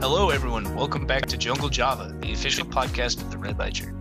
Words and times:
Hello, 0.00 0.30
everyone. 0.30 0.74
Welcome 0.74 1.06
back 1.06 1.26
to 1.26 1.36
Jungle 1.36 1.68
Java, 1.68 2.16
the 2.20 2.32
official 2.32 2.64
podcast 2.64 3.20
of 3.20 3.30
the 3.30 3.36
Red 3.36 3.58
Ledger. 3.58 3.94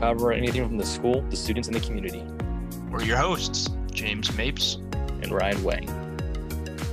Cover 0.00 0.32
anything 0.32 0.66
from 0.66 0.78
the 0.78 0.86
school, 0.86 1.20
the 1.28 1.36
students, 1.36 1.68
and 1.68 1.76
the 1.76 1.80
community. 1.80 2.24
We're 2.90 3.02
your 3.02 3.18
hosts, 3.18 3.68
James 3.92 4.34
Mapes. 4.38 4.76
And 4.96 5.30
Ryan 5.30 5.62
Wang. 5.62 5.88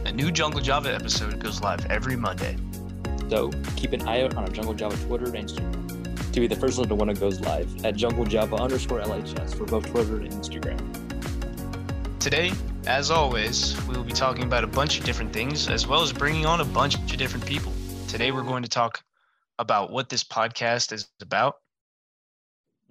A 0.06 0.12
new 0.12 0.32
Jungle 0.32 0.60
Java 0.60 0.94
episode 0.94 1.42
goes 1.42 1.62
live 1.62 1.86
every 1.86 2.18
Monday. 2.18 2.58
So 3.30 3.52
keep 3.78 3.94
an 3.94 4.06
eye 4.06 4.24
out 4.24 4.36
on 4.36 4.44
our 4.44 4.50
Jungle 4.50 4.74
Java 4.74 4.98
Twitter 5.08 5.34
and 5.34 5.36
Instagram 5.36 6.34
to 6.34 6.42
be 6.42 6.48
the 6.48 6.58
first 6.58 6.78
one 6.78 6.90
to 6.90 6.96
when 6.96 7.08
it 7.08 7.22
goes 7.22 7.40
live 7.40 7.86
at 7.86 7.96
Jungle 7.96 8.26
Java 8.26 8.58
underscore 8.58 9.00
LHS 9.00 9.58
for 9.58 9.64
both 9.64 9.90
Twitter 9.92 10.18
and 10.18 10.30
Instagram. 10.30 12.20
Today, 12.20 12.52
as 12.86 13.12
always, 13.12 13.82
we 13.88 13.96
will 13.96 14.04
be 14.04 14.12
talking 14.12 14.44
about 14.44 14.66
a 14.66 14.68
bunch 14.68 15.00
of 15.00 15.06
different 15.06 15.32
things 15.32 15.70
as 15.70 15.88
well 15.88 16.02
as 16.02 16.12
bringing 16.12 16.46
on 16.46 16.60
a 16.60 16.66
bunch 16.66 16.96
of 16.96 17.08
different 17.08 17.46
people. 17.46 17.72
Today, 18.10 18.32
we're 18.32 18.42
going 18.42 18.64
to 18.64 18.70
talk 18.70 19.04
about 19.60 19.92
what 19.92 20.10
this 20.10 20.24
podcast 20.24 20.92
is 20.92 21.08
about. 21.22 21.58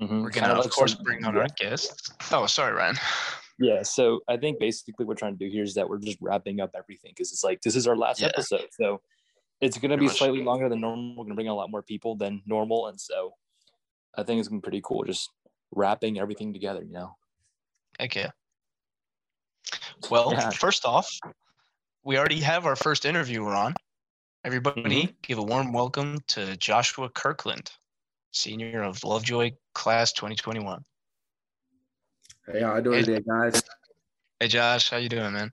Mm-hmm. 0.01 0.23
We're 0.23 0.31
going 0.31 0.45
to, 0.45 0.57
of 0.57 0.71
course, 0.71 0.95
bring 0.95 1.25
on 1.25 1.37
our 1.37 1.49
guests. 1.57 2.13
Oh, 2.31 2.47
sorry, 2.47 2.73
Ryan. 2.73 2.97
Yeah, 3.61 3.83
so 3.83 4.21
I 4.29 4.37
think 4.37 4.61
basically 4.61 4.93
what 4.95 5.09
we're 5.09 5.15
trying 5.17 5.37
to 5.37 5.45
do 5.45 5.51
here 5.51 5.65
is 5.65 5.75
that 5.75 5.89
we're 5.89 5.99
just 5.99 6.19
wrapping 6.21 6.61
up 6.61 6.71
everything 6.79 7.11
because 7.13 7.33
it's 7.33 7.43
like 7.43 7.61
this 7.61 7.75
is 7.75 7.89
our 7.89 7.97
last 7.97 8.21
yeah. 8.21 8.29
episode. 8.29 8.67
So 8.71 9.01
it's 9.61 9.77
going 9.79 9.91
to 9.91 9.97
be 9.97 10.07
slightly 10.07 10.45
longer 10.45 10.69
than 10.69 10.81
normal. 10.81 11.17
We're 11.17 11.25
going 11.25 11.30
to 11.30 11.35
bring 11.35 11.49
a 11.49 11.55
lot 11.57 11.69
more 11.69 11.83
people 11.83 12.15
than 12.15 12.41
normal. 12.47 12.87
And 12.87 13.01
so 13.01 13.33
I 14.16 14.23
think 14.23 14.39
it's 14.39 14.47
going 14.47 14.61
to 14.61 14.65
be 14.65 14.71
pretty 14.71 14.83
cool 14.85 15.03
just 15.03 15.29
wrapping 15.75 16.21
everything 16.21 16.53
together, 16.53 16.85
you 16.85 16.93
know? 16.93 17.16
Heck 17.99 18.15
yeah. 18.15 18.30
Well, 20.09 20.33
yeah. 20.33 20.51
first 20.51 20.87
off, 20.87 21.11
we 22.05 22.16
already 22.16 22.39
have 22.39 22.65
our 22.65 22.77
first 22.77 23.05
interviewer 23.05 23.57
on. 23.57 23.75
Everybody, 24.48 24.80
mm-hmm. 24.80 25.13
give 25.21 25.37
a 25.37 25.43
warm 25.43 25.74
welcome 25.74 26.21
to 26.29 26.57
Joshua 26.57 27.10
Kirkland, 27.10 27.71
senior 28.30 28.82
of 28.82 29.04
Lovejoy 29.04 29.51
class 29.74 30.10
2021. 30.15 30.82
Hey, 32.51 32.63
how 32.63 32.76
you 32.76 32.82
doing 32.82 32.96
hey, 32.96 33.04
today, 33.04 33.24
guys? 33.29 33.63
Hey, 34.41 34.49
Josh, 34.49 34.88
how 34.88 34.96
you 34.96 35.10
doing, 35.10 35.35
man? 35.35 35.51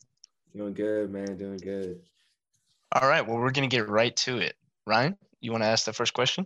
Doing 0.55 0.73
good, 0.73 1.11
man. 1.11 1.35
Doing 1.35 1.57
good. 1.57 1.99
All 2.93 3.09
right. 3.09 3.27
Well, 3.27 3.35
we're 3.35 3.51
gonna 3.51 3.67
get 3.67 3.89
right 3.89 4.15
to 4.15 4.37
it. 4.37 4.55
Ryan, 4.87 5.17
you 5.41 5.51
want 5.51 5.65
to 5.65 5.67
ask 5.67 5.83
the 5.83 5.91
first 5.91 6.13
question? 6.13 6.45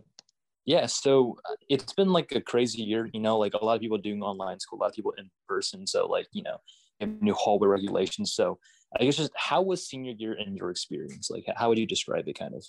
Yeah. 0.65 0.87
So 0.87 1.37
uh, 1.47 1.53
it's 1.69 1.93
been 1.93 2.09
like 2.09 2.31
a 2.31 2.41
crazy 2.41 2.81
year. 2.81 3.07
You 3.13 3.19
know, 3.19 3.37
like 3.37 3.53
a 3.53 3.63
lot 3.63 3.75
of 3.75 3.81
people 3.81 3.99
doing 3.99 4.23
online 4.23 4.59
school, 4.59 4.79
a 4.79 4.81
lot 4.81 4.89
of 4.89 4.95
people 4.95 5.13
in 5.19 5.29
person. 5.47 5.85
So 5.85 6.07
like 6.07 6.25
you 6.31 6.41
know, 6.41 6.57
new 6.99 7.35
hallway 7.35 7.67
regulations. 7.67 8.33
So 8.33 8.57
I 8.97 9.03
guess 9.03 9.17
just 9.17 9.31
how 9.35 9.61
was 9.61 9.85
senior 9.85 10.13
year 10.17 10.33
in 10.33 10.55
your 10.55 10.71
experience? 10.71 11.29
Like, 11.29 11.45
how 11.55 11.69
would 11.69 11.77
you 11.77 11.85
describe 11.85 12.27
it, 12.27 12.37
kind 12.37 12.55
of? 12.55 12.65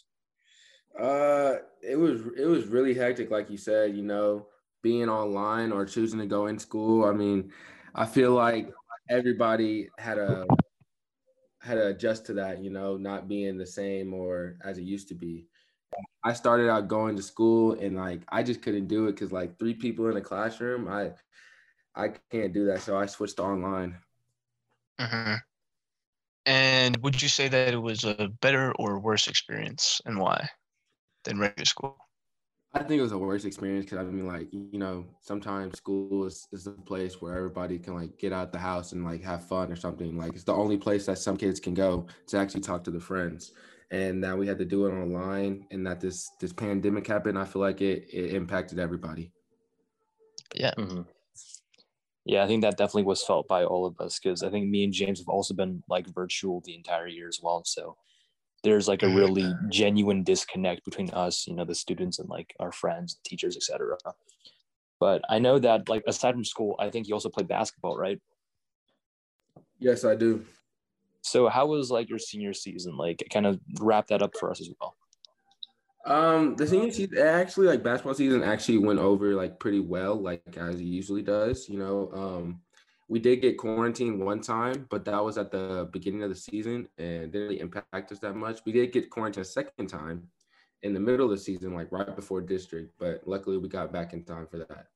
Uh, 0.98 1.56
it 1.82 1.96
was 1.96 2.22
it 2.36 2.46
was 2.46 2.66
really 2.66 2.94
hectic, 2.94 3.30
like 3.30 3.50
you 3.50 3.56
said. 3.56 3.96
You 3.96 4.02
know, 4.02 4.46
being 4.82 5.08
online 5.08 5.72
or 5.72 5.86
choosing 5.86 6.18
to 6.18 6.26
go 6.26 6.46
in 6.46 6.58
school. 6.58 7.04
I 7.04 7.12
mean, 7.12 7.52
I 7.94 8.06
feel 8.06 8.32
like 8.32 8.70
everybody 9.08 9.88
had 9.98 10.18
a 10.18 10.46
had 11.60 11.74
to 11.74 11.88
adjust 11.88 12.26
to 12.26 12.34
that. 12.34 12.62
You 12.62 12.70
know, 12.70 12.96
not 12.96 13.28
being 13.28 13.56
the 13.56 13.66
same 13.66 14.12
or 14.12 14.56
as 14.64 14.78
it 14.78 14.84
used 14.84 15.08
to 15.08 15.14
be. 15.14 15.46
I 16.22 16.34
started 16.34 16.68
out 16.68 16.88
going 16.88 17.16
to 17.16 17.22
school 17.22 17.72
and 17.72 17.96
like 17.96 18.20
I 18.28 18.42
just 18.42 18.62
couldn't 18.62 18.88
do 18.88 19.06
it 19.06 19.12
because 19.12 19.32
like 19.32 19.58
three 19.58 19.74
people 19.74 20.08
in 20.08 20.16
a 20.16 20.20
classroom, 20.20 20.86
I 20.86 21.12
I 21.94 22.12
can't 22.30 22.52
do 22.52 22.66
that. 22.66 22.82
So 22.82 22.96
I 22.96 23.06
switched 23.06 23.36
to 23.36 23.44
online. 23.44 23.96
Mm-hmm. 25.00 25.34
And 26.46 26.96
would 26.98 27.20
you 27.20 27.28
say 27.28 27.48
that 27.48 27.72
it 27.74 27.80
was 27.80 28.04
a 28.04 28.30
better 28.40 28.72
or 28.72 28.98
worse 28.98 29.28
experience 29.28 30.00
and 30.06 30.18
why 30.18 30.48
than 31.24 31.38
regular 31.38 31.66
school? 31.66 31.96
I 32.72 32.84
think 32.84 33.00
it 33.00 33.02
was 33.02 33.12
a 33.12 33.18
worse 33.18 33.44
experience 33.44 33.84
because 33.84 33.98
I 33.98 34.10
mean, 34.10 34.28
like, 34.28 34.48
you 34.52 34.78
know, 34.78 35.04
sometimes 35.20 35.76
school 35.76 36.24
is, 36.24 36.46
is 36.52 36.64
the 36.64 36.70
place 36.70 37.20
where 37.20 37.36
everybody 37.36 37.78
can 37.78 37.94
like 37.94 38.16
get 38.16 38.32
out 38.32 38.52
the 38.52 38.58
house 38.58 38.92
and 38.92 39.04
like 39.04 39.22
have 39.24 39.44
fun 39.46 39.72
or 39.72 39.76
something. 39.76 40.16
Like, 40.16 40.34
it's 40.34 40.44
the 40.44 40.54
only 40.54 40.76
place 40.76 41.04
that 41.06 41.18
some 41.18 41.36
kids 41.36 41.58
can 41.58 41.74
go 41.74 42.06
to 42.28 42.38
actually 42.38 42.60
talk 42.60 42.84
to 42.84 42.92
the 42.92 43.00
friends. 43.00 43.52
And 43.90 44.20
now 44.20 44.36
we 44.36 44.46
had 44.46 44.58
to 44.58 44.64
do 44.64 44.86
it 44.86 44.92
online, 44.92 45.66
and 45.72 45.84
that 45.84 46.00
this 46.00 46.30
this 46.40 46.52
pandemic 46.52 47.08
happened. 47.08 47.36
I 47.36 47.44
feel 47.44 47.60
like 47.60 47.80
it 47.80 48.06
it 48.12 48.34
impacted 48.34 48.78
everybody. 48.78 49.32
Yeah. 50.54 50.72
Mm-hmm. 50.78 51.02
Yeah, 52.30 52.44
I 52.44 52.46
think 52.46 52.62
that 52.62 52.76
definitely 52.76 53.02
was 53.02 53.24
felt 53.24 53.48
by 53.48 53.64
all 53.64 53.84
of 53.84 54.00
us 54.00 54.20
because 54.20 54.44
I 54.44 54.50
think 54.50 54.68
me 54.68 54.84
and 54.84 54.92
James 54.92 55.18
have 55.18 55.28
also 55.28 55.52
been 55.52 55.82
like 55.88 56.06
virtual 56.14 56.60
the 56.60 56.76
entire 56.76 57.08
year 57.08 57.26
as 57.26 57.40
well. 57.42 57.64
So 57.64 57.96
there's 58.62 58.86
like 58.86 59.02
a 59.02 59.08
really 59.08 59.52
genuine 59.68 60.22
disconnect 60.22 60.84
between 60.84 61.10
us, 61.10 61.48
you 61.48 61.56
know, 61.56 61.64
the 61.64 61.74
students 61.74 62.20
and 62.20 62.28
like 62.28 62.54
our 62.60 62.70
friends, 62.70 63.18
teachers, 63.24 63.56
etc. 63.56 63.96
But 65.00 65.22
I 65.28 65.40
know 65.40 65.58
that 65.58 65.88
like 65.88 66.04
aside 66.06 66.34
from 66.34 66.44
school, 66.44 66.76
I 66.78 66.88
think 66.88 67.08
you 67.08 67.14
also 67.14 67.30
play 67.30 67.42
basketball, 67.42 67.98
right? 67.98 68.20
Yes, 69.80 70.04
I 70.04 70.14
do. 70.14 70.44
So 71.22 71.48
how 71.48 71.66
was 71.66 71.90
like 71.90 72.08
your 72.08 72.20
senior 72.20 72.52
season? 72.52 72.96
Like 72.96 73.26
kind 73.32 73.44
of 73.44 73.58
wrap 73.80 74.06
that 74.06 74.22
up 74.22 74.36
for 74.38 74.52
us 74.52 74.60
as 74.60 74.70
well. 74.80 74.94
Um, 76.06 76.56
the 76.56 76.66
senior 76.66 76.90
season 76.90 77.18
actually 77.18 77.66
like 77.66 77.82
basketball 77.82 78.14
season 78.14 78.42
actually 78.42 78.78
went 78.78 78.98
over 78.98 79.34
like 79.34 79.58
pretty 79.58 79.80
well, 79.80 80.14
like 80.14 80.56
as 80.56 80.76
it 80.76 80.84
usually 80.84 81.22
does. 81.22 81.68
You 81.68 81.78
know, 81.78 82.10
um, 82.14 82.60
we 83.08 83.18
did 83.18 83.42
get 83.42 83.58
quarantined 83.58 84.18
one 84.18 84.40
time, 84.40 84.86
but 84.88 85.04
that 85.04 85.22
was 85.22 85.36
at 85.36 85.50
the 85.50 85.88
beginning 85.92 86.22
of 86.22 86.30
the 86.30 86.36
season 86.36 86.88
and 86.96 87.32
didn't 87.32 87.48
really 87.48 87.60
impact 87.60 88.12
us 88.12 88.18
that 88.20 88.34
much. 88.34 88.60
We 88.64 88.72
did 88.72 88.92
get 88.92 89.10
quarantined 89.10 89.44
a 89.44 89.48
second 89.48 89.88
time 89.88 90.28
in 90.82 90.94
the 90.94 91.00
middle 91.00 91.26
of 91.26 91.32
the 91.32 91.38
season, 91.38 91.74
like 91.74 91.92
right 91.92 92.14
before 92.14 92.40
district, 92.40 92.94
but 92.98 93.22
luckily 93.26 93.58
we 93.58 93.68
got 93.68 93.92
back 93.92 94.12
in 94.12 94.22
time 94.22 94.46
for 94.46 94.58
that. 94.58 94.86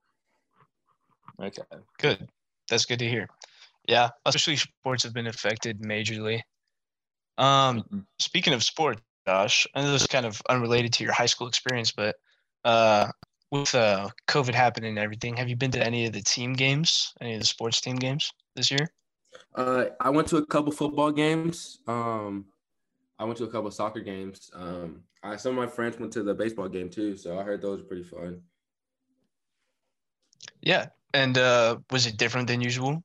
Okay. 1.42 1.62
Good. 1.98 2.28
That's 2.70 2.86
good 2.86 3.00
to 3.00 3.08
hear. 3.08 3.28
Yeah, 3.86 4.10
especially 4.24 4.56
sports 4.56 5.02
have 5.02 5.12
been 5.12 5.26
affected 5.26 5.82
majorly. 5.82 6.40
Um, 7.36 7.80
mm-hmm. 7.80 7.98
speaking 8.18 8.54
of 8.54 8.62
sports, 8.62 9.02
Josh, 9.26 9.66
and 9.74 9.86
this 9.86 10.02
is 10.02 10.06
kind 10.06 10.26
of 10.26 10.40
unrelated 10.48 10.92
to 10.94 11.04
your 11.04 11.12
high 11.12 11.26
school 11.26 11.48
experience, 11.48 11.92
but 11.92 12.16
uh, 12.64 13.08
with 13.50 13.74
uh, 13.74 14.08
COVID 14.28 14.54
happening 14.54 14.90
and 14.90 14.98
everything, 14.98 15.36
have 15.36 15.48
you 15.48 15.56
been 15.56 15.70
to 15.72 15.84
any 15.84 16.06
of 16.06 16.12
the 16.12 16.22
team 16.22 16.52
games, 16.52 17.12
any 17.20 17.34
of 17.34 17.40
the 17.40 17.46
sports 17.46 17.80
team 17.80 17.96
games 17.96 18.30
this 18.56 18.70
year? 18.70 18.88
Uh, 19.54 19.86
I 20.00 20.10
went 20.10 20.28
to 20.28 20.38
a 20.38 20.46
couple 20.46 20.72
football 20.72 21.10
games. 21.12 21.78
Um, 21.86 22.46
I 23.18 23.24
went 23.24 23.38
to 23.38 23.44
a 23.44 23.50
couple 23.50 23.70
soccer 23.70 24.00
games. 24.00 24.50
Um, 24.54 25.02
I, 25.22 25.36
some 25.36 25.56
of 25.56 25.64
my 25.64 25.70
friends 25.70 25.98
went 25.98 26.12
to 26.14 26.22
the 26.22 26.34
baseball 26.34 26.68
game 26.68 26.90
too, 26.90 27.16
so 27.16 27.38
I 27.38 27.42
heard 27.42 27.62
those 27.62 27.80
were 27.80 27.86
pretty 27.86 28.02
fun. 28.02 28.42
Yeah, 30.60 30.86
and 31.12 31.38
uh, 31.38 31.78
was 31.90 32.06
it 32.06 32.16
different 32.16 32.48
than 32.48 32.60
usual? 32.60 33.02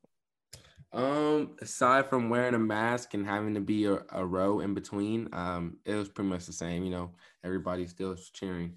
Um, 0.91 1.51
aside 1.61 2.09
from 2.09 2.29
wearing 2.29 2.55
a 2.55 2.59
mask 2.59 3.13
and 3.13 3.25
having 3.25 3.53
to 3.53 3.59
be 3.59 3.85
a, 3.85 3.99
a 4.11 4.25
row 4.25 4.59
in 4.59 4.73
between, 4.73 5.29
um, 5.33 5.77
it 5.85 5.93
was 5.93 6.09
pretty 6.09 6.29
much 6.29 6.45
the 6.45 6.53
same. 6.53 6.83
You 6.83 6.89
know, 6.89 7.11
everybody 7.43 7.85
still 7.85 8.15
cheering. 8.33 8.75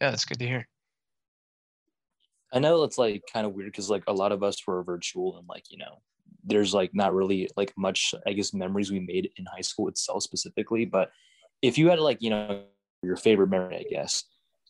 Yeah, 0.00 0.10
that's 0.10 0.24
good 0.24 0.38
to 0.38 0.46
hear. 0.46 0.68
I 2.52 2.58
know 2.58 2.82
it's 2.82 2.98
like 2.98 3.22
kind 3.32 3.46
of 3.46 3.54
weird 3.54 3.70
because 3.70 3.88
like 3.88 4.04
a 4.06 4.12
lot 4.12 4.32
of 4.32 4.42
us 4.42 4.66
were 4.66 4.82
virtual 4.82 5.38
and 5.38 5.48
like 5.48 5.70
you 5.70 5.78
know, 5.78 6.02
there's 6.44 6.74
like 6.74 6.90
not 6.94 7.14
really 7.14 7.48
like 7.56 7.72
much 7.76 8.14
I 8.26 8.32
guess 8.32 8.52
memories 8.52 8.90
we 8.90 9.00
made 9.00 9.30
in 9.36 9.46
high 9.46 9.60
school 9.62 9.88
itself 9.88 10.24
specifically. 10.24 10.84
But 10.84 11.10
if 11.62 11.78
you 11.78 11.88
had 11.88 12.00
like 12.00 12.20
you 12.20 12.30
know 12.30 12.64
your 13.02 13.16
favorite 13.16 13.48
memory, 13.48 13.76
I 13.76 13.84
guess, 13.88 14.24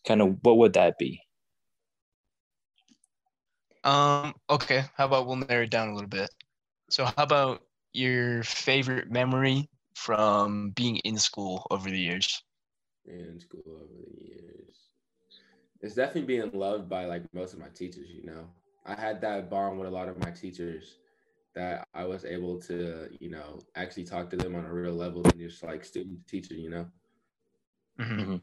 kind 0.06 0.22
of 0.22 0.38
what 0.42 0.58
would 0.58 0.74
that 0.74 0.98
be? 0.98 1.20
Um, 3.84 4.34
okay. 4.50 4.84
How 4.96 5.06
about 5.06 5.26
we'll 5.26 5.36
narrow 5.36 5.62
it 5.62 5.70
down 5.70 5.88
a 5.88 5.94
little 5.94 6.08
bit. 6.08 6.24
So 6.90 7.04
how 7.04 7.22
about 7.22 7.62
your 7.92 8.42
favorite 8.42 9.10
memory 9.10 9.68
from 9.94 10.70
being 10.70 10.96
in 10.98 11.18
school 11.18 11.66
over 11.70 11.90
the 11.90 11.98
years? 11.98 12.42
In 13.06 13.40
school 13.40 13.62
over 13.68 13.94
the 14.16 14.26
years. 14.26 14.76
It's 15.80 15.94
definitely 15.94 16.26
being 16.26 16.50
loved 16.52 16.88
by 16.88 17.06
like 17.06 17.24
most 17.28 17.52
of 17.54 17.58
my 17.60 17.68
teachers, 17.68 18.10
you 18.10 18.24
know. 18.24 18.48
I 18.84 18.94
had 18.94 19.20
that 19.22 19.50
bond 19.50 19.78
with 19.78 19.88
a 19.88 19.90
lot 19.90 20.08
of 20.08 20.18
my 20.18 20.30
teachers 20.30 20.98
that 21.54 21.86
I 21.94 22.04
was 22.04 22.24
able 22.24 22.58
to, 22.62 23.08
you 23.18 23.30
know, 23.30 23.60
actually 23.74 24.04
talk 24.04 24.30
to 24.30 24.36
them 24.36 24.54
on 24.54 24.64
a 24.64 24.72
real 24.72 24.94
level 24.94 25.22
than 25.22 25.38
just 25.38 25.62
like 25.62 25.84
student 25.84 26.26
teacher, 26.26 26.54
you 26.54 26.70
know. 26.70 26.86
Mm-hmm. 27.98 28.36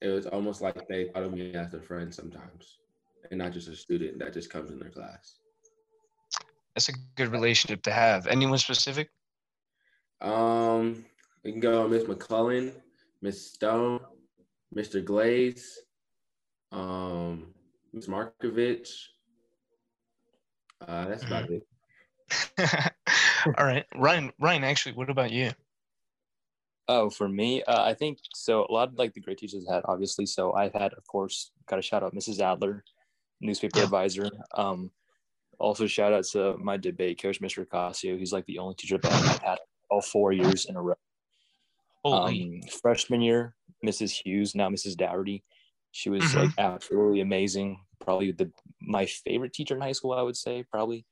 It 0.00 0.08
was 0.08 0.26
almost 0.26 0.60
like 0.62 0.86
they 0.88 1.08
thought 1.08 1.24
of 1.24 1.32
me 1.32 1.54
as 1.54 1.74
a 1.74 1.80
friend 1.80 2.14
sometimes 2.14 2.78
and 3.30 3.38
not 3.38 3.52
just 3.52 3.68
a 3.68 3.76
student 3.76 4.18
that 4.18 4.32
just 4.32 4.50
comes 4.50 4.70
in 4.70 4.78
their 4.78 4.90
class. 4.90 5.38
That's 6.74 6.88
a 6.88 6.92
good 7.16 7.28
relationship 7.28 7.82
to 7.82 7.92
have. 7.92 8.26
Anyone 8.26 8.58
specific? 8.58 9.08
Um, 10.20 11.04
we 11.44 11.52
can 11.52 11.60
go 11.60 11.88
Miss 11.88 12.06
McClellan, 12.06 12.72
Miss 13.22 13.52
Stone, 13.52 14.00
Mr. 14.74 15.04
Glaze, 15.04 15.78
um, 16.72 17.54
Miss 17.92 18.06
Markovich. 18.06 18.88
Uh, 20.86 21.06
that's 21.06 21.24
about 21.24 21.48
it. 21.50 21.62
All 23.58 23.64
right, 23.64 23.86
Ryan. 23.94 24.32
Ryan, 24.38 24.64
actually, 24.64 24.94
what 24.96 25.08
about 25.08 25.30
you? 25.30 25.52
Oh, 26.88 27.10
for 27.10 27.28
me, 27.28 27.62
uh, 27.64 27.82
I 27.82 27.94
think 27.94 28.18
so. 28.34 28.66
A 28.68 28.72
lot 28.72 28.88
of 28.88 28.98
like 28.98 29.12
the 29.12 29.20
great 29.20 29.38
teachers 29.38 29.66
had, 29.68 29.82
obviously. 29.86 30.26
So 30.26 30.52
I've 30.52 30.72
had, 30.72 30.92
of 30.94 31.06
course, 31.06 31.50
got 31.66 31.76
to 31.76 31.82
shout 31.82 32.02
out 32.02 32.14
Mrs. 32.14 32.40
Adler, 32.40 32.84
newspaper 33.40 33.80
advisor. 33.80 34.28
Um, 34.54 34.90
also 35.58 35.86
shout 35.86 36.12
out 36.12 36.24
to 36.24 36.56
my 36.58 36.76
debate 36.76 37.20
coach, 37.20 37.40
Mr. 37.40 37.66
Casio. 37.66 38.18
He's 38.18 38.32
like 38.32 38.46
the 38.46 38.58
only 38.58 38.74
teacher 38.74 38.98
that 38.98 39.12
I've 39.12 39.38
had 39.42 39.58
all 39.90 40.02
four 40.02 40.32
years 40.32 40.66
in 40.66 40.76
a 40.76 40.82
row. 40.82 40.94
Um, 42.04 42.60
freshman 42.82 43.20
year, 43.20 43.54
Mrs. 43.84 44.12
Hughes, 44.12 44.54
now 44.54 44.68
Mrs. 44.68 44.96
Dougherty. 44.96 45.42
She 45.92 46.10
was 46.10 46.22
mm-hmm. 46.22 46.40
like 46.40 46.50
absolutely 46.58 47.20
amazing. 47.20 47.80
Probably 48.00 48.32
the 48.32 48.50
my 48.80 49.06
favorite 49.06 49.54
teacher 49.54 49.74
in 49.74 49.80
high 49.80 49.92
school, 49.92 50.12
I 50.12 50.22
would 50.22 50.36
say, 50.36 50.64
probably. 50.70 51.06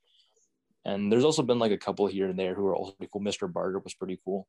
And 0.85 1.11
there's 1.11 1.25
also 1.25 1.41
been 1.41 1.57
like 1.59 1.71
a 1.71 1.77
couple 1.77 2.05
here 2.05 2.27
and 2.27 2.37
there 2.37 2.53
who 2.53 2.67
are 2.67 2.75
also 2.75 2.93
cool. 3.11 3.21
Mr. 3.21 3.51
Barger 3.51 3.79
was 3.79 3.95
pretty 3.95 4.19
cool 4.23 4.47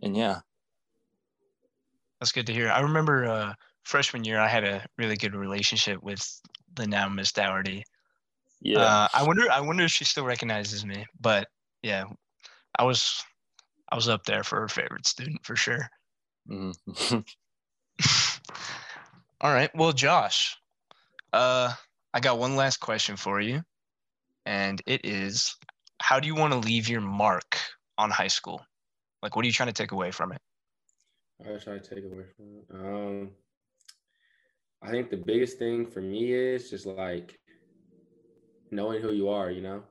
and 0.00 0.16
yeah 0.16 0.40
that's 2.20 2.32
good 2.32 2.46
to 2.46 2.52
hear 2.52 2.70
i 2.70 2.80
remember 2.80 3.24
uh, 3.26 3.52
freshman 3.84 4.24
year 4.24 4.38
i 4.38 4.48
had 4.48 4.64
a 4.64 4.84
really 4.98 5.16
good 5.16 5.34
relationship 5.34 6.02
with 6.02 6.24
the 6.74 6.86
now 6.86 7.08
miss 7.08 7.32
dougherty 7.32 7.84
yeah 8.60 8.80
uh, 8.80 9.08
i 9.14 9.22
wonder 9.22 9.50
i 9.50 9.60
wonder 9.60 9.84
if 9.84 9.90
she 9.90 10.04
still 10.04 10.24
recognizes 10.24 10.84
me 10.84 11.06
but 11.20 11.48
yeah 11.82 12.04
i 12.78 12.84
was 12.84 13.22
i 13.90 13.96
was 13.96 14.08
up 14.08 14.24
there 14.24 14.42
for 14.42 14.60
her 14.60 14.68
favorite 14.68 15.06
student 15.06 15.44
for 15.44 15.56
sure 15.56 15.88
mm-hmm. 16.48 17.18
all 19.40 19.52
right 19.52 19.70
well 19.74 19.92
josh 19.92 20.56
uh 21.32 21.72
i 22.14 22.20
got 22.20 22.38
one 22.38 22.56
last 22.56 22.78
question 22.78 23.16
for 23.16 23.40
you 23.40 23.62
and 24.46 24.82
it 24.86 25.04
is 25.04 25.56
how 26.00 26.18
do 26.18 26.26
you 26.26 26.34
want 26.34 26.52
to 26.52 26.58
leave 26.58 26.88
your 26.88 27.00
mark 27.00 27.58
on 27.98 28.10
high 28.10 28.28
school 28.28 28.64
like, 29.22 29.36
what 29.36 29.44
are 29.44 29.46
you 29.46 29.52
trying 29.52 29.68
to 29.68 29.72
take 29.72 29.92
away 29.92 30.10
from 30.10 30.32
it? 30.32 30.40
I 31.40 31.56
try 31.58 31.78
to 31.78 31.80
take 31.80 32.04
away 32.04 32.24
from 32.36 32.46
it. 32.56 32.64
Um, 32.74 33.30
I 34.82 34.90
think 34.90 35.10
the 35.10 35.16
biggest 35.16 35.58
thing 35.58 35.86
for 35.86 36.00
me 36.00 36.32
is 36.32 36.68
just 36.70 36.86
like 36.86 37.38
knowing 38.70 39.00
who 39.00 39.12
you 39.12 39.28
are. 39.28 39.50
You 39.50 39.62
know, 39.62 39.82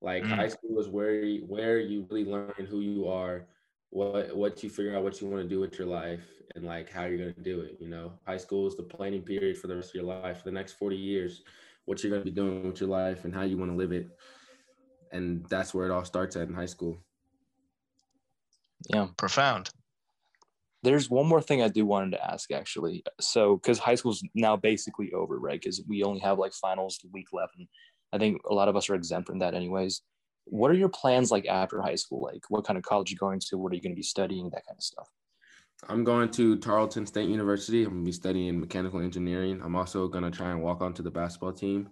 like 0.00 0.24
mm. 0.24 0.34
high 0.34 0.48
school 0.48 0.78
is 0.80 0.88
where 0.88 1.22
you, 1.22 1.44
where 1.46 1.78
you 1.78 2.06
really 2.10 2.24
learn 2.24 2.66
who 2.68 2.80
you 2.80 3.06
are, 3.08 3.46
what 3.90 4.36
what 4.36 4.62
you 4.62 4.70
figure 4.70 4.96
out 4.96 5.04
what 5.04 5.20
you 5.20 5.28
want 5.28 5.42
to 5.42 5.48
do 5.48 5.60
with 5.60 5.78
your 5.78 5.86
life, 5.86 6.24
and 6.54 6.64
like 6.64 6.90
how 6.90 7.04
you're 7.04 7.18
gonna 7.18 7.44
do 7.44 7.60
it. 7.60 7.76
You 7.80 7.88
know, 7.88 8.12
high 8.26 8.38
school 8.38 8.66
is 8.66 8.76
the 8.76 8.82
planning 8.82 9.22
period 9.22 9.56
for 9.56 9.68
the 9.68 9.76
rest 9.76 9.90
of 9.90 9.94
your 9.94 10.04
life, 10.04 10.38
for 10.38 10.44
the 10.44 10.52
next 10.52 10.74
forty 10.74 10.96
years, 10.96 11.42
what 11.84 12.02
you're 12.02 12.10
gonna 12.10 12.24
be 12.24 12.30
doing 12.30 12.66
with 12.66 12.80
your 12.80 12.90
life 12.90 13.24
and 13.24 13.34
how 13.34 13.42
you 13.42 13.56
want 13.56 13.70
to 13.70 13.76
live 13.76 13.92
it, 13.92 14.08
and 15.12 15.46
that's 15.48 15.72
where 15.72 15.86
it 15.86 15.92
all 15.92 16.04
starts 16.04 16.34
at 16.34 16.48
in 16.48 16.54
high 16.54 16.66
school. 16.66 16.98
Yeah. 18.88 19.06
Profound. 19.16 19.70
There's 20.86 21.10
one 21.10 21.26
more 21.26 21.42
thing 21.42 21.62
I 21.62 21.68
do 21.68 21.84
wanted 21.84 22.12
to 22.12 22.24
ask 22.24 22.52
actually. 22.52 23.02
So, 23.20 23.56
because 23.56 23.78
high 23.78 23.96
school's 23.96 24.22
now 24.34 24.56
basically 24.56 25.12
over, 25.12 25.36
right? 25.38 25.60
Because 25.60 25.82
we 25.88 26.04
only 26.04 26.20
have 26.20 26.38
like 26.38 26.52
finals 26.52 27.00
week 27.12 27.32
left, 27.32 27.56
and 27.58 27.66
I 28.12 28.18
think 28.18 28.40
a 28.48 28.54
lot 28.54 28.68
of 28.68 28.76
us 28.76 28.88
are 28.88 28.94
exempt 28.94 29.26
from 29.26 29.40
that, 29.40 29.54
anyways. 29.54 30.02
What 30.44 30.70
are 30.70 30.74
your 30.74 30.88
plans 30.88 31.32
like 31.32 31.46
after 31.46 31.82
high 31.82 31.96
school? 31.96 32.22
Like, 32.22 32.44
what 32.48 32.64
kind 32.64 32.78
of 32.78 32.84
college 32.84 33.10
you 33.10 33.16
going 33.16 33.40
to? 33.48 33.58
What 33.58 33.72
are 33.72 33.74
you 33.74 33.82
going 33.82 33.94
to 33.94 33.96
be 33.96 34.02
studying? 34.02 34.44
That 34.50 34.64
kind 34.64 34.78
of 34.78 34.82
stuff. 34.82 35.08
I'm 35.88 36.04
going 36.04 36.30
to 36.30 36.56
Tarleton 36.56 37.04
State 37.04 37.28
University. 37.28 37.82
I'm 37.82 37.90
going 37.90 38.04
to 38.04 38.06
be 38.06 38.12
studying 38.12 38.60
mechanical 38.60 39.00
engineering. 39.00 39.60
I'm 39.64 39.74
also 39.74 40.06
going 40.06 40.24
to 40.24 40.30
try 40.30 40.52
and 40.52 40.62
walk 40.62 40.82
onto 40.82 41.02
the 41.02 41.10
basketball 41.10 41.52
team, 41.52 41.90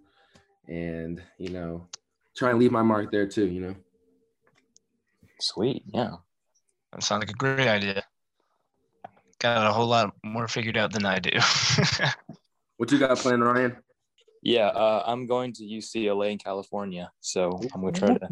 and 0.69 1.21
you 1.39 1.51
know, 1.51 1.89
try 2.37 2.51
and 2.51 2.61
leave 2.61 2.71
my 2.71 2.83
mark 2.83 3.11
there 3.11 3.27
too. 3.27 3.47
You 3.47 3.61
know. 3.61 3.75
Sweet. 5.41 5.83
Yeah. 5.93 6.13
That 6.93 7.03
sounds 7.03 7.23
like 7.23 7.31
a 7.31 7.35
great 7.35 7.67
idea. 7.67 8.05
Got 9.41 9.67
a 9.67 9.73
whole 9.73 9.87
lot 9.87 10.15
more 10.25 10.49
figured 10.49 10.77
out 10.77 10.93
than 10.93 11.05
I 11.05 11.19
do. 11.19 11.31
what 12.77 12.91
you 12.91 12.99
got 12.99 13.19
planned, 13.19 13.45
Ryan? 13.45 13.77
Yeah, 14.43 14.69
uh, 14.69 15.03
I'm 15.07 15.27
going 15.27 15.53
to 15.55 15.65
UCLA 15.65 16.33
in 16.33 16.39
California, 16.39 17.11
so 17.21 17.61
I'm 17.75 17.81
gonna 17.81 17.93
try 17.93 18.15
to. 18.15 18.29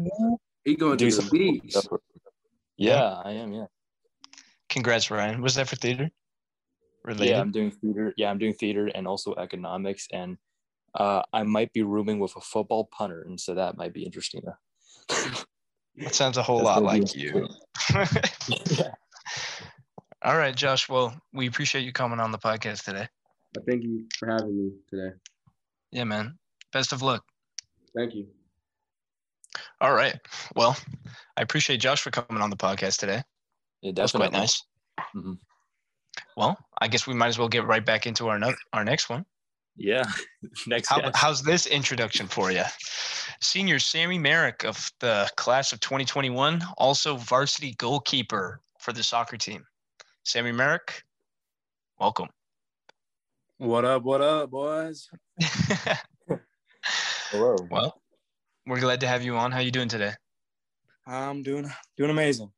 He 0.63 0.75
going 0.75 0.97
do 0.97 1.09
to 1.09 1.21
the 1.21 1.29
beach. 1.29 1.75
Yeah, 2.77 3.21
I 3.23 3.31
am. 3.31 3.51
Yeah. 3.53 3.65
Congrats, 4.69 5.11
Ryan. 5.11 5.41
Was 5.41 5.55
that 5.55 5.67
for 5.67 5.75
theater? 5.75 6.09
Related? 7.03 7.31
Yeah, 7.31 7.41
I'm 7.41 7.51
doing 7.51 7.71
theater. 7.71 8.13
Yeah, 8.15 8.29
I'm 8.29 8.37
doing 8.37 8.53
theater 8.53 8.89
and 8.93 9.07
also 9.07 9.33
economics, 9.35 10.07
and 10.11 10.37
uh, 10.95 11.23
I 11.33 11.43
might 11.43 11.73
be 11.73 11.81
rooming 11.81 12.19
with 12.19 12.35
a 12.35 12.41
football 12.41 12.89
punter, 12.91 13.23
and 13.23 13.39
so 13.39 13.55
that 13.55 13.77
might 13.77 13.93
be 13.93 14.03
interesting. 14.03 14.41
That 15.97 16.15
sounds 16.15 16.37
a 16.37 16.43
whole 16.43 16.63
That's 16.63 16.81
lot 16.81 16.83
like 16.83 17.15
you. 17.15 17.47
yeah. 18.67 18.93
All 20.23 20.37
right, 20.37 20.55
Josh. 20.55 20.87
Well, 20.87 21.13
we 21.33 21.47
appreciate 21.47 21.83
you 21.83 21.91
coming 21.91 22.19
on 22.19 22.31
the 22.31 22.37
podcast 22.37 22.85
today. 22.85 23.07
Thank 23.67 23.83
you 23.83 24.05
for 24.17 24.27
having 24.29 24.57
me 24.57 24.71
today. 24.89 25.15
Yeah, 25.91 26.05
man. 26.05 26.37
Best 26.71 26.93
of 26.93 27.01
luck. 27.01 27.23
Thank 27.95 28.15
you. 28.15 28.27
All 29.81 29.93
right. 29.93 30.15
Well, 30.55 30.77
I 31.35 31.41
appreciate 31.41 31.77
Josh 31.77 32.01
for 32.01 32.09
coming 32.09 32.41
on 32.41 32.49
the 32.49 32.55
podcast 32.55 32.99
today. 32.99 33.21
Yeah, 33.81 33.91
definitely. 33.91 33.93
That's 33.93 34.11
quite 34.11 34.31
nice. 34.31 34.63
Mm-hmm. 35.15 35.33
Well, 36.37 36.57
I 36.79 36.87
guess 36.87 37.05
we 37.05 37.13
might 37.13 37.27
as 37.27 37.37
well 37.37 37.49
get 37.49 37.65
right 37.65 37.85
back 37.85 38.07
into 38.07 38.29
our 38.29 38.39
no- 38.39 38.55
our 38.71 38.85
next 38.85 39.09
one. 39.09 39.25
Yeah. 39.75 40.03
next. 40.67 40.87
How, 40.87 41.11
how's 41.13 41.43
this 41.43 41.67
introduction 41.67 42.27
for 42.27 42.49
you? 42.49 42.63
Senior 43.41 43.79
Sammy 43.79 44.17
Merrick 44.17 44.63
of 44.63 44.89
the 44.99 45.29
class 45.35 45.73
of 45.73 45.81
2021, 45.81 46.63
also 46.77 47.17
varsity 47.17 47.75
goalkeeper 47.77 48.61
for 48.79 48.93
the 48.93 49.03
soccer 49.03 49.37
team. 49.37 49.65
Sammy 50.25 50.53
Merrick, 50.53 51.03
welcome. 51.99 52.29
What 53.57 53.83
up? 53.83 54.03
What 54.03 54.21
up, 54.21 54.51
boys? 54.51 55.09
Hello. 57.29 57.57
Well, 57.69 58.01
we're 58.65 58.79
glad 58.79 59.01
to 59.01 59.07
have 59.07 59.23
you 59.23 59.35
on. 59.35 59.51
How 59.51 59.59
you 59.59 59.69
doing 59.69 59.89
today? 59.89 60.13
I'm 61.05 61.43
doing 61.43 61.69
doing 61.97 62.09
amazing. 62.09 62.49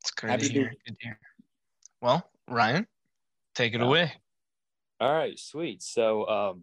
It's 0.00 0.12
great 0.12 0.30
Happy 0.30 0.48
to 0.48 0.52
hear. 0.52 0.72
Good 0.86 0.98
to 0.98 1.06
hear. 1.06 1.18
Well, 2.00 2.26
Ryan, 2.48 2.86
take 3.54 3.74
it 3.74 3.80
yeah. 3.80 3.86
away. 3.86 4.12
All 4.98 5.12
right, 5.12 5.38
sweet. 5.38 5.82
So, 5.82 6.26
um, 6.26 6.62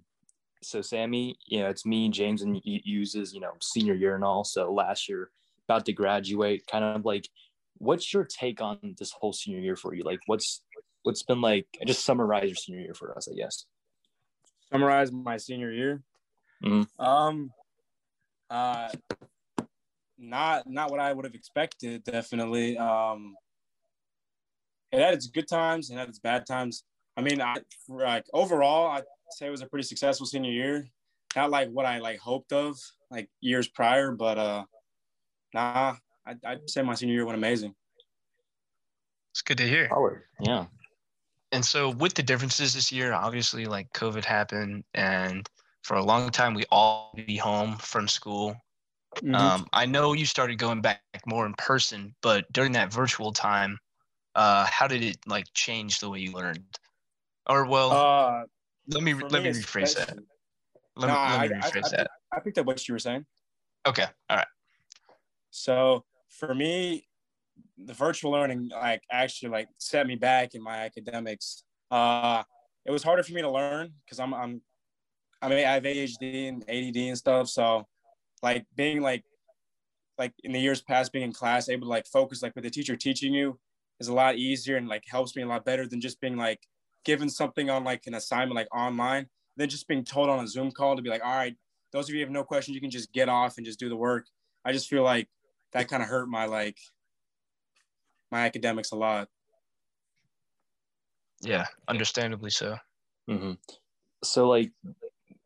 so 0.63 0.81
Sammy, 0.81 1.37
you 1.45 1.59
know, 1.59 1.69
it's 1.69 1.85
me, 1.85 2.09
James, 2.09 2.41
and 2.41 2.59
uses, 2.63 3.31
you 3.31 3.41
know, 3.41 3.51
senior 3.61 3.93
year 3.93 4.15
and 4.15 4.23
all. 4.23 4.43
So 4.43 4.73
last 4.73 5.07
year, 5.07 5.29
about 5.67 5.85
to 5.85 5.93
graduate, 5.93 6.65
kind 6.65 6.83
of 6.83 7.05
like, 7.05 7.29
what's 7.79 8.13
your 8.13 8.25
take 8.25 8.61
on 8.61 8.77
this 8.97 9.11
whole 9.11 9.33
senior 9.33 9.59
year 9.59 9.75
for 9.75 9.95
you? 9.95 10.03
Like, 10.03 10.19
what's 10.27 10.63
what's 11.03 11.23
been 11.23 11.41
like? 11.41 11.65
Just 11.85 12.05
summarize 12.05 12.45
your 12.45 12.55
senior 12.55 12.81
year 12.81 12.93
for 12.93 13.17
us, 13.17 13.27
I 13.31 13.35
guess. 13.35 13.65
Summarize 14.71 15.11
my 15.11 15.37
senior 15.37 15.71
year. 15.71 16.03
Mm-hmm. 16.63 17.03
Um, 17.03 17.51
uh, 18.49 18.89
not 20.17 20.69
not 20.69 20.91
what 20.91 20.99
I 20.99 21.13
would 21.13 21.25
have 21.25 21.33
expected. 21.33 22.03
Definitely. 22.03 22.77
Um, 22.77 23.35
it 24.91 24.99
had 24.99 25.13
its 25.13 25.27
good 25.27 25.47
times 25.47 25.89
and 25.89 25.99
had 25.99 26.09
its 26.09 26.19
bad 26.19 26.45
times. 26.45 26.83
I 27.15 27.21
mean, 27.21 27.41
I 27.41 27.55
like 27.87 28.25
overall, 28.33 28.91
I'd 28.91 29.03
say 29.31 29.47
it 29.47 29.51
was 29.51 29.61
a 29.61 29.67
pretty 29.67 29.87
successful 29.87 30.25
senior 30.25 30.51
year. 30.51 30.87
Not 31.35 31.51
like 31.51 31.69
what 31.69 31.85
I 31.85 31.99
like 31.99 32.19
hoped 32.19 32.53
of 32.53 32.77
like 33.11 33.29
years 33.39 33.67
prior, 33.67 34.11
but 34.11 34.37
uh, 34.37 34.65
nah, 35.53 35.95
I'd, 36.25 36.43
I'd 36.43 36.69
say 36.69 36.81
my 36.81 36.95
senior 36.95 37.13
year 37.13 37.25
went 37.25 37.37
amazing. 37.37 37.75
It's 39.39 39.43
good 39.47 39.57
to 39.59 39.67
hear. 39.69 39.89
Yeah. 40.41 40.65
And 41.53 41.63
so, 41.63 41.91
with 41.91 42.13
the 42.13 42.21
differences 42.21 42.73
this 42.73 42.91
year, 42.91 43.13
obviously, 43.13 43.67
like 43.67 43.87
COVID 43.93 44.25
happened, 44.25 44.83
and 44.93 45.47
for 45.81 45.95
a 45.95 46.03
long 46.03 46.29
time, 46.29 46.53
we 46.53 46.65
all 46.69 47.13
be 47.15 47.37
home 47.37 47.77
from 47.77 48.09
school. 48.09 48.53
Mm-hmm. 49.15 49.33
Um, 49.33 49.65
I 49.71 49.85
know 49.85 50.11
you 50.11 50.25
started 50.25 50.57
going 50.57 50.81
back 50.81 50.99
more 51.25 51.45
in 51.45 51.53
person, 51.53 52.13
but 52.21 52.51
during 52.51 52.73
that 52.73 52.91
virtual 52.91 53.31
time, 53.31 53.79
uh, 54.35 54.65
how 54.65 54.87
did 54.87 55.03
it 55.03 55.15
like 55.25 55.45
change 55.53 55.99
the 55.99 56.09
way 56.09 56.19
you 56.19 56.33
learned? 56.33 56.77
Or 57.47 57.65
well, 57.65 57.91
uh, 57.91 58.43
let 58.89 59.03
me 59.03 59.13
let 59.13 59.31
me, 59.31 59.43
me 59.43 59.49
rephrase 59.51 59.95
that. 59.95 60.17
Let, 60.97 61.07
no, 61.07 61.13
me, 61.13 61.47
let 61.47 61.49
me 61.49 61.55
rephrase 61.55 61.93
I, 61.93 61.97
that. 61.97 62.11
I, 62.33 62.37
I 62.37 62.39
picked 62.41 62.57
up 62.57 62.65
what 62.65 62.85
you 62.89 62.93
were 62.93 62.99
saying. 62.99 63.25
Okay. 63.87 64.05
All 64.29 64.35
right. 64.35 64.47
So 65.49 66.03
for 66.27 66.53
me, 66.53 67.08
the 67.85 67.93
virtual 67.93 68.31
learning 68.31 68.69
like 68.69 69.01
actually 69.11 69.49
like 69.49 69.67
set 69.77 70.07
me 70.07 70.15
back 70.15 70.55
in 70.55 70.61
my 70.61 70.77
academics. 70.77 71.63
Uh, 71.91 72.43
it 72.85 72.91
was 72.91 73.03
harder 73.03 73.23
for 73.23 73.33
me 73.33 73.41
to 73.41 73.49
learn 73.49 73.91
because 74.05 74.19
I'm 74.19 74.33
I'm 74.33 74.61
I 75.41 75.49
mean 75.49 75.65
I 75.65 75.73
have 75.73 75.83
ADHD 75.83 76.49
and 76.49 76.63
ADD 76.69 76.97
and 76.97 77.17
stuff. 77.17 77.49
So 77.49 77.85
like 78.41 78.65
being 78.75 79.01
like 79.01 79.23
like 80.17 80.33
in 80.43 80.51
the 80.51 80.59
years 80.59 80.81
past 80.81 81.13
being 81.13 81.25
in 81.25 81.33
class 81.33 81.69
able 81.69 81.87
to 81.87 81.89
like 81.89 82.07
focus 82.07 82.43
like 82.43 82.55
with 82.55 82.63
the 82.63 82.69
teacher 82.69 82.95
teaching 82.95 83.33
you 83.33 83.57
is 83.99 84.07
a 84.07 84.13
lot 84.13 84.35
easier 84.35 84.77
and 84.77 84.87
like 84.87 85.03
helps 85.07 85.35
me 85.35 85.43
a 85.43 85.47
lot 85.47 85.65
better 85.65 85.87
than 85.87 86.01
just 86.01 86.19
being 86.19 86.37
like 86.37 86.59
given 87.05 87.29
something 87.29 87.69
on 87.69 87.83
like 87.83 88.05
an 88.07 88.15
assignment 88.15 88.55
like 88.55 88.73
online 88.75 89.27
than 89.57 89.69
just 89.69 89.87
being 89.87 90.03
told 90.03 90.29
on 90.29 90.43
a 90.43 90.47
Zoom 90.47 90.71
call 90.71 90.95
to 90.95 91.01
be 91.01 91.09
like, 91.09 91.23
all 91.23 91.35
right, 91.35 91.55
those 91.91 92.07
of 92.07 92.15
you 92.15 92.21
have 92.21 92.29
no 92.29 92.43
questions, 92.43 92.75
you 92.75 92.81
can 92.81 92.89
just 92.89 93.11
get 93.11 93.29
off 93.29 93.57
and 93.57 93.65
just 93.65 93.79
do 93.79 93.89
the 93.89 93.95
work. 93.95 94.25
I 94.63 94.71
just 94.71 94.89
feel 94.89 95.03
like 95.03 95.27
that 95.73 95.87
kind 95.87 96.03
of 96.03 96.09
hurt 96.09 96.29
my 96.29 96.45
like 96.45 96.77
my 98.31 98.45
academics 98.45 98.91
a 98.91 98.95
lot. 98.95 99.27
Yeah, 101.41 101.65
understandably 101.87 102.49
so. 102.49 102.77
Mm-hmm. 103.29 103.53
So 104.23 104.49
like, 104.49 104.71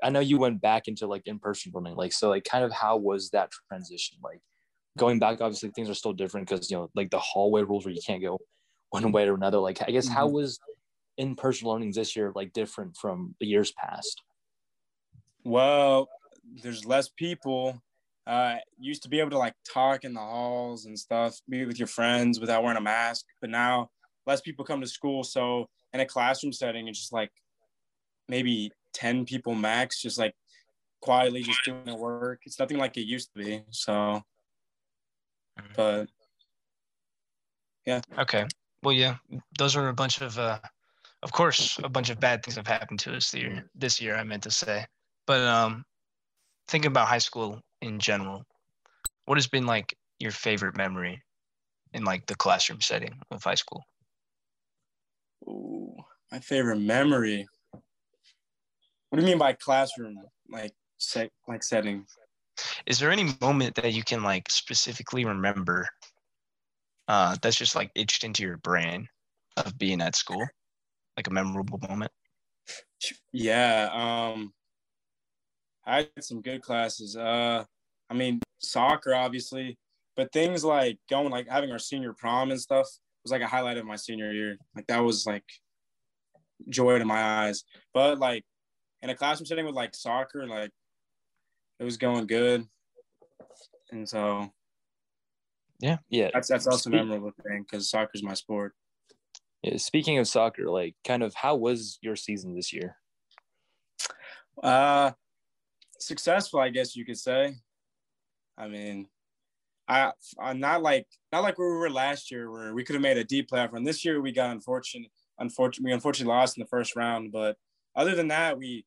I 0.01 0.09
know 0.09 0.19
you 0.19 0.37
went 0.37 0.61
back 0.61 0.87
into 0.87 1.07
like 1.07 1.23
in-person 1.25 1.71
learning. 1.73 1.95
Like, 1.95 2.13
so 2.13 2.29
like, 2.29 2.43
kind 2.43 2.63
of 2.63 2.71
how 2.71 2.97
was 2.97 3.29
that 3.31 3.49
transition? 3.69 4.17
Like, 4.23 4.41
going 4.97 5.19
back, 5.19 5.41
obviously 5.41 5.69
things 5.69 5.89
are 5.89 5.95
still 5.95 6.13
different 6.13 6.47
because 6.47 6.69
you 6.69 6.77
know, 6.77 6.89
like 6.95 7.09
the 7.11 7.19
hallway 7.19 7.61
rules 7.61 7.85
where 7.85 7.93
you 7.93 8.01
can't 8.05 8.21
go 8.21 8.39
one 8.89 9.11
way 9.11 9.27
or 9.27 9.35
another. 9.35 9.59
Like, 9.59 9.81
I 9.81 9.91
guess 9.91 10.05
mm-hmm. 10.05 10.15
how 10.15 10.27
was 10.27 10.59
in-person 11.17 11.67
learning 11.67 11.91
this 11.93 12.15
year 12.15 12.31
like 12.35 12.53
different 12.53 12.97
from 12.97 13.35
the 13.39 13.45
years 13.45 13.71
past? 13.71 14.21
Well, 15.43 16.09
there's 16.61 16.85
less 16.85 17.09
people. 17.09 17.81
Uh, 18.25 18.55
used 18.79 19.03
to 19.03 19.09
be 19.09 19.19
able 19.19 19.31
to 19.31 19.37
like 19.37 19.53
talk 19.69 20.05
in 20.05 20.13
the 20.13 20.19
halls 20.19 20.85
and 20.85 20.97
stuff, 20.97 21.39
be 21.49 21.65
with 21.65 21.77
your 21.77 21.87
friends 21.87 22.39
without 22.39 22.63
wearing 22.63 22.77
a 22.77 22.81
mask. 22.81 23.25
But 23.41 23.49
now 23.49 23.89
less 24.25 24.41
people 24.41 24.63
come 24.63 24.79
to 24.81 24.87
school, 24.87 25.23
so 25.23 25.67
in 25.93 25.99
a 25.99 26.05
classroom 26.05 26.53
setting, 26.53 26.87
it's 26.87 26.99
just 26.99 27.13
like 27.13 27.31
maybe 28.29 28.71
10 28.93 29.25
people 29.25 29.53
max, 29.55 30.01
just 30.01 30.17
like 30.17 30.33
quietly 31.01 31.43
just 31.43 31.63
doing 31.65 31.83
their 31.85 31.95
work. 31.95 32.41
It's 32.45 32.59
nothing 32.59 32.77
like 32.77 32.95
it 32.97 33.05
used 33.05 33.29
to 33.33 33.43
be. 33.43 33.61
So, 33.71 33.91
mm-hmm. 33.93 35.67
but 35.75 36.07
yeah. 37.85 38.01
Okay. 38.17 38.45
Well, 38.81 38.93
yeah, 38.93 39.17
those 39.57 39.75
are 39.75 39.89
a 39.89 39.93
bunch 39.93 40.21
of, 40.21 40.37
uh, 40.37 40.59
of 41.21 41.31
course, 41.31 41.79
a 41.83 41.89
bunch 41.89 42.09
of 42.09 42.19
bad 42.19 42.43
things 42.43 42.55
have 42.55 42.67
happened 42.67 42.99
to 42.99 43.15
us 43.15 43.31
this 43.31 43.41
year. 43.41 43.69
This 43.75 44.01
year, 44.01 44.15
I 44.15 44.23
meant 44.23 44.43
to 44.43 44.51
say, 44.51 44.85
but 45.25 45.41
um, 45.41 45.85
thinking 46.67 46.91
about 46.91 47.07
high 47.07 47.19
school 47.19 47.61
in 47.83 47.99
general, 47.99 48.45
what 49.25 49.37
has 49.37 49.47
been 49.47 49.65
like 49.65 49.95
your 50.19 50.31
favorite 50.31 50.77
memory 50.77 51.21
in 51.93 52.03
like 52.03 52.25
the 52.25 52.35
classroom 52.35 52.81
setting 52.81 53.13
of 53.29 53.43
high 53.43 53.55
school? 53.55 53.83
Ooh, 55.47 55.95
my 56.31 56.39
favorite 56.39 56.79
memory. 56.79 57.45
What 59.09 59.19
do 59.19 59.21
you 59.21 59.27
mean 59.27 59.37
by 59.37 59.53
classroom? 59.53 60.17
Like 60.49 60.73
set 60.97 61.29
like 61.47 61.63
setting? 61.63 62.05
Is 62.85 62.99
there 62.99 63.11
any 63.11 63.35
moment 63.41 63.75
that 63.75 63.93
you 63.93 64.03
can 64.03 64.23
like 64.23 64.49
specifically 64.49 65.25
remember 65.25 65.87
uh, 67.07 67.35
that's 67.41 67.57
just 67.57 67.75
like 67.75 67.91
itched 67.95 68.23
into 68.23 68.43
your 68.43 68.57
brain 68.57 69.07
of 69.57 69.77
being 69.77 70.01
at 70.01 70.15
school? 70.15 70.45
Like 71.17 71.27
a 71.27 71.31
memorable 71.31 71.79
moment? 71.87 72.11
Yeah. 73.31 73.89
Um 73.93 74.53
I 75.85 75.97
had 76.15 76.23
some 76.23 76.41
good 76.41 76.61
classes. 76.61 77.15
Uh 77.15 77.63
I 78.09 78.13
mean 78.13 78.41
soccer 78.59 79.13
obviously, 79.13 79.77
but 80.15 80.31
things 80.31 80.63
like 80.63 80.97
going 81.09 81.29
like 81.29 81.47
having 81.47 81.71
our 81.71 81.79
senior 81.79 82.13
prom 82.13 82.51
and 82.51 82.59
stuff 82.59 82.87
was 83.23 83.31
like 83.31 83.41
a 83.41 83.47
highlight 83.47 83.77
of 83.77 83.85
my 83.85 83.95
senior 83.95 84.31
year. 84.31 84.57
Like 84.75 84.87
that 84.87 85.03
was 85.03 85.25
like 85.25 85.45
joy 86.69 86.99
to 86.99 87.05
my 87.05 87.21
eyes. 87.21 87.63
But 87.93 88.19
like 88.19 88.43
in 89.01 89.09
a 89.09 89.15
classroom 89.15 89.45
setting 89.45 89.65
with 89.65 89.75
like 89.75 89.95
soccer, 89.95 90.47
like 90.47 90.71
it 91.79 91.83
was 91.83 91.97
going 91.97 92.27
good. 92.27 92.65
And 93.91 94.07
so 94.07 94.51
yeah, 95.79 95.97
yeah, 96.09 96.29
that's 96.33 96.47
that's 96.47 96.67
also 96.67 96.89
Speak- 96.89 96.93
memorable 96.93 97.33
thing 97.45 97.63
because 97.63 97.89
soccer 97.89 98.11
is 98.13 98.23
my 98.23 98.33
sport. 98.33 98.73
Yeah, 99.61 99.77
speaking 99.77 100.17
of 100.17 100.27
soccer, 100.27 100.69
like 100.69 100.95
kind 101.05 101.23
of 101.23 101.33
how 101.35 101.55
was 101.55 101.99
your 102.01 102.15
season 102.15 102.55
this 102.55 102.71
year? 102.71 102.97
Uh 104.61 105.11
successful, 106.05 106.59
I 106.59 106.69
guess 106.69 106.95
you 106.95 107.05
could 107.05 107.17
say. 107.17 107.55
I 108.57 108.67
mean, 108.67 109.07
I 109.87 110.11
I'm 110.39 110.59
not 110.59 110.81
like 110.81 111.07
not 111.31 111.43
like 111.43 111.57
where 111.57 111.69
we 111.69 111.77
were 111.77 111.89
last 111.89 112.31
year 112.31 112.51
where 112.51 112.73
we 112.73 112.83
could 112.83 112.95
have 112.95 113.01
made 113.01 113.17
a 113.17 113.23
deep 113.23 113.49
playoff 113.49 113.71
run. 113.71 113.83
This 113.83 114.05
year 114.05 114.21
we 114.21 114.31
got 114.31 114.51
unfortunate 114.51 115.11
unfortunately 115.39 115.89
we 115.89 115.93
unfortunately 115.93 116.33
lost 116.33 116.57
in 116.57 116.61
the 116.61 116.67
first 116.67 116.95
round. 116.95 117.31
But 117.31 117.57
other 117.95 118.15
than 118.15 118.29
that, 118.29 118.57
we 118.57 118.85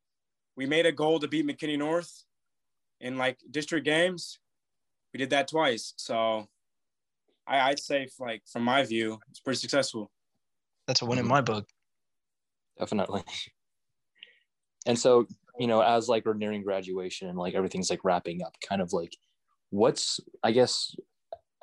we 0.57 0.67
made 0.67 0.87
a 0.87 0.93
goal 0.93 1.19
to 1.21 1.29
beat 1.29 1.47
McKinney 1.47 1.79
North 1.79 2.25
in 3.01 3.19
like 3.19 3.39
district 3.51 3.85
games. 3.85 4.39
We 5.13 5.19
did 5.19 5.31
that 5.31 5.49
twice. 5.49 5.93
So 5.97 6.47
I, 7.47 7.61
I'd 7.71 7.81
say 7.81 8.09
like 8.19 8.43
from 8.47 8.63
my 8.63 8.85
view, 8.85 9.19
it's 9.31 9.41
pretty 9.41 9.59
successful. 9.59 10.11
That's 10.87 11.03
a 11.03 11.07
win 11.07 11.19
in 11.19 11.25
mm-hmm. 11.25 11.33
my 11.33 11.41
book. 11.41 11.69
Definitely. 12.79 13.23
And 14.87 14.99
so, 14.99 15.27
you 15.59 15.67
know, 15.67 15.81
as 15.81 16.09
like 16.09 16.25
we're 16.27 16.35
nearing 16.35 16.63
graduation 16.63 17.29
and 17.29 17.39
like 17.39 17.55
everything's 17.55 17.91
like 17.91 18.05
wrapping 18.05 18.43
up, 18.43 18.55
kind 18.67 18.83
of 18.83 18.93
like 18.93 19.17
what's 19.71 20.21
I 20.43 20.53
guess 20.53 20.95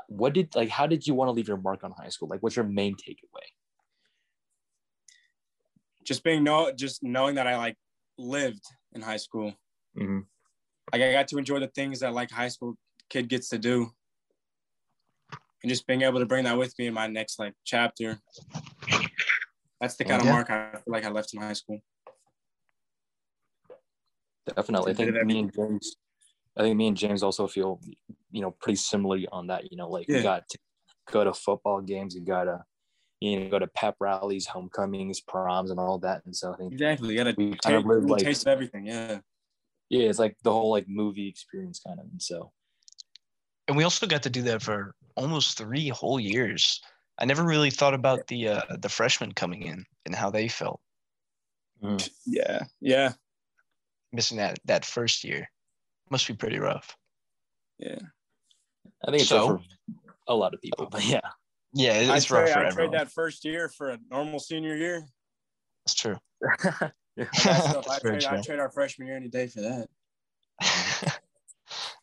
what 0.08 0.34
did 0.34 0.56
like 0.56 0.70
how 0.70 0.88
did 0.88 1.08
you 1.08 1.14
want 1.14 1.30
to 1.30 1.32
leave 1.32 1.48
your 1.48 1.58
mark 1.58 1.84
on 1.84 1.92
high 1.92 2.10
school? 2.10 2.28
Like 2.28 2.42
what's 2.42 2.56
your 2.56 2.66
main 2.66 2.96
takeaway? 2.96 3.48
Just 6.04 6.24
being 6.24 6.44
no 6.44 6.72
just 6.72 7.04
knowing 7.04 7.36
that 7.36 7.48
I 7.48 7.58
like 7.58 7.78
lived 8.18 8.64
in 8.94 9.02
high 9.02 9.18
school. 9.18 9.54
Mm-hmm. 9.98 10.20
Like 10.92 11.02
I 11.02 11.12
got 11.12 11.28
to 11.30 11.38
enjoy 11.38 11.60
the 11.60 11.68
things 11.68 12.00
that 12.00 12.14
like 12.14 12.32
high 12.32 12.50
school 12.50 12.76
kid 13.10 13.30
gets 13.30 13.50
to 13.50 13.58
do. 13.58 13.92
And 15.62 15.70
just 15.70 15.88
being 15.88 16.02
able 16.02 16.20
to 16.20 16.26
bring 16.26 16.44
that 16.44 16.58
with 16.58 16.78
me 16.78 16.88
in 16.88 16.94
my 16.94 17.08
next 17.08 17.40
like 17.40 17.54
chapter. 17.64 18.20
That's 19.80 19.96
the 19.96 20.04
kind 20.04 20.24
yeah. 20.24 20.30
of 20.30 20.34
mark 20.34 20.50
I 20.50 20.72
feel 20.72 20.82
like 20.88 21.06
I 21.06 21.10
left 21.10 21.34
in 21.34 21.42
high 21.42 21.54
school. 21.54 21.80
Definitely. 24.48 24.92
I 24.92 24.96
think 24.96 25.24
me 25.24 25.40
and 25.40 25.54
James 25.54 25.96
I 26.58 26.62
think 26.62 26.78
me 26.78 26.88
and 26.88 26.98
James 26.98 27.24
also 27.24 27.48
feel, 27.48 27.80
you 28.32 28.42
know, 28.42 28.52
pretty 28.52 28.78
similarly 28.78 29.28
on 29.32 29.48
that. 29.48 29.72
You 29.72 29.78
know, 29.78 29.90
like 29.90 30.08
yeah. 30.08 30.18
we 30.18 30.24
got 30.24 30.48
to 30.50 30.58
go 31.12 31.24
to 31.24 31.34
football 31.34 31.82
games, 31.82 32.16
you 32.16 32.22
gotta, 32.22 32.64
you 33.20 33.40
know, 33.40 33.50
go 33.50 33.60
to 33.60 33.68
pep 33.68 33.96
rallies, 34.00 34.46
homecomings, 34.46 35.22
proms, 35.22 35.72
and 35.72 35.80
all 35.80 35.98
that. 36.00 36.22
And 36.26 36.36
so 36.36 36.54
I 36.54 36.58
think 36.58 36.74
exactly, 36.74 37.10
you 37.10 37.18
gotta 37.18 37.34
we 37.38 37.56
kind 37.56 37.76
of 37.76 37.86
live 37.86 38.06
like 38.06 38.24
taste 38.24 38.44
of 38.44 38.52
everything. 38.52 38.86
Yeah, 38.86 39.20
yeah, 39.90 40.10
it's 40.10 40.20
like 40.20 40.38
the 40.44 40.52
whole 40.52 40.72
like 40.72 40.86
movie 40.88 41.28
experience 41.28 41.82
kind 41.86 42.00
of. 42.00 42.06
And 42.06 42.22
so, 42.22 42.52
and 43.68 43.76
we 43.76 43.84
also 43.84 44.06
got 44.06 44.24
to 44.24 44.30
do 44.30 44.44
that 44.44 44.62
for 44.62 44.94
almost 45.16 45.58
three 45.58 45.90
whole 45.90 46.20
years. 46.20 46.82
I 47.18 47.26
never 47.26 47.44
really 47.44 47.70
thought 47.72 47.94
about 47.94 48.28
the 48.28 48.48
uh, 48.48 48.62
the 48.80 48.90
freshmen 48.90 49.32
coming 49.34 49.64
in 49.64 49.86
and 50.06 50.14
how 50.14 50.30
they 50.30 50.48
felt. 50.48 50.82
Mm. 51.84 52.10
Yeah, 52.26 52.62
yeah. 52.80 53.14
Missing 54.14 54.38
that 54.38 54.60
that 54.66 54.86
first 54.86 55.24
year. 55.24 55.50
Must 56.10 56.28
be 56.28 56.36
pretty 56.36 56.60
rough. 56.60 56.96
Yeah. 57.80 58.00
I 59.06 59.12
think 59.12 59.22
it's 59.22 59.30
so, 59.30 59.48
for 59.48 59.62
a 60.28 60.36
lot 60.36 60.54
of 60.54 60.62
people, 60.62 60.88
but 60.90 61.04
yeah. 61.04 61.22
Yeah, 61.74 62.16
it's 62.16 62.30
rough 62.30 62.50
for 62.50 62.60
I 62.60 62.68
everyone. 62.68 62.92
Trade 62.92 63.02
that 63.02 63.12
first 63.12 63.44
year 63.44 63.68
for 63.68 63.90
a 63.90 64.00
normal 64.12 64.40
senior 64.40 64.76
year. 64.76 65.08
That's 65.86 65.96
true. 65.96 66.18
yeah. 66.64 67.28
I, 67.90 68.00
trade, 68.00 68.22
trade 68.44 68.60
our 68.60 68.70
freshman 68.70 69.08
year 69.08 69.18
any 69.18 69.28
day 69.28 69.48
for 69.48 69.62
that. 69.62 69.88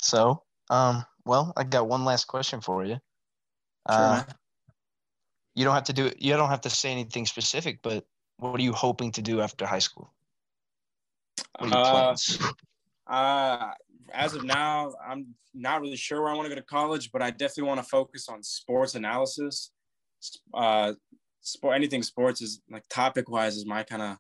so, 0.01 0.43
um, 0.69 1.05
well, 1.25 1.53
I 1.57 1.65
got 1.65 1.89
one 1.89 2.05
last 2.05 2.27
question 2.27 2.61
for 2.61 2.85
you. 2.85 2.99
Sure, 3.89 3.97
uh, 3.97 4.25
you 5.55 5.65
don't 5.65 5.75
have 5.75 5.85
to 5.85 5.93
do 5.93 6.07
it. 6.07 6.21
you 6.21 6.33
don't 6.35 6.51
have 6.51 6.63
to 6.63 6.71
say 6.71 6.91
anything 6.91 7.27
specific, 7.27 7.81
but 7.83 8.05
what 8.39 8.59
are 8.59 8.63
you 8.63 8.73
hoping 8.73 9.13
to 9.13 9.23
do 9.23 9.41
after 9.41 9.67
high 9.67 9.79
school? 9.79 10.13
What 11.59 11.73
are 11.75 11.79
your 11.79 12.15
uh. 12.15 12.17
Uh, 13.07 13.73
as 14.13 14.35
of 14.35 14.45
now, 14.45 14.93
I'm 15.05 15.35
not 15.53 15.81
really 15.81 15.97
sure 15.97 16.23
where 16.23 16.31
I 16.31 16.35
want 16.37 16.49
to 16.49 16.55
go 16.55 16.61
to 16.61 16.67
college, 16.67 17.11
but 17.11 17.23
I 17.23 17.31
definitely 17.31 17.65
want 17.65 17.81
to 17.81 17.89
focus 17.89 18.29
on 18.29 18.41
sports 18.43 18.95
analysis. 18.95 19.73
Uh, 20.55 20.93
sport, 21.41 21.75
anything 21.75 22.03
sports 22.03 22.41
is 22.41 22.61
like 22.71 22.85
topic 22.89 23.29
wise 23.29 23.57
is 23.57 23.67
my 23.67 23.83
kind 23.83 24.03
of 24.03 24.17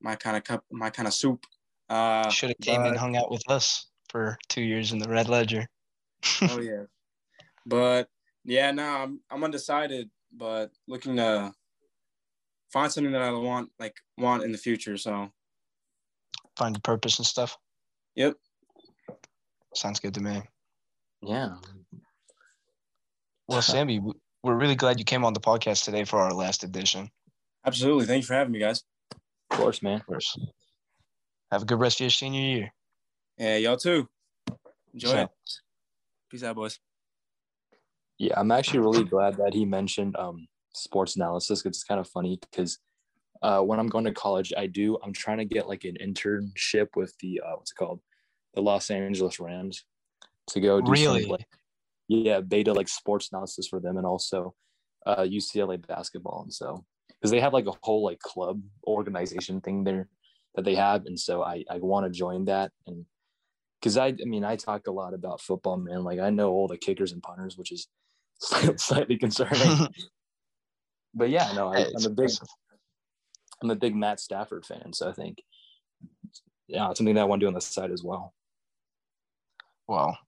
my 0.00 0.16
kind 0.16 0.36
of 0.36 0.44
cup, 0.44 0.64
my 0.70 0.90
kind 0.90 1.06
of 1.06 1.14
soup. 1.14 1.44
Uh, 1.88 2.30
Should 2.30 2.50
have 2.50 2.58
came 2.58 2.80
but, 2.80 2.88
and 2.88 2.98
hung 2.98 3.16
out 3.16 3.30
with 3.30 3.42
us 3.48 3.86
for 4.08 4.38
two 4.48 4.62
years 4.62 4.92
in 4.92 4.98
the 4.98 5.08
Red 5.08 5.28
Ledger. 5.28 5.68
oh 6.42 6.60
yeah, 6.60 6.84
but 7.66 8.08
yeah, 8.44 8.70
no, 8.70 8.84
I'm 8.84 9.20
I'm 9.30 9.44
undecided, 9.44 10.08
but 10.32 10.70
looking 10.88 11.16
to 11.16 11.52
find 12.72 12.90
something 12.90 13.12
that 13.12 13.22
I 13.22 13.30
want 13.32 13.70
like 13.78 13.96
want 14.16 14.44
in 14.44 14.52
the 14.52 14.58
future. 14.58 14.96
So 14.96 15.30
find 16.56 16.76
a 16.76 16.80
purpose 16.80 17.18
and 17.18 17.26
stuff. 17.26 17.56
Yep. 18.14 18.34
Sounds 19.74 20.00
good 20.00 20.14
to 20.14 20.20
me. 20.20 20.42
Yeah. 21.22 21.56
Well, 23.48 23.62
Sammy, 23.62 24.00
we're 24.42 24.56
really 24.56 24.74
glad 24.74 24.98
you 24.98 25.04
came 25.04 25.24
on 25.24 25.32
the 25.32 25.40
podcast 25.40 25.84
today 25.84 26.04
for 26.04 26.20
our 26.20 26.32
last 26.32 26.64
edition. 26.64 27.10
Absolutely. 27.66 28.06
Thank 28.06 28.22
you 28.22 28.26
for 28.26 28.34
having 28.34 28.52
me, 28.52 28.60
guys. 28.60 28.82
Of 29.50 29.58
course, 29.58 29.82
man. 29.82 30.00
Of 30.00 30.06
course. 30.06 30.36
Have 31.52 31.62
a 31.62 31.66
good 31.66 31.80
rest 31.80 31.96
of 31.96 32.04
your 32.04 32.10
senior 32.10 32.40
year. 32.40 32.72
Yeah, 33.38 33.56
y'all 33.56 33.76
too. 33.76 34.08
Enjoy 34.94 35.08
so. 35.08 35.18
it. 35.22 35.30
Peace 36.30 36.42
out, 36.42 36.56
boys. 36.56 36.78
Yeah, 38.18 38.38
I'm 38.38 38.50
actually 38.50 38.80
really 38.80 39.04
glad 39.04 39.36
that 39.36 39.52
he 39.52 39.64
mentioned 39.64 40.16
um, 40.16 40.46
sports 40.74 41.16
analysis 41.16 41.62
because 41.62 41.76
it's 41.76 41.84
kind 41.84 42.00
of 42.00 42.08
funny 42.08 42.38
because 42.50 42.78
uh, 43.42 43.60
when 43.60 43.78
I'm 43.78 43.88
going 43.88 44.04
to 44.04 44.12
college, 44.12 44.52
I 44.56 44.66
do. 44.66 44.98
I'm 45.02 45.12
trying 45.12 45.38
to 45.38 45.44
get 45.44 45.68
like 45.68 45.84
an 45.84 45.96
internship 46.02 46.88
with 46.96 47.14
the 47.20 47.40
uh, 47.44 47.56
what's 47.56 47.72
it 47.72 47.76
called, 47.76 48.00
the 48.54 48.62
Los 48.62 48.90
Angeles 48.90 49.40
Rams, 49.40 49.84
to 50.48 50.60
go 50.60 50.80
do 50.80 50.90
really, 50.90 51.22
some, 51.22 51.30
like, 51.32 51.46
yeah, 52.08 52.40
beta 52.40 52.72
like 52.72 52.88
sports 52.88 53.30
analysis 53.32 53.68
for 53.68 53.80
them, 53.80 53.96
and 53.96 54.06
also 54.06 54.54
uh, 55.06 55.22
UCLA 55.22 55.84
basketball, 55.86 56.42
and 56.42 56.52
so 56.52 56.84
because 57.08 57.30
they 57.30 57.40
have 57.40 57.52
like 57.52 57.66
a 57.66 57.74
whole 57.82 58.04
like 58.04 58.20
club 58.20 58.60
organization 58.86 59.60
thing 59.60 59.84
there 59.84 60.08
that 60.54 60.64
they 60.64 60.74
have, 60.74 61.06
and 61.06 61.18
so 61.18 61.42
I 61.42 61.64
I 61.70 61.78
want 61.78 62.06
to 62.06 62.18
join 62.18 62.46
that 62.46 62.72
and 62.86 63.04
because 63.80 63.96
I 63.96 64.08
I 64.08 64.24
mean 64.24 64.44
I 64.44 64.56
talk 64.56 64.86
a 64.86 64.90
lot 64.90 65.14
about 65.14 65.40
football, 65.40 65.76
man. 65.76 66.02
Like 66.02 66.18
I 66.18 66.30
know 66.30 66.50
all 66.50 66.68
the 66.68 66.76
kickers 66.76 67.12
and 67.12 67.22
punters, 67.22 67.56
which 67.56 67.72
is 67.72 67.88
slightly 68.40 69.16
concerning. 69.16 69.88
but 71.14 71.30
yeah, 71.30 71.52
no, 71.54 71.72
I, 71.72 71.82
am 71.82 72.04
a 72.04 72.10
big 72.10 72.30
I'm 73.62 73.70
a 73.70 73.76
big 73.76 73.94
Matt 73.94 74.20
Stafford 74.20 74.66
fan, 74.66 74.92
so 74.92 75.08
I 75.08 75.12
think 75.12 75.42
yeah, 76.68 76.90
it's 76.90 76.98
something 76.98 77.14
that 77.14 77.20
I 77.22 77.24
want 77.24 77.40
to 77.40 77.44
do 77.44 77.48
on 77.48 77.54
the 77.54 77.60
side 77.60 77.90
as 77.90 78.02
well. 78.02 78.34
Well, 79.88 80.18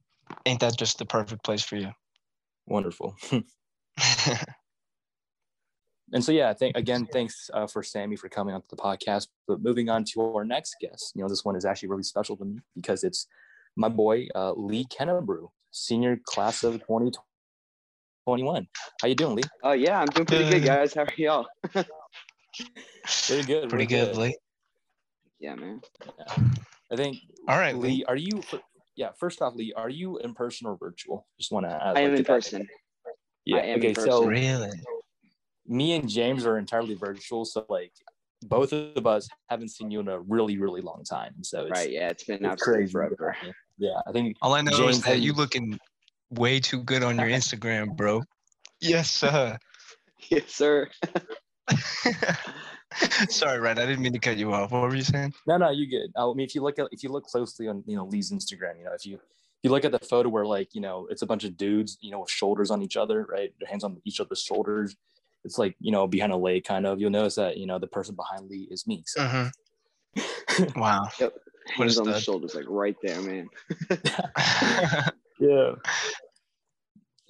ain't 0.47 0.61
that 0.61 0.79
just 0.79 0.99
the 0.99 1.05
perfect 1.05 1.45
place 1.45 1.63
for 1.63 1.77
you? 1.77 1.91
Wonderful. 2.67 3.17
and 6.13 6.23
so 6.23 6.33
yeah, 6.33 6.49
I 6.49 6.55
think 6.55 6.77
again, 6.77 7.07
thanks 7.13 7.51
uh, 7.53 7.67
for 7.67 7.83
Sammy 7.83 8.17
for 8.17 8.29
coming 8.29 8.55
onto 8.55 8.69
the 8.71 8.77
podcast. 8.77 9.29
But 9.47 9.63
moving 9.63 9.89
on 9.89 10.05
to 10.13 10.23
our 10.23 10.45
next 10.45 10.77
guest, 10.81 11.13
you 11.15 11.23
know, 11.23 11.29
this 11.29 11.45
one 11.45 11.57
is 11.57 11.65
actually 11.65 11.89
really 11.89 12.05
special 12.05 12.37
to 12.37 12.45
me 12.45 12.61
because 12.77 13.03
it's 13.05 13.27
my 13.77 13.89
boy 13.89 14.29
uh, 14.35 14.53
Lee 14.53 14.87
Kennebrew, 14.87 15.49
senior 15.71 16.21
class 16.25 16.63
of 16.63 16.75
2021. 16.75 18.69
How 19.01 19.09
you 19.09 19.15
doing, 19.15 19.37
Lee? 19.37 19.43
Oh 19.65 19.71
uh, 19.71 19.73
yeah, 19.73 20.01
I'm 20.01 20.07
doing 20.07 20.27
pretty 20.27 20.51
good, 20.51 20.65
guys. 20.65 20.95
How 20.95 21.03
are 21.03 21.13
y'all? 21.17 21.47
pretty 23.27 23.45
good. 23.45 23.69
Pretty 23.69 23.87
good, 23.87 24.15
good, 24.15 24.17
Lee. 24.17 24.39
Yeah, 25.41 25.55
man. 25.55 25.81
Yeah. 26.19 26.45
I 26.93 26.97
think. 26.97 27.19
All 27.47 27.59
right, 27.59 27.77
Lee. 27.77 28.05
Are 28.09 28.17
you? 28.17 28.43
Yeah. 28.97 29.11
First 29.19 29.43
off, 29.43 29.55
Lee, 29.55 29.73
are 29.77 29.89
you 29.91 30.19
in 30.19 30.35
person 30.35 30.67
or 30.67 30.77
virtual? 30.77 31.27
Just 31.39 31.53
want 31.53 31.67
to. 31.67 31.73
I 31.73 31.93
like, 31.93 32.05
am 32.05 32.15
in 32.15 32.25
person. 32.25 32.67
Yeah. 33.45 33.77
okay. 33.77 33.95
So 33.95 34.25
really, 34.25 34.71
me 35.67 35.95
and 35.95 36.09
James 36.09 36.45
are 36.47 36.59
entirely 36.59 36.95
virtual. 36.95 37.45
So 37.45 37.65
like, 37.69 37.93
both 38.43 38.73
of 38.73 39.07
us 39.07 39.29
haven't 39.49 39.71
seen 39.71 39.91
you 39.91 40.01
in 40.01 40.09
a 40.09 40.21
really, 40.21 40.59
really 40.59 40.81
long 40.81 41.05
time. 41.05 41.35
So 41.43 41.63
it's, 41.63 41.71
right. 41.71 41.91
Yeah. 41.91 42.09
It's 42.09 42.25
been 42.25 42.45
it's 42.45 42.63
crazy 42.63 42.91
forever. 42.91 43.37
Yeah. 43.79 44.01
I 44.07 44.13
think 44.13 44.37
all 44.43 44.55
I 44.55 44.61
know 44.61 44.73
James 44.73 44.97
is 44.97 45.03
that 45.05 45.21
you 45.21 45.33
looking 45.33 45.79
way 46.31 46.61
too 46.61 46.83
good 46.83 47.03
on 47.03 47.17
your 47.17 47.29
Instagram, 47.29 47.97
bro. 47.97 48.23
Yes, 48.81 49.11
sir. 49.11 49.59
Yes, 50.31 50.53
sir. 50.55 50.89
Sorry, 53.29 53.59
Ryan. 53.59 53.79
I 53.79 53.87
didn't 53.87 54.01
mean 54.01 54.13
to 54.13 54.19
cut 54.19 54.37
you 54.39 54.53
off. 54.53 54.73
What 54.73 54.83
were 54.83 54.95
you 54.95 55.03
saying? 55.03 55.35
No, 55.47 55.57
no, 55.57 55.71
you 55.71 55.89
good. 55.89 56.11
I 56.17 56.27
mean, 56.33 56.47
if 56.47 56.55
you 56.55 56.63
look 56.63 56.79
at 56.79 56.89
if 56.91 57.03
you 57.03 57.11
look 57.11 57.25
closely 57.25 57.69
on 57.69 57.83
you 57.87 57.97
know 57.97 58.05
Lee's 58.05 58.33
Instagram, 58.33 58.79
you 58.79 58.85
know 58.85 58.93
if 58.95 59.05
you 59.05 59.17
if 59.17 59.21
you 59.63 59.71
look 59.71 59.85
at 59.85 59.93
the 59.93 59.99
photo 59.99 60.29
where 60.29 60.47
like 60.47 60.75
you 60.75 60.81
know 60.81 61.07
it's 61.11 61.23
a 61.23 61.27
bunch 61.27 61.45
of 61.45 61.57
dudes 61.57 61.99
you 62.01 62.11
know 62.11 62.21
with 62.21 62.31
shoulders 62.31 62.71
on 62.71 62.83
each 62.83 62.97
other, 62.97 63.27
right? 63.29 63.53
Their 63.61 63.69
hands 63.69 63.85
on 63.85 64.01
each 64.05 64.21
other's 64.21 64.43
shoulders. 64.43 64.97
It's 65.45 65.59
like 65.59 65.77
you 65.81 65.93
know 65.93 66.07
behind 66.07 66.33
a 66.33 66.37
lake, 66.37 66.65
kind 66.67 66.87
of. 66.87 67.01
You'll 67.01 67.11
notice 67.11 67.37
that 67.37 67.59
you 67.59 67.67
know 67.67 67.79
the 67.79 67.87
person 67.87 68.15
behind 68.15 68.49
Lee 68.49 68.69
is 68.71 68.87
me. 68.87 69.03
So. 69.07 69.21
Mm-hmm. 69.21 69.49
wow. 70.81 71.09
Yep. 71.21 71.35
Hands 71.77 71.99
on 71.99 72.07
the 72.07 72.19
shoulders, 72.19 72.55
like 72.55 72.65
right 72.67 72.97
there, 73.03 73.21
man. 73.21 73.49
yeah. 75.39 75.73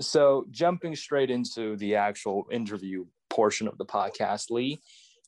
So 0.00 0.46
jumping 0.50 0.94
straight 0.94 1.30
into 1.30 1.76
the 1.76 1.96
actual 1.96 2.46
interview 2.52 3.04
portion 3.38 3.68
of 3.68 3.78
the 3.78 3.86
podcast, 3.86 4.50
Lee. 4.50 4.80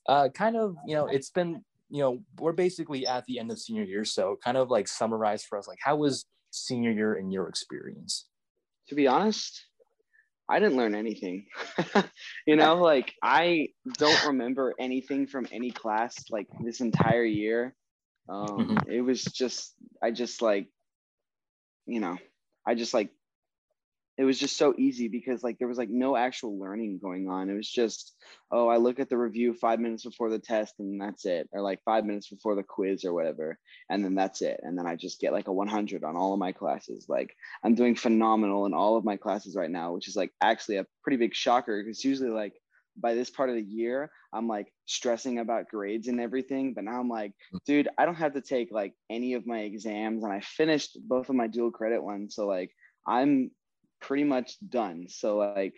Uh, 0.09 0.29
kind 0.31 0.57
of, 0.57 0.75
you 0.85 0.97
know, 0.97 1.07
it's 1.07 1.31
been, 1.31 1.63
you 1.91 2.03
know, 2.03 2.19
we're 2.41 2.51
basically 2.51 3.07
at 3.07 3.25
the 3.27 3.39
end 3.39 3.53
of 3.53 3.59
senior 3.61 3.85
year, 3.85 4.05
so 4.05 4.37
kind 4.43 4.57
of 4.57 4.69
like 4.69 4.89
summarize 4.89 5.45
for 5.45 5.57
us, 5.57 5.69
like 5.69 5.79
how 5.81 5.95
was 5.95 6.27
senior 6.51 6.91
year 6.91 7.15
in 7.15 7.31
your 7.31 7.49
experience? 7.49 8.27
To 8.89 8.97
be 8.97 9.07
honest, 9.07 9.65
I 10.49 10.59
didn't 10.59 10.77
learn 10.77 10.97
anything. 10.97 11.47
you 12.49 12.57
know, 12.57 12.75
like 12.83 13.13
I 13.23 13.69
don't 13.99 14.27
remember 14.27 14.75
anything 14.81 15.29
from 15.29 15.47
any 15.53 15.71
class 15.71 16.17
like 16.31 16.49
this 16.65 16.81
entire 16.81 17.23
year. 17.25 17.77
Um, 18.29 18.49
mm-hmm. 18.59 18.91
It 18.91 19.03
was 19.03 19.23
just, 19.23 19.73
I 20.03 20.11
just 20.11 20.43
like, 20.43 20.67
you 21.87 22.01
know, 22.01 22.19
I 22.67 22.75
just 22.75 22.93
like 22.93 23.11
it 24.21 24.25
was 24.25 24.39
just 24.39 24.59
so 24.59 24.75
easy 24.77 25.09
because 25.09 25.43
like 25.43 25.59
there 25.59 25.67
was 25.67 25.79
like 25.79 25.89
no 25.89 26.15
actual 26.15 26.61
learning 26.61 26.99
going 27.03 27.27
on. 27.27 27.49
It 27.49 27.55
was 27.55 27.71
just, 27.71 28.15
oh, 28.53 28.69
I 28.69 28.77
look 28.77 29.01
at 29.01 29.09
the 29.09 29.17
review 29.17 29.55
five 29.55 29.81
minutes 29.81 30.05
before 30.05 30.29
the 30.29 30.39
test 30.39 30.75
and 30.79 31.01
that's 31.01 31.25
it, 31.25 31.49
or 31.53 31.63
like 31.63 31.81
five 31.87 32.05
minutes 32.05 32.29
before 32.29 32.55
the 32.55 32.63
quiz 32.63 33.07
or 33.07 33.15
whatever, 33.15 33.59
and 33.89 34.05
then 34.05 34.15
that's 34.15 34.43
it. 34.43 34.61
And 34.63 34.77
then 34.77 34.87
I 34.87 34.95
just 34.95 35.21
get 35.21 35.33
like 35.33 35.49
a 35.49 35.53
100 35.55 36.05
on 36.05 36.17
all 36.17 36.35
of 36.35 36.39
my 36.39 36.53
classes. 36.53 37.07
Like 37.09 37.35
I'm 37.65 37.75
doing 37.75 37.95
phenomenal 37.95 38.67
in 38.67 38.75
all 38.75 38.99
of 38.99 39.07
my 39.07 39.17
classes 39.17 39.57
right 39.57 39.71
now, 39.71 39.95
which 39.95 40.07
is 40.07 40.17
like 40.17 40.33
actually 40.43 40.77
a 40.77 40.87
pretty 41.03 41.17
big 41.17 41.35
shocker 41.35 41.83
because 41.83 42.05
usually 42.05 42.29
like 42.29 42.53
by 42.99 43.15
this 43.15 43.31
part 43.31 43.49
of 43.49 43.57
the 43.57 43.63
year, 43.63 44.11
I'm 44.35 44.47
like 44.47 44.71
stressing 44.85 45.39
about 45.39 45.69
grades 45.69 46.09
and 46.09 46.21
everything. 46.21 46.75
But 46.75 46.85
now 46.85 47.01
I'm 47.01 47.09
like, 47.09 47.33
hmm. 47.53 47.57
dude, 47.65 47.89
I 47.97 48.05
don't 48.05 48.17
have 48.17 48.35
to 48.35 48.43
take 48.43 48.71
like 48.71 48.93
any 49.09 49.33
of 49.33 49.47
my 49.47 49.61
exams, 49.61 50.25
and 50.25 50.33
I 50.33 50.41
finished 50.41 50.99
both 51.09 51.31
of 51.31 51.37
my 51.37 51.47
dual 51.47 51.71
credit 51.71 52.05
ones. 52.05 52.35
So 52.35 52.47
like, 52.47 52.71
I'm 53.07 53.51
pretty 54.01 54.25
much 54.25 54.57
done. 54.69 55.07
So 55.09 55.39
like 55.39 55.75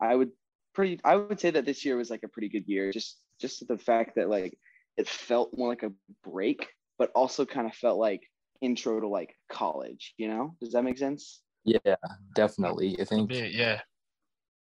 I 0.00 0.14
would 0.14 0.30
pretty 0.74 1.00
I 1.04 1.16
would 1.16 1.40
say 1.40 1.50
that 1.50 1.64
this 1.64 1.84
year 1.84 1.96
was 1.96 2.10
like 2.10 2.22
a 2.22 2.28
pretty 2.28 2.48
good 2.48 2.66
year. 2.66 2.92
Just 2.92 3.18
just 3.40 3.66
the 3.66 3.78
fact 3.78 4.16
that 4.16 4.28
like 4.28 4.56
it 4.96 5.08
felt 5.08 5.56
more 5.56 5.68
like 5.68 5.82
a 5.82 5.92
break, 6.22 6.66
but 6.98 7.10
also 7.14 7.44
kind 7.44 7.66
of 7.66 7.74
felt 7.74 7.98
like 7.98 8.20
intro 8.60 9.00
to 9.00 9.08
like 9.08 9.34
college, 9.50 10.14
you 10.16 10.28
know? 10.28 10.54
Does 10.60 10.72
that 10.72 10.84
make 10.84 10.98
sense? 10.98 11.40
Yeah, 11.64 11.96
definitely. 12.34 12.96
I 13.00 13.04
think 13.04 13.30
yeah. 13.32 13.80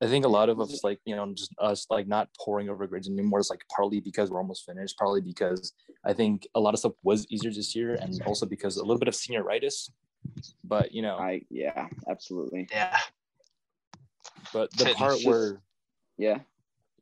I 0.02 0.07
think 0.07 0.24
a 0.24 0.28
lot 0.28 0.48
of 0.48 0.61
us 0.61 0.83
like, 0.85 0.98
you 1.07 1.16
know, 1.16 1.33
just 1.33 1.54
us 1.59 1.87
like 1.88 2.07
not 2.07 2.28
pouring 2.38 2.68
over 2.68 2.87
grades 2.87 3.09
anymore 3.09 3.38
is 3.38 3.48
like 3.48 3.62
partly 3.74 4.00
because 4.00 4.30
we're 4.30 4.40
almost 4.40 4.66
finished, 4.66 4.98
partly 4.98 5.20
because 5.20 5.72
I 6.04 6.12
think 6.12 6.46
a 6.54 6.61
lot 6.61 6.74
of 6.74 6.80
stuff 6.80 6.92
was 7.02 7.26
easier 7.30 7.50
this 7.50 7.74
year 7.74 7.94
and 7.94 8.20
also 8.26 8.44
because 8.44 8.76
a 8.76 8.83
little 8.83 8.98
bit 8.98 9.09
of 9.09 9.14
senioritis 9.14 9.90
but 10.62 10.92
you 10.92 11.02
know, 11.02 11.16
I 11.16 11.42
yeah, 11.50 11.88
absolutely. 12.08 12.68
Yeah. 12.70 12.96
But 14.52 14.70
the 14.72 14.94
part 14.94 15.14
just, 15.14 15.26
where 15.26 15.60
yeah. 16.18 16.38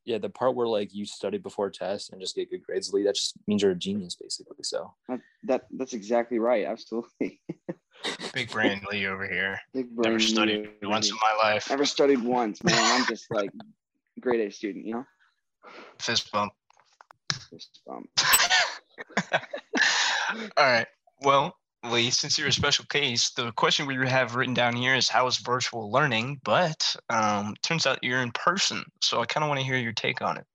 Yeah, 0.04 0.18
the 0.18 0.30
part 0.30 0.56
where 0.56 0.66
like 0.66 0.92
you 0.92 1.04
study 1.04 1.38
before 1.38 1.70
tests 1.70 2.10
and 2.10 2.20
just 2.20 2.34
get 2.34 2.50
good 2.50 2.64
grades, 2.64 2.92
Lee, 2.92 3.04
that 3.04 3.14
just 3.14 3.34
means 3.46 3.62
you're 3.62 3.70
a 3.70 3.76
genius, 3.76 4.16
basically. 4.16 4.56
So 4.62 4.92
that, 5.08 5.20
that 5.44 5.66
that's 5.70 5.92
exactly 5.92 6.40
right. 6.40 6.66
Absolutely. 6.66 7.40
Big 8.34 8.50
brain 8.50 8.82
Lee 8.90 9.06
over 9.06 9.28
here. 9.28 9.60
Big 9.72 9.94
brain 9.94 10.12
Never 10.14 10.18
studied 10.18 10.70
Lee. 10.82 10.88
once 10.88 11.08
in 11.08 11.16
my 11.16 11.36
life. 11.40 11.70
Never 11.70 11.84
studied 11.84 12.20
once, 12.20 12.64
man. 12.64 12.74
I'm 12.76 13.06
just 13.06 13.26
like 13.30 13.50
grade 14.18 14.40
A 14.40 14.50
student, 14.50 14.86
you 14.86 14.94
know. 14.94 15.04
Fist 16.00 16.32
bump. 16.32 16.52
Fist 17.50 17.80
bump. 17.86 18.08
All 20.56 20.64
right. 20.64 20.86
Well, 21.20 21.54
Lee, 21.84 22.10
since 22.10 22.38
you're 22.38 22.48
a 22.48 22.52
special 22.52 22.84
case, 22.84 23.30
the 23.30 23.50
question 23.52 23.86
we 23.86 23.96
have 24.08 24.36
written 24.36 24.54
down 24.54 24.76
here 24.76 24.94
is 24.94 25.08
how 25.08 25.26
is 25.26 25.38
virtual 25.38 25.90
learning? 25.90 26.40
But 26.44 26.94
um, 27.10 27.54
turns 27.62 27.86
out 27.86 27.98
you're 28.02 28.22
in 28.22 28.30
person, 28.30 28.84
so 29.00 29.20
I 29.20 29.26
kind 29.26 29.42
of 29.42 29.48
want 29.48 29.60
to 29.60 29.66
hear 29.66 29.76
your 29.76 29.92
take 29.92 30.22
on 30.22 30.36
it. 30.36 30.46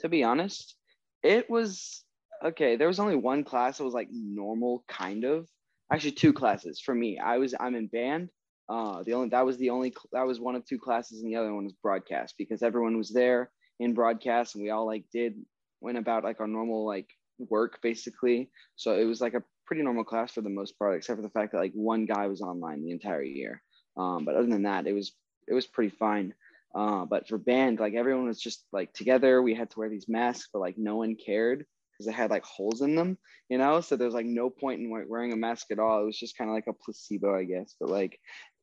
To 0.00 0.08
be 0.08 0.24
honest, 0.24 0.76
it 1.22 1.50
was 1.50 2.04
okay. 2.42 2.76
There 2.76 2.88
was 2.88 3.00
only 3.00 3.16
one 3.16 3.44
class 3.44 3.78
that 3.78 3.84
was 3.84 3.94
like 3.94 4.08
normal, 4.10 4.84
kind 4.88 5.24
of. 5.24 5.46
Actually, 5.92 6.12
two 6.12 6.32
classes 6.32 6.80
for 6.80 6.94
me. 6.94 7.18
I 7.18 7.36
was 7.36 7.54
I'm 7.58 7.74
in 7.74 7.88
band. 7.88 8.30
Uh, 8.68 9.02
the 9.02 9.14
only 9.14 9.28
that 9.30 9.44
was 9.44 9.58
the 9.58 9.70
only 9.70 9.94
that 10.12 10.26
was 10.26 10.40
one 10.40 10.54
of 10.54 10.64
two 10.64 10.78
classes, 10.78 11.20
and 11.20 11.30
the 11.30 11.36
other 11.36 11.52
one 11.52 11.64
was 11.64 11.74
broadcast 11.82 12.34
because 12.38 12.62
everyone 12.62 12.96
was 12.96 13.12
there 13.12 13.50
in 13.78 13.92
broadcast, 13.92 14.54
and 14.54 14.64
we 14.64 14.70
all 14.70 14.86
like 14.86 15.04
did 15.12 15.34
went 15.80 15.98
about 15.98 16.24
like 16.24 16.40
our 16.40 16.46
normal 16.46 16.86
like 16.86 17.08
work 17.38 17.80
basically. 17.82 18.50
So 18.76 18.94
it 18.98 19.04
was 19.04 19.20
like 19.20 19.34
a 19.34 19.42
pretty 19.68 19.82
normal 19.82 20.02
class 20.02 20.32
for 20.32 20.40
the 20.40 20.48
most 20.48 20.78
part, 20.78 20.96
except 20.96 21.18
for 21.18 21.22
the 21.22 21.30
fact 21.30 21.52
that 21.52 21.58
like 21.58 21.74
one 21.74 22.06
guy 22.06 22.26
was 22.26 22.40
online 22.40 22.82
the 22.82 22.90
entire 22.90 23.22
year. 23.22 23.62
Um, 23.98 24.24
but 24.24 24.34
other 24.34 24.48
than 24.48 24.62
that, 24.62 24.86
it 24.86 24.94
was 24.94 25.12
it 25.46 25.52
was 25.52 25.66
pretty 25.66 25.94
fine. 25.94 26.34
Uh, 26.74 27.04
but 27.04 27.28
for 27.28 27.38
band, 27.38 27.78
like 27.78 27.94
everyone 27.94 28.26
was 28.26 28.40
just 28.40 28.64
like 28.72 28.92
together. 28.94 29.42
We 29.42 29.54
had 29.54 29.70
to 29.70 29.78
wear 29.78 29.90
these 29.90 30.08
masks, 30.08 30.48
but 30.52 30.60
like 30.60 30.78
no 30.78 30.96
one 30.96 31.16
cared 31.16 31.66
because 31.92 32.06
they 32.06 32.12
had 32.12 32.30
like 32.30 32.44
holes 32.44 32.80
in 32.80 32.94
them, 32.94 33.18
you 33.50 33.58
know. 33.58 33.82
So 33.82 33.96
there's 33.96 34.14
like 34.14 34.26
no 34.26 34.48
point 34.48 34.80
in 34.80 34.90
wearing 34.90 35.32
a 35.32 35.36
mask 35.36 35.66
at 35.70 35.78
all. 35.78 36.02
It 36.02 36.06
was 36.06 36.18
just 36.18 36.38
kind 36.38 36.48
of 36.48 36.54
like 36.54 36.66
a 36.66 36.72
placebo, 36.72 37.36
I 37.36 37.44
guess. 37.44 37.74
But 37.78 37.90
like 37.90 38.18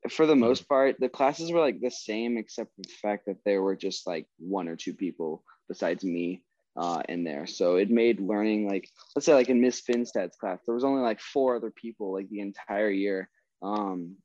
for 0.10 0.26
the 0.26 0.36
most 0.36 0.68
part, 0.68 0.96
the 1.00 1.10
classes 1.10 1.52
were 1.52 1.60
like 1.60 1.82
the 1.82 1.92
same, 1.92 2.38
except 2.38 2.76
for 2.76 2.82
the 2.82 2.94
fact 3.02 3.28
that 3.28 3.38
there 3.46 3.62
were 3.62 3.76
just 3.76 4.08
like 4.08 4.26
one 4.40 4.68
or 4.68 4.76
two 4.76 4.94
people 4.94 5.44
besides 5.68 6.04
me 6.04 6.42
uh, 6.78 7.02
in 7.10 7.24
there. 7.24 7.46
So 7.48 7.76
it 7.76 7.90
made 7.90 8.20
learning 8.20 8.68
like 8.68 8.90
let's 9.16 9.26
say 9.26 9.34
like 9.34 9.50
in 9.50 9.62
Miss 9.62 9.82
Finstad's 9.82 10.36
class, 10.38 10.60
there 10.66 10.76
was 10.76 10.84
only 10.84 11.02
like 11.02 11.20
four 11.20 11.56
other 11.56 11.72
people 11.72 12.14
like 12.14 12.30
the 12.30 12.42
entire 12.42 12.90
year. 12.90 13.30
Um, 13.62 14.18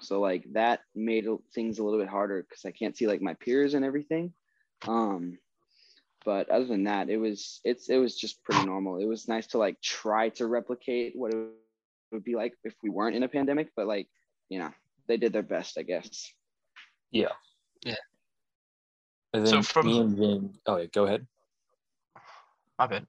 so 0.00 0.20
like 0.20 0.44
that 0.52 0.80
made 0.94 1.26
things 1.54 1.78
a 1.78 1.84
little 1.84 2.00
bit 2.00 2.08
harder 2.08 2.42
because 2.48 2.64
I 2.64 2.70
can't 2.72 2.96
see 2.96 3.06
like 3.06 3.22
my 3.22 3.34
peers 3.34 3.74
and 3.74 3.84
everything. 3.84 4.32
Um, 4.88 5.38
but 6.24 6.48
other 6.48 6.64
than 6.64 6.84
that, 6.84 7.10
it 7.10 7.18
was 7.18 7.60
it's 7.64 7.88
it 7.90 7.98
was 7.98 8.16
just 8.16 8.42
pretty 8.42 8.64
normal. 8.66 8.98
It 8.98 9.04
was 9.06 9.28
nice 9.28 9.46
to 9.48 9.58
like 9.58 9.80
try 9.82 10.30
to 10.30 10.46
replicate 10.46 11.12
what 11.14 11.32
it 11.34 11.48
would 12.12 12.24
be 12.24 12.34
like 12.34 12.54
if 12.64 12.74
we 12.82 12.90
weren't 12.90 13.14
in 13.16 13.22
a 13.22 13.28
pandemic, 13.28 13.68
but 13.76 13.86
like 13.86 14.08
you 14.48 14.58
know 14.58 14.70
they 15.06 15.16
did 15.18 15.32
their 15.34 15.42
best, 15.42 15.76
I 15.78 15.82
guess. 15.82 16.32
Yeah. 17.10 17.28
Yeah. 17.84 17.94
I 19.34 19.38
think 19.38 19.48
So 19.48 19.62
from- 19.62 19.86
me 19.86 20.00
and 20.00 20.16
James. 20.16 20.58
Oh 20.66 20.78
yeah, 20.78 20.86
go 20.86 21.04
ahead. 21.04 21.26
My 22.78 22.86
bad. 22.86 23.06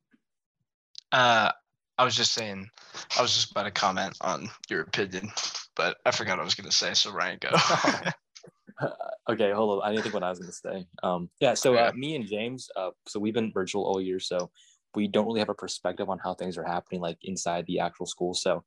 Uh, 1.11 1.51
I 1.97 2.03
was 2.03 2.15
just 2.15 2.33
saying, 2.33 2.69
I 3.17 3.21
was 3.21 3.33
just 3.33 3.51
about 3.51 3.63
to 3.63 3.71
comment 3.71 4.17
on 4.21 4.49
your 4.69 4.81
opinion, 4.81 5.31
but 5.75 5.97
I 6.05 6.11
forgot 6.11 6.33
what 6.33 6.41
I 6.41 6.45
was 6.45 6.55
gonna 6.55 6.71
say. 6.71 6.93
So 6.93 7.11
Ryan, 7.11 7.39
go. 7.39 7.49
okay, 9.29 9.51
hold 9.51 9.81
on. 9.81 9.87
I 9.87 9.91
didn't 9.91 10.03
think 10.03 10.13
what 10.13 10.23
I 10.23 10.29
was 10.29 10.39
gonna 10.39 10.51
say. 10.51 10.87
Um, 11.03 11.29
yeah. 11.39 11.53
So 11.53 11.75
uh, 11.77 11.91
me 11.95 12.15
and 12.15 12.27
James, 12.27 12.69
uh, 12.75 12.91
so 13.07 13.19
we've 13.19 13.33
been 13.33 13.51
virtual 13.51 13.83
all 13.85 14.01
year, 14.01 14.19
so 14.19 14.51
we 14.93 15.07
don't 15.07 15.25
really 15.25 15.39
have 15.39 15.49
a 15.49 15.55
perspective 15.55 16.09
on 16.09 16.19
how 16.19 16.33
things 16.33 16.57
are 16.57 16.63
happening 16.63 17.01
like 17.01 17.17
inside 17.23 17.65
the 17.65 17.79
actual 17.79 18.05
school. 18.05 18.33
So, 18.33 18.63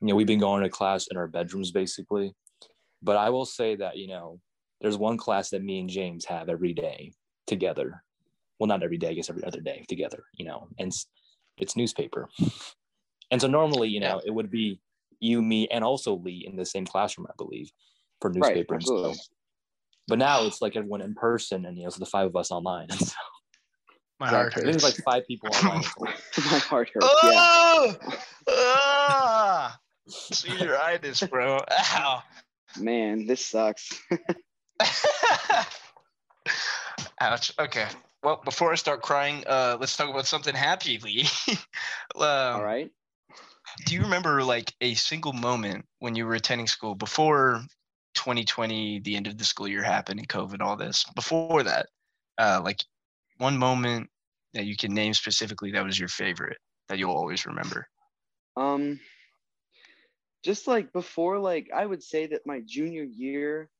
you 0.00 0.08
know, 0.08 0.14
we've 0.14 0.26
been 0.26 0.38
going 0.38 0.62
to 0.62 0.68
class 0.68 1.06
in 1.08 1.16
our 1.16 1.26
bedrooms 1.26 1.70
basically. 1.70 2.34
But 3.02 3.16
I 3.16 3.30
will 3.30 3.46
say 3.46 3.76
that 3.76 3.96
you 3.96 4.08
know, 4.08 4.40
there's 4.80 4.96
one 4.96 5.16
class 5.16 5.50
that 5.50 5.62
me 5.62 5.80
and 5.80 5.88
James 5.88 6.24
have 6.24 6.48
every 6.48 6.72
day 6.72 7.12
together. 7.46 8.02
Well, 8.62 8.68
not 8.68 8.84
every 8.84 8.96
day, 8.96 9.08
I 9.08 9.14
guess 9.14 9.28
every 9.28 9.42
other 9.42 9.60
day 9.60 9.84
together. 9.88 10.22
You 10.34 10.44
know, 10.44 10.68
and 10.78 10.86
it's, 10.86 11.08
it's 11.58 11.74
newspaper. 11.74 12.28
And 13.32 13.40
so 13.40 13.48
normally, 13.48 13.88
you 13.88 13.98
know, 13.98 14.20
it 14.24 14.30
would 14.30 14.52
be 14.52 14.78
you, 15.18 15.42
me, 15.42 15.66
and 15.66 15.82
also 15.82 16.14
Lee 16.14 16.44
in 16.48 16.54
the 16.54 16.64
same 16.64 16.86
classroom, 16.86 17.26
I 17.28 17.32
believe, 17.36 17.72
for 18.20 18.30
Right, 18.30 18.36
newspaper 18.36 18.74
and 18.74 18.82
absolutely. 18.84 19.14
stuff. 19.14 19.26
But 20.06 20.20
now 20.20 20.44
it's 20.44 20.62
like 20.62 20.76
everyone 20.76 21.00
in 21.00 21.12
person, 21.12 21.66
and 21.66 21.76
you 21.76 21.82
know, 21.82 21.88
it's 21.88 21.98
the 21.98 22.06
five 22.06 22.28
of 22.28 22.36
us 22.36 22.52
online. 22.52 22.86
And 22.90 23.00
so 23.00 23.14
My 24.20 24.28
heart 24.28 24.52
Exactly. 24.52 24.62
I 24.62 24.66
hurts. 24.66 24.76
it's 24.76 24.84
like 24.84 25.04
five 25.04 25.26
people 25.26 25.48
online. 25.56 25.82
My 26.52 26.58
heart 26.60 26.88
hurts. 26.94 27.08
Yeah. 27.24 27.42
Oh! 27.44 27.96
Ah! 28.48 29.80
Senioritis, 30.08 31.28
bro. 31.28 31.58
Ow. 31.68 32.22
Man, 32.78 33.26
this 33.26 33.44
sucks. 33.44 33.90
Ouch. 37.20 37.52
Okay. 37.58 37.88
Well, 38.22 38.40
before 38.44 38.70
I 38.70 38.76
start 38.76 39.02
crying, 39.02 39.42
uh, 39.46 39.76
let's 39.80 39.96
talk 39.96 40.08
about 40.08 40.26
something 40.26 40.54
happy, 40.54 40.98
Lee. 40.98 41.26
um, 41.48 41.56
All 42.20 42.62
right. 42.62 42.90
Do 43.86 43.94
you 43.94 44.02
remember 44.02 44.44
like 44.44 44.72
a 44.80 44.94
single 44.94 45.32
moment 45.32 45.86
when 45.98 46.14
you 46.14 46.26
were 46.26 46.34
attending 46.34 46.66
school 46.68 46.94
before 46.94 47.62
2020, 48.14 49.00
the 49.00 49.16
end 49.16 49.26
of 49.26 49.38
the 49.38 49.44
school 49.44 49.66
year 49.66 49.82
happened 49.82 50.20
and 50.20 50.28
COVID, 50.28 50.60
all 50.60 50.76
this? 50.76 51.04
Before 51.16 51.62
that, 51.64 51.86
uh, 52.38 52.60
like 52.62 52.84
one 53.38 53.58
moment 53.58 54.08
that 54.54 54.66
you 54.66 54.76
can 54.76 54.94
name 54.94 55.14
specifically 55.14 55.72
that 55.72 55.84
was 55.84 55.98
your 55.98 56.08
favorite 56.08 56.58
that 56.88 56.98
you'll 56.98 57.16
always 57.16 57.46
remember. 57.46 57.88
Um, 58.56 59.00
just 60.44 60.68
like 60.68 60.92
before, 60.92 61.38
like 61.38 61.70
I 61.74 61.84
would 61.84 62.02
say 62.02 62.26
that 62.26 62.46
my 62.46 62.60
junior 62.64 63.04
year 63.04 63.70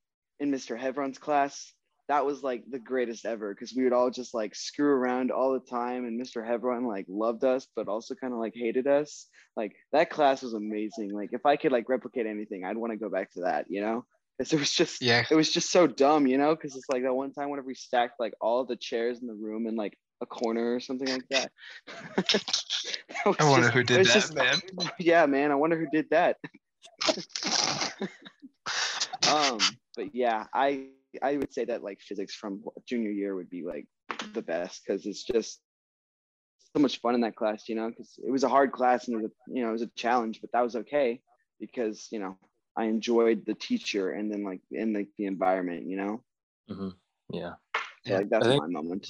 in 0.40 0.50
Mr. 0.50 0.76
Hevron's 0.76 1.18
class, 1.18 1.72
that 2.08 2.26
was 2.26 2.42
like 2.42 2.64
the 2.70 2.78
greatest 2.78 3.24
ever 3.24 3.54
because 3.54 3.72
we 3.74 3.84
would 3.84 3.92
all 3.92 4.10
just 4.10 4.34
like 4.34 4.54
screw 4.54 4.90
around 4.90 5.30
all 5.30 5.52
the 5.52 5.60
time, 5.60 6.04
and 6.04 6.20
Mr. 6.20 6.46
hebron 6.46 6.84
like 6.86 7.06
loved 7.08 7.44
us, 7.44 7.66
but 7.76 7.88
also 7.88 8.14
kind 8.14 8.32
of 8.32 8.38
like 8.38 8.52
hated 8.54 8.86
us. 8.86 9.26
Like 9.56 9.74
that 9.92 10.10
class 10.10 10.42
was 10.42 10.54
amazing. 10.54 11.12
Like 11.12 11.30
if 11.32 11.46
I 11.46 11.56
could 11.56 11.72
like 11.72 11.88
replicate 11.88 12.26
anything, 12.26 12.64
I'd 12.64 12.76
want 12.76 12.92
to 12.92 12.98
go 12.98 13.08
back 13.08 13.30
to 13.32 13.42
that. 13.42 13.66
You 13.68 13.80
know, 13.82 14.04
because 14.38 14.52
it 14.52 14.58
was 14.60 14.72
just 14.72 15.00
Yeah. 15.02 15.24
it 15.30 15.34
was 15.34 15.50
just 15.52 15.70
so 15.70 15.86
dumb. 15.86 16.26
You 16.26 16.38
know, 16.38 16.54
because 16.54 16.74
it's 16.76 16.88
like 16.90 17.02
that 17.04 17.14
one 17.14 17.32
time 17.32 17.50
whenever 17.50 17.68
we 17.68 17.74
stacked 17.74 18.18
like 18.20 18.34
all 18.40 18.64
the 18.64 18.76
chairs 18.76 19.20
in 19.20 19.26
the 19.28 19.34
room 19.34 19.66
in 19.66 19.76
like 19.76 19.96
a 20.20 20.26
corner 20.26 20.74
or 20.74 20.80
something 20.80 21.08
like 21.08 21.28
that. 21.30 21.50
That 23.24 23.36
I 23.40 23.48
wonder 23.48 23.66
just- 23.68 23.74
who 23.74 23.82
did 23.84 24.06
that, 24.06 24.12
just- 24.12 24.34
man. 24.34 24.60
yeah, 24.98 25.26
man. 25.26 25.52
I 25.52 25.54
wonder 25.54 25.78
who 25.78 25.86
did 25.92 26.10
that. 26.10 26.38
um, 29.30 29.58
but 29.96 30.14
yeah, 30.14 30.46
I 30.52 30.88
I 31.20 31.36
would 31.36 31.52
say 31.52 31.64
that 31.66 31.82
like 31.82 32.00
physics 32.00 32.34
from 32.34 32.62
junior 32.86 33.10
year 33.10 33.34
would 33.34 33.50
be 33.50 33.62
like 33.62 33.86
the 34.32 34.42
best 34.42 34.82
because 34.86 35.06
it's 35.06 35.24
just 35.24 35.60
so 36.74 36.80
much 36.80 37.00
fun 37.00 37.14
in 37.14 37.20
that 37.22 37.36
class, 37.36 37.68
you 37.68 37.74
know, 37.74 37.90
because 37.90 38.18
it 38.26 38.30
was 38.30 38.44
a 38.44 38.48
hard 38.48 38.72
class 38.72 39.08
and 39.08 39.14
it 39.14 39.22
was 39.22 39.30
a, 39.30 39.54
you 39.54 39.62
know 39.62 39.68
it 39.68 39.72
was 39.72 39.82
a 39.82 39.90
challenge, 39.96 40.40
but 40.40 40.50
that 40.52 40.62
was 40.62 40.76
okay 40.76 41.20
because 41.60 42.08
you 42.10 42.18
know 42.18 42.38
I 42.76 42.84
enjoyed 42.84 43.44
the 43.46 43.54
teacher 43.54 44.12
and 44.12 44.32
then 44.32 44.44
like 44.44 44.60
in 44.70 44.92
like 44.92 45.08
the 45.18 45.26
environment, 45.26 45.86
you 45.86 45.96
know. 45.96 46.24
Mm-hmm. 46.70 46.88
Yeah. 47.32 47.54
So, 48.06 48.14
like 48.14 48.30
that's 48.30 48.46
my 48.46 48.66
moment. 48.66 49.08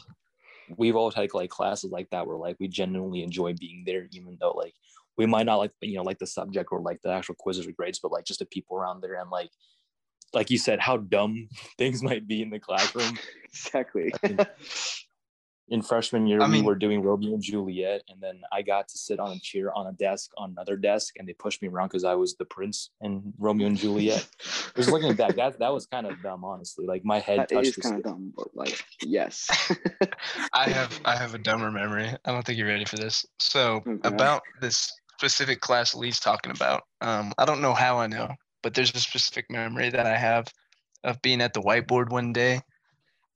We've 0.76 0.96
all 0.96 1.10
had 1.10 1.34
like 1.34 1.50
classes 1.50 1.90
like 1.90 2.08
that 2.10 2.26
where 2.26 2.36
like 2.36 2.56
we 2.58 2.68
genuinely 2.68 3.22
enjoy 3.22 3.54
being 3.54 3.84
there, 3.86 4.08
even 4.12 4.36
though 4.40 4.52
like 4.52 4.74
we 5.16 5.26
might 5.26 5.46
not 5.46 5.56
like 5.56 5.72
you 5.80 5.96
know 5.96 6.02
like 6.02 6.18
the 6.18 6.26
subject 6.26 6.70
or 6.72 6.80
like 6.80 7.00
the 7.02 7.10
actual 7.10 7.36
quizzes 7.38 7.66
or 7.66 7.72
grades, 7.72 8.00
but 8.00 8.12
like 8.12 8.24
just 8.24 8.40
the 8.40 8.46
people 8.46 8.76
around 8.76 9.00
there 9.00 9.14
and 9.14 9.30
like 9.30 9.50
like 10.34 10.50
you 10.50 10.58
said, 10.58 10.80
how 10.80 10.96
dumb 10.96 11.48
things 11.78 12.02
might 12.02 12.26
be 12.26 12.42
in 12.42 12.50
the 12.50 12.58
classroom. 12.58 13.18
exactly. 13.44 14.12
I 14.14 14.26
think 14.26 14.40
in 15.68 15.80
freshman 15.80 16.26
year, 16.26 16.40
I 16.42 16.44
mean, 16.44 16.50
we 16.50 16.56
mean- 16.58 16.64
were 16.66 16.74
doing 16.74 17.02
Romeo 17.02 17.34
and 17.34 17.42
Juliet, 17.42 18.02
and 18.08 18.20
then 18.20 18.40
I 18.52 18.62
got 18.62 18.88
to 18.88 18.98
sit 18.98 19.18
on 19.18 19.32
a 19.32 19.38
chair 19.40 19.72
on 19.74 19.86
a 19.86 19.92
desk 19.92 20.30
on 20.36 20.50
another 20.50 20.76
desk, 20.76 21.14
and 21.18 21.26
they 21.26 21.32
pushed 21.32 21.62
me 21.62 21.68
around 21.68 21.88
because 21.88 22.04
I 22.04 22.14
was 22.14 22.34
the 22.36 22.44
prince 22.44 22.90
in 23.00 23.32
Romeo 23.38 23.68
and 23.68 23.76
Juliet. 23.76 24.26
Just 24.76 24.90
looking 24.90 25.14
back, 25.14 25.36
that 25.36 25.58
that 25.60 25.72
was 25.72 25.86
kind 25.86 26.06
of 26.06 26.20
dumb, 26.22 26.44
honestly. 26.44 26.84
Like 26.86 27.04
my 27.04 27.20
head 27.20 27.38
that 27.40 27.48
touched 27.50 27.68
is 27.68 27.74
the 27.76 27.82
kind 27.82 27.96
of 27.96 28.02
dumb, 28.02 28.32
but 28.36 28.48
like 28.54 28.84
yes. 29.00 29.48
I 30.52 30.68
have 30.68 31.00
I 31.04 31.16
have 31.16 31.34
a 31.34 31.38
dumber 31.38 31.70
memory. 31.70 32.08
I 32.24 32.32
don't 32.32 32.44
think 32.44 32.58
you're 32.58 32.68
ready 32.68 32.84
for 32.84 32.96
this. 32.96 33.24
So 33.38 33.82
Okay. 33.86 34.08
about 34.08 34.42
this 34.60 34.92
specific 35.16 35.60
class 35.60 35.94
Lee's 35.94 36.18
talking 36.20 36.50
about. 36.52 36.82
Um, 37.00 37.32
I 37.38 37.44
don't 37.44 37.62
know 37.62 37.74
how 37.74 37.98
I 37.98 38.08
know, 38.08 38.28
but 38.62 38.74
there's 38.74 38.94
a 38.94 39.00
specific 39.00 39.50
memory 39.50 39.90
that 39.90 40.06
I 40.06 40.16
have 40.16 40.46
of 41.04 41.20
being 41.22 41.40
at 41.40 41.52
the 41.52 41.60
whiteboard 41.60 42.10
one 42.10 42.32
day. 42.32 42.56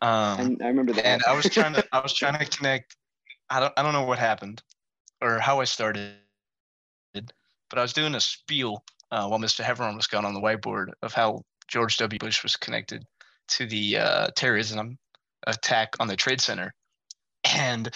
Um, 0.02 0.58
I, 0.60 0.64
I 0.64 0.68
remember 0.68 0.92
that. 0.92 1.06
and 1.06 1.22
I 1.26 1.34
was 1.34 1.48
trying 1.48 1.74
to 1.74 1.84
I 1.92 2.00
was 2.00 2.12
trying 2.12 2.38
to 2.38 2.44
connect. 2.46 2.96
I 3.50 3.60
don't 3.60 3.72
I 3.76 3.82
don't 3.82 3.92
know 3.92 4.04
what 4.04 4.18
happened 4.18 4.62
or 5.20 5.38
how 5.38 5.60
I 5.60 5.64
started, 5.64 6.14
but 7.14 7.78
I 7.78 7.82
was 7.82 7.92
doing 7.92 8.14
a 8.14 8.20
spiel 8.20 8.84
uh, 9.10 9.26
while 9.26 9.40
Mr. 9.40 9.64
Heveron 9.64 9.96
was 9.96 10.06
going 10.06 10.24
on 10.24 10.34
the 10.34 10.40
whiteboard 10.40 10.88
of 11.02 11.12
how 11.12 11.42
George 11.68 11.96
W. 11.96 12.18
Bush 12.18 12.42
was 12.42 12.56
connected 12.56 13.04
to 13.48 13.66
the 13.66 13.98
uh, 13.98 14.28
terrorism 14.36 14.98
attack 15.46 15.94
on 16.00 16.08
the 16.08 16.16
Trade 16.16 16.40
Center, 16.40 16.74
and 17.54 17.90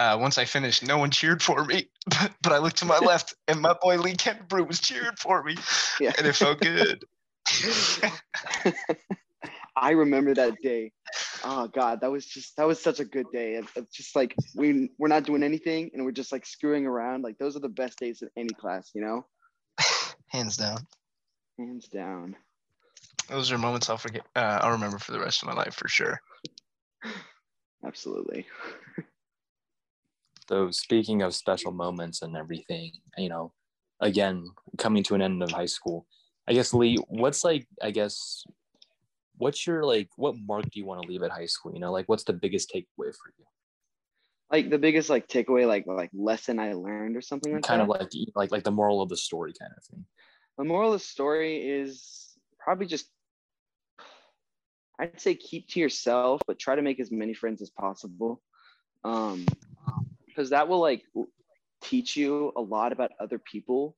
uh, 0.00 0.16
once 0.18 0.38
I 0.38 0.46
finished, 0.46 0.82
no 0.82 0.96
one 0.96 1.10
cheered 1.10 1.42
for 1.42 1.62
me, 1.64 1.90
but, 2.06 2.32
but 2.42 2.52
I 2.52 2.58
looked 2.58 2.78
to 2.78 2.86
my 2.86 2.98
left 3.10 3.34
and 3.48 3.60
my 3.60 3.74
boy 3.80 3.98
Lee 3.98 4.14
Kemper 4.14 4.62
was 4.64 4.80
cheering 4.80 5.16
for 5.18 5.42
me, 5.42 5.56
yeah. 6.00 6.12
and 6.16 6.26
it 6.26 6.34
felt 6.34 6.60
good. 6.60 7.04
I 9.76 9.90
remember 9.90 10.34
that 10.34 10.54
day. 10.62 10.92
Oh 11.44 11.68
God, 11.68 12.00
that 12.00 12.10
was 12.10 12.24
just 12.26 12.56
that 12.56 12.66
was 12.66 12.80
such 12.82 13.00
a 13.00 13.04
good 13.04 13.26
day. 13.32 13.54
It- 13.54 13.66
It's 13.76 13.94
just 13.94 14.16
like 14.16 14.34
we 14.54 14.90
we're 14.98 15.08
not 15.08 15.24
doing 15.24 15.42
anything 15.42 15.90
and 15.94 16.04
we're 16.04 16.12
just 16.12 16.32
like 16.32 16.46
screwing 16.46 16.86
around. 16.86 17.22
Like 17.22 17.38
those 17.38 17.56
are 17.56 17.60
the 17.60 17.68
best 17.68 17.98
days 17.98 18.22
of 18.22 18.30
any 18.36 18.50
class, 18.50 18.90
you 18.94 19.00
know, 19.02 19.26
Hands 20.28 20.56
down. 20.56 20.78
hands 21.58 21.88
down. 21.88 22.36
Those 23.28 23.52
are 23.52 23.58
moments 23.58 23.88
I'll 23.90 23.96
forget. 23.96 24.26
Uh, 24.34 24.60
I'll 24.62 24.72
remember 24.72 24.98
for 24.98 25.12
the 25.12 25.20
rest 25.20 25.42
of 25.42 25.48
my 25.48 25.54
life 25.54 25.74
for 25.74 25.88
sure. 25.88 26.20
Absolutely. 27.84 28.46
So 30.50 30.72
speaking 30.72 31.22
of 31.22 31.32
special 31.32 31.70
moments 31.70 32.22
and 32.22 32.36
everything, 32.36 32.90
you 33.16 33.28
know, 33.28 33.52
again, 34.00 34.44
coming 34.78 35.04
to 35.04 35.14
an 35.14 35.22
end 35.22 35.42
of 35.44 35.50
high 35.52 35.66
school, 35.66 36.06
I 36.48 36.54
guess 36.54 36.74
Lee, 36.74 36.98
what's 37.06 37.44
like, 37.44 37.68
I 37.80 37.92
guess, 37.92 38.42
what's 39.36 39.64
your 39.64 39.84
like, 39.84 40.08
what 40.16 40.34
mark 40.36 40.64
do 40.64 40.80
you 40.80 40.84
want 40.84 41.02
to 41.02 41.08
leave 41.08 41.22
at 41.22 41.30
high 41.30 41.46
school? 41.46 41.72
You 41.72 41.78
know, 41.78 41.92
like 41.92 42.08
what's 42.08 42.24
the 42.24 42.32
biggest 42.32 42.68
takeaway 42.68 43.14
for 43.14 43.32
you? 43.38 43.44
Like 44.50 44.70
the 44.70 44.78
biggest 44.78 45.08
like 45.08 45.28
takeaway, 45.28 45.68
like 45.68 45.86
like 45.86 46.10
lesson 46.12 46.58
I 46.58 46.72
learned 46.72 47.16
or 47.16 47.20
something 47.20 47.52
like 47.52 47.62
kind 47.62 47.80
that. 47.80 47.86
Kind 47.88 48.02
of 48.02 48.12
like, 48.12 48.34
like, 48.34 48.50
like 48.50 48.64
the 48.64 48.72
moral 48.72 49.02
of 49.02 49.08
the 49.08 49.16
story 49.16 49.52
kind 49.56 49.70
of 49.76 49.84
thing. 49.84 50.04
the 50.58 50.64
moral 50.64 50.92
of 50.92 50.98
the 50.98 51.06
story 51.06 51.58
is 51.58 52.36
probably 52.58 52.86
just 52.86 53.06
I'd 54.98 55.20
say 55.20 55.36
keep 55.36 55.68
to 55.68 55.80
yourself, 55.80 56.42
but 56.48 56.58
try 56.58 56.74
to 56.74 56.82
make 56.82 56.98
as 56.98 57.12
many 57.12 57.34
friends 57.34 57.62
as 57.62 57.70
possible. 57.70 58.42
Um, 59.04 59.46
because 60.40 60.50
that 60.50 60.68
will 60.68 60.80
like 60.80 61.04
teach 61.82 62.16
you 62.16 62.50
a 62.56 62.60
lot 62.62 62.92
about 62.92 63.10
other 63.20 63.38
people 63.38 63.94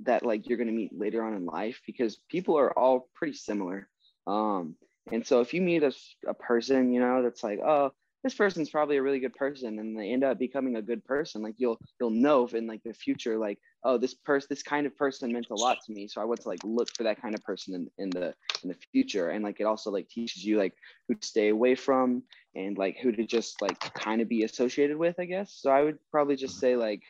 that 0.00 0.26
like 0.26 0.48
you're 0.48 0.58
gonna 0.58 0.72
meet 0.72 0.90
later 0.92 1.22
on 1.22 1.34
in 1.34 1.46
life 1.46 1.80
because 1.86 2.18
people 2.28 2.58
are 2.58 2.76
all 2.76 3.08
pretty 3.14 3.34
similar. 3.34 3.88
Um, 4.26 4.74
and 5.12 5.24
so 5.24 5.42
if 5.42 5.54
you 5.54 5.62
meet 5.62 5.84
a 5.84 6.34
person, 6.34 6.92
you 6.92 6.98
know, 6.98 7.22
that's 7.22 7.44
like, 7.44 7.60
oh, 7.60 7.92
this 8.26 8.34
person's 8.34 8.70
probably 8.70 8.96
a 8.96 9.02
really 9.02 9.20
good 9.20 9.34
person, 9.34 9.78
and 9.78 9.96
they 9.96 10.10
end 10.10 10.24
up 10.24 10.36
becoming 10.36 10.74
a 10.74 10.82
good 10.82 11.04
person, 11.04 11.42
like 11.42 11.54
you'll 11.58 11.78
you'll 12.00 12.10
know 12.10 12.44
in 12.48 12.66
like 12.66 12.82
the 12.82 12.92
future, 12.92 13.38
like, 13.38 13.56
oh, 13.84 13.98
this 13.98 14.14
person, 14.14 14.48
this 14.50 14.64
kind 14.64 14.84
of 14.84 14.96
person 14.96 15.32
meant 15.32 15.46
a 15.52 15.54
lot 15.54 15.78
to 15.86 15.92
me, 15.92 16.08
so 16.08 16.20
I 16.20 16.24
want 16.24 16.40
to 16.40 16.48
like 16.48 16.58
look 16.64 16.88
for 16.96 17.04
that 17.04 17.22
kind 17.22 17.36
of 17.36 17.44
person 17.44 17.74
in, 17.74 17.88
in 17.98 18.10
the 18.10 18.34
in 18.64 18.70
the 18.70 18.76
future, 18.90 19.28
and 19.28 19.44
like 19.44 19.60
it 19.60 19.64
also 19.64 19.92
like 19.92 20.08
teaches 20.08 20.44
you 20.44 20.58
like 20.58 20.74
who 21.06 21.14
to 21.14 21.24
stay 21.24 21.50
away 21.50 21.76
from 21.76 22.24
and 22.56 22.76
like 22.76 22.96
who 23.00 23.12
to 23.12 23.24
just 23.24 23.62
like 23.62 23.78
kind 23.94 24.20
of 24.20 24.28
be 24.28 24.42
associated 24.42 24.96
with, 24.96 25.14
I 25.20 25.26
guess. 25.26 25.52
So 25.52 25.70
I 25.70 25.84
would 25.84 25.98
probably 26.10 26.34
just 26.34 26.58
say 26.58 26.74
like 26.74 27.02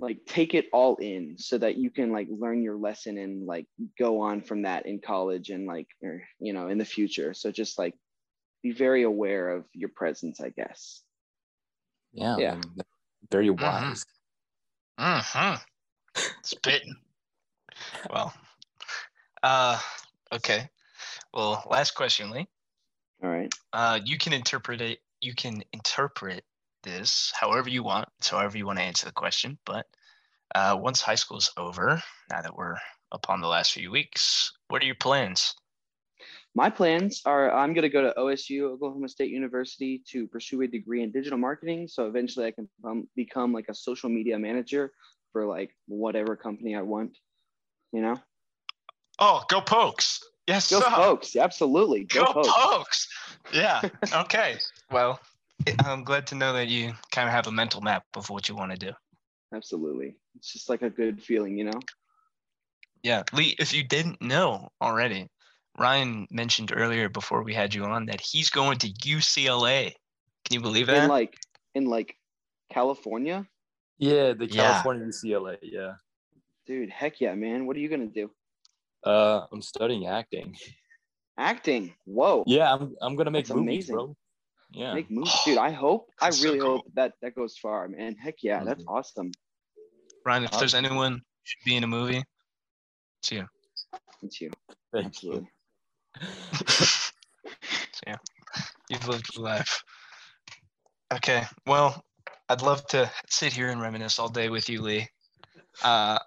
like 0.00 0.24
take 0.24 0.54
it 0.54 0.66
all 0.72 0.94
in 0.98 1.36
so 1.36 1.58
that 1.58 1.76
you 1.76 1.90
can 1.90 2.12
like 2.12 2.28
learn 2.30 2.62
your 2.62 2.76
lesson 2.76 3.18
and 3.18 3.44
like 3.44 3.66
go 3.98 4.20
on 4.20 4.40
from 4.40 4.62
that 4.62 4.86
in 4.86 5.00
college 5.00 5.50
and 5.50 5.66
like 5.66 5.88
or 6.00 6.22
you 6.38 6.52
know 6.52 6.68
in 6.68 6.78
the 6.78 6.84
future. 6.84 7.34
So 7.34 7.50
just 7.50 7.76
like 7.76 7.94
be 8.68 8.74
very 8.74 9.02
aware 9.02 9.50
of 9.50 9.64
your 9.72 9.88
presence, 9.88 10.40
I 10.40 10.50
guess. 10.50 11.02
Yeah. 12.12 12.36
Yeah. 12.38 12.52
I 12.52 12.54
mean, 12.54 12.82
very 13.30 13.50
wise. 13.50 14.04
Mm-hmm. 14.98 15.54
Spitting. 16.42 16.96
well, 18.10 18.34
uh, 19.42 19.78
okay. 20.32 20.68
Well, 21.32 21.64
last 21.70 21.92
question, 21.92 22.30
Lee. 22.30 22.46
All 23.22 23.30
right. 23.30 23.52
Uh, 23.72 24.00
you 24.04 24.18
can 24.18 24.32
interpret 24.32 24.80
it. 24.80 24.98
You 25.20 25.34
can 25.34 25.62
interpret 25.72 26.44
this 26.82 27.32
however 27.38 27.68
you 27.68 27.82
want. 27.82 28.08
It's 28.18 28.28
however 28.28 28.56
you 28.56 28.66
want 28.66 28.78
to 28.78 28.84
answer 28.84 29.06
the 29.06 29.12
question. 29.12 29.58
But 29.64 29.86
uh, 30.54 30.76
once 30.80 31.00
high 31.00 31.16
school's 31.16 31.52
over, 31.56 32.02
now 32.30 32.42
that 32.42 32.56
we're 32.56 32.76
upon 33.12 33.40
the 33.40 33.48
last 33.48 33.72
few 33.72 33.90
weeks, 33.90 34.52
what 34.68 34.82
are 34.82 34.86
your 34.86 34.94
plans? 34.94 35.54
My 36.58 36.70
plans 36.70 37.22
are 37.24 37.54
I'm 37.54 37.72
going 37.72 37.82
to 37.82 37.88
go 37.88 38.02
to 38.02 38.12
OSU, 38.18 38.62
Oklahoma 38.62 39.08
State 39.08 39.30
University, 39.30 40.02
to 40.08 40.26
pursue 40.26 40.60
a 40.62 40.66
degree 40.66 41.04
in 41.04 41.12
digital 41.12 41.38
marketing. 41.38 41.86
So 41.86 42.08
eventually 42.08 42.46
I 42.46 42.50
can 42.50 42.68
become 43.14 43.52
like 43.52 43.66
a 43.68 43.74
social 43.74 44.08
media 44.10 44.36
manager 44.40 44.90
for 45.30 45.46
like 45.46 45.70
whatever 45.86 46.34
company 46.34 46.74
I 46.74 46.82
want, 46.82 47.16
you 47.92 48.02
know? 48.02 48.16
Oh, 49.20 49.44
go 49.48 49.60
Pokes! 49.60 50.20
Yes, 50.48 50.68
Go 50.68 50.80
sir. 50.80 50.90
Pokes. 50.90 51.36
Absolutely. 51.36 52.02
Go, 52.02 52.24
Go 52.24 52.32
Pokes. 52.32 52.52
Pokes! 52.52 53.08
Yeah. 53.54 53.80
Okay. 54.12 54.56
well, 54.90 55.20
I'm 55.84 56.02
glad 56.02 56.26
to 56.26 56.34
know 56.34 56.54
that 56.54 56.66
you 56.66 56.92
kind 57.12 57.28
of 57.28 57.34
have 57.34 57.46
a 57.46 57.52
mental 57.52 57.82
map 57.82 58.02
of 58.16 58.30
what 58.30 58.48
you 58.48 58.56
want 58.56 58.72
to 58.72 58.76
do. 58.76 58.90
Absolutely. 59.54 60.16
It's 60.34 60.52
just 60.52 60.68
like 60.68 60.82
a 60.82 60.90
good 60.90 61.22
feeling, 61.22 61.56
you 61.56 61.66
know? 61.66 61.80
Yeah, 63.04 63.22
Lee, 63.32 63.54
if 63.60 63.72
you 63.72 63.84
didn't 63.84 64.20
know 64.20 64.70
already, 64.82 65.28
Ryan 65.78 66.26
mentioned 66.30 66.72
earlier 66.74 67.08
before 67.08 67.42
we 67.42 67.54
had 67.54 67.72
you 67.74 67.84
on 67.84 68.06
that 68.06 68.20
he's 68.20 68.50
going 68.50 68.78
to 68.78 68.88
UCLA. 68.88 69.92
Can 70.44 70.54
you 70.54 70.60
believe 70.60 70.86
that? 70.88 71.04
In 71.04 71.08
like 71.08 71.38
in 71.74 71.86
like 71.86 72.16
California. 72.70 73.46
Yeah, 73.98 74.32
the 74.32 74.46
Yeah. 74.46 74.72
California 74.72 75.06
UCLA. 75.06 75.58
Yeah. 75.62 75.94
Dude, 76.66 76.90
heck 76.90 77.20
yeah, 77.20 77.34
man. 77.34 77.66
What 77.66 77.76
are 77.76 77.80
you 77.80 77.88
gonna 77.88 78.06
do? 78.06 78.30
Uh, 79.04 79.46
I'm 79.52 79.62
studying 79.62 80.06
acting. 80.06 80.56
Acting. 81.38 81.94
Whoa. 82.04 82.44
Yeah, 82.46 82.72
I'm 82.74 82.96
I'm 83.00 83.14
gonna 83.16 83.30
make 83.30 83.46
That's 83.46 83.56
movies, 83.56 83.88
amazing. 83.88 83.94
bro. 83.94 84.16
Yeah. 84.72 84.94
Make 84.94 85.10
movies. 85.10 85.32
Dude, 85.44 85.58
I 85.58 85.70
hope 85.70 86.10
I 86.20 86.26
That's 86.26 86.38
so 86.38 86.44
really 86.48 86.58
cool. 86.60 86.70
hope 86.78 86.86
that 86.94 87.12
that 87.22 87.34
goes 87.34 87.56
far, 87.56 87.88
man. 87.88 88.16
Heck 88.16 88.42
yeah, 88.42 88.64
that's 88.64 88.82
Mhm. 88.82 88.88
awesome. 88.94 89.30
Ryan, 90.26 90.44
if 90.44 90.50
there's 90.58 90.74
anyone 90.74 91.12
who 91.14 91.20
should 91.44 91.64
be 91.64 91.76
in 91.76 91.84
a 91.84 91.86
movie, 91.86 92.22
it's 93.20 93.32
you. 93.32 93.46
It's 94.22 94.40
you. 94.40 94.50
Thank 94.92 95.06
Absolutely. 95.06 95.42
so, 95.42 95.48
yeah, 98.06 98.16
you've 98.88 99.06
lived 99.08 99.26
your 99.34 99.44
life. 99.44 99.82
Okay, 101.12 101.44
well, 101.66 102.02
I'd 102.48 102.62
love 102.62 102.86
to 102.88 103.10
sit 103.28 103.52
here 103.52 103.68
and 103.68 103.80
reminisce 103.80 104.18
all 104.18 104.28
day 104.28 104.48
with 104.48 104.68
you, 104.68 104.82
Lee. 104.82 105.08
Uh, 105.82 106.18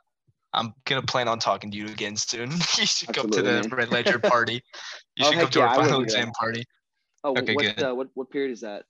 I'm 0.54 0.73
gonna 0.86 1.01
plan 1.01 1.27
on 1.27 1.39
talking 1.39 1.71
to 1.71 1.77
you 1.77 1.86
again 1.86 2.15
soon. 2.15 2.51
you 2.77 2.86
should 2.86 3.13
come 3.13 3.30
to 3.30 3.41
the. 3.41 3.67
Red 3.71 3.91
Ledger 3.91 4.19
party. 4.19 4.62
You 5.17 5.25
Oh, 5.25 5.32
should 5.32 5.39
come 5.41 5.49
to 5.49 5.60
yeah, 5.60 5.65
our 5.65 5.71
I 5.71 5.77
will 5.77 5.84
final 5.84 5.99
do 5.99 6.06
that. 6.06 6.13
exam 6.17 6.32
party. 6.32 6.63
Oh, 7.23 7.32
Okay, 7.38 7.54
what 7.54 7.75
good. 7.75 7.84
uh, 7.84 7.93
what 7.93 8.08
what 8.13 8.30
period 8.32 8.51
is 8.51 8.62
that? 8.62 8.86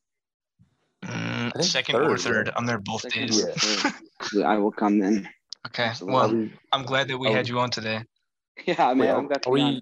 Mm, 1.03 1.51
think 1.53 1.65
second 1.65 1.95
or 1.95 2.09
third, 2.15 2.19
third. 2.21 2.47
yeah. 2.47 2.53
I'm 2.55 2.65
there 2.67 2.77
both 2.79 3.01
Second 3.01 3.27
days. 3.27 3.43
or. 3.43 3.91
Yeah, 4.33 4.47
I 4.47 4.57
will 4.57 4.71
come 4.71 4.99
then. 4.99 5.27
Okay. 5.67 5.85
Absolutely. 5.85 6.13
Well, 6.13 6.49
I'm 6.71 6.83
glad 6.83 7.07
that 7.07 7.17
we 7.17 7.29
are 7.29 7.35
had 7.37 7.47
you 7.49 7.59
on 7.59 7.69
today. 7.71 8.01
Yeah, 8.65 8.93
man. 8.93 8.97
wait, 8.99 9.09
I'm 9.09 9.27
glad 9.27 9.41
to 9.43 9.49
are 9.49 9.55
be 9.55 9.63
we 9.63 9.81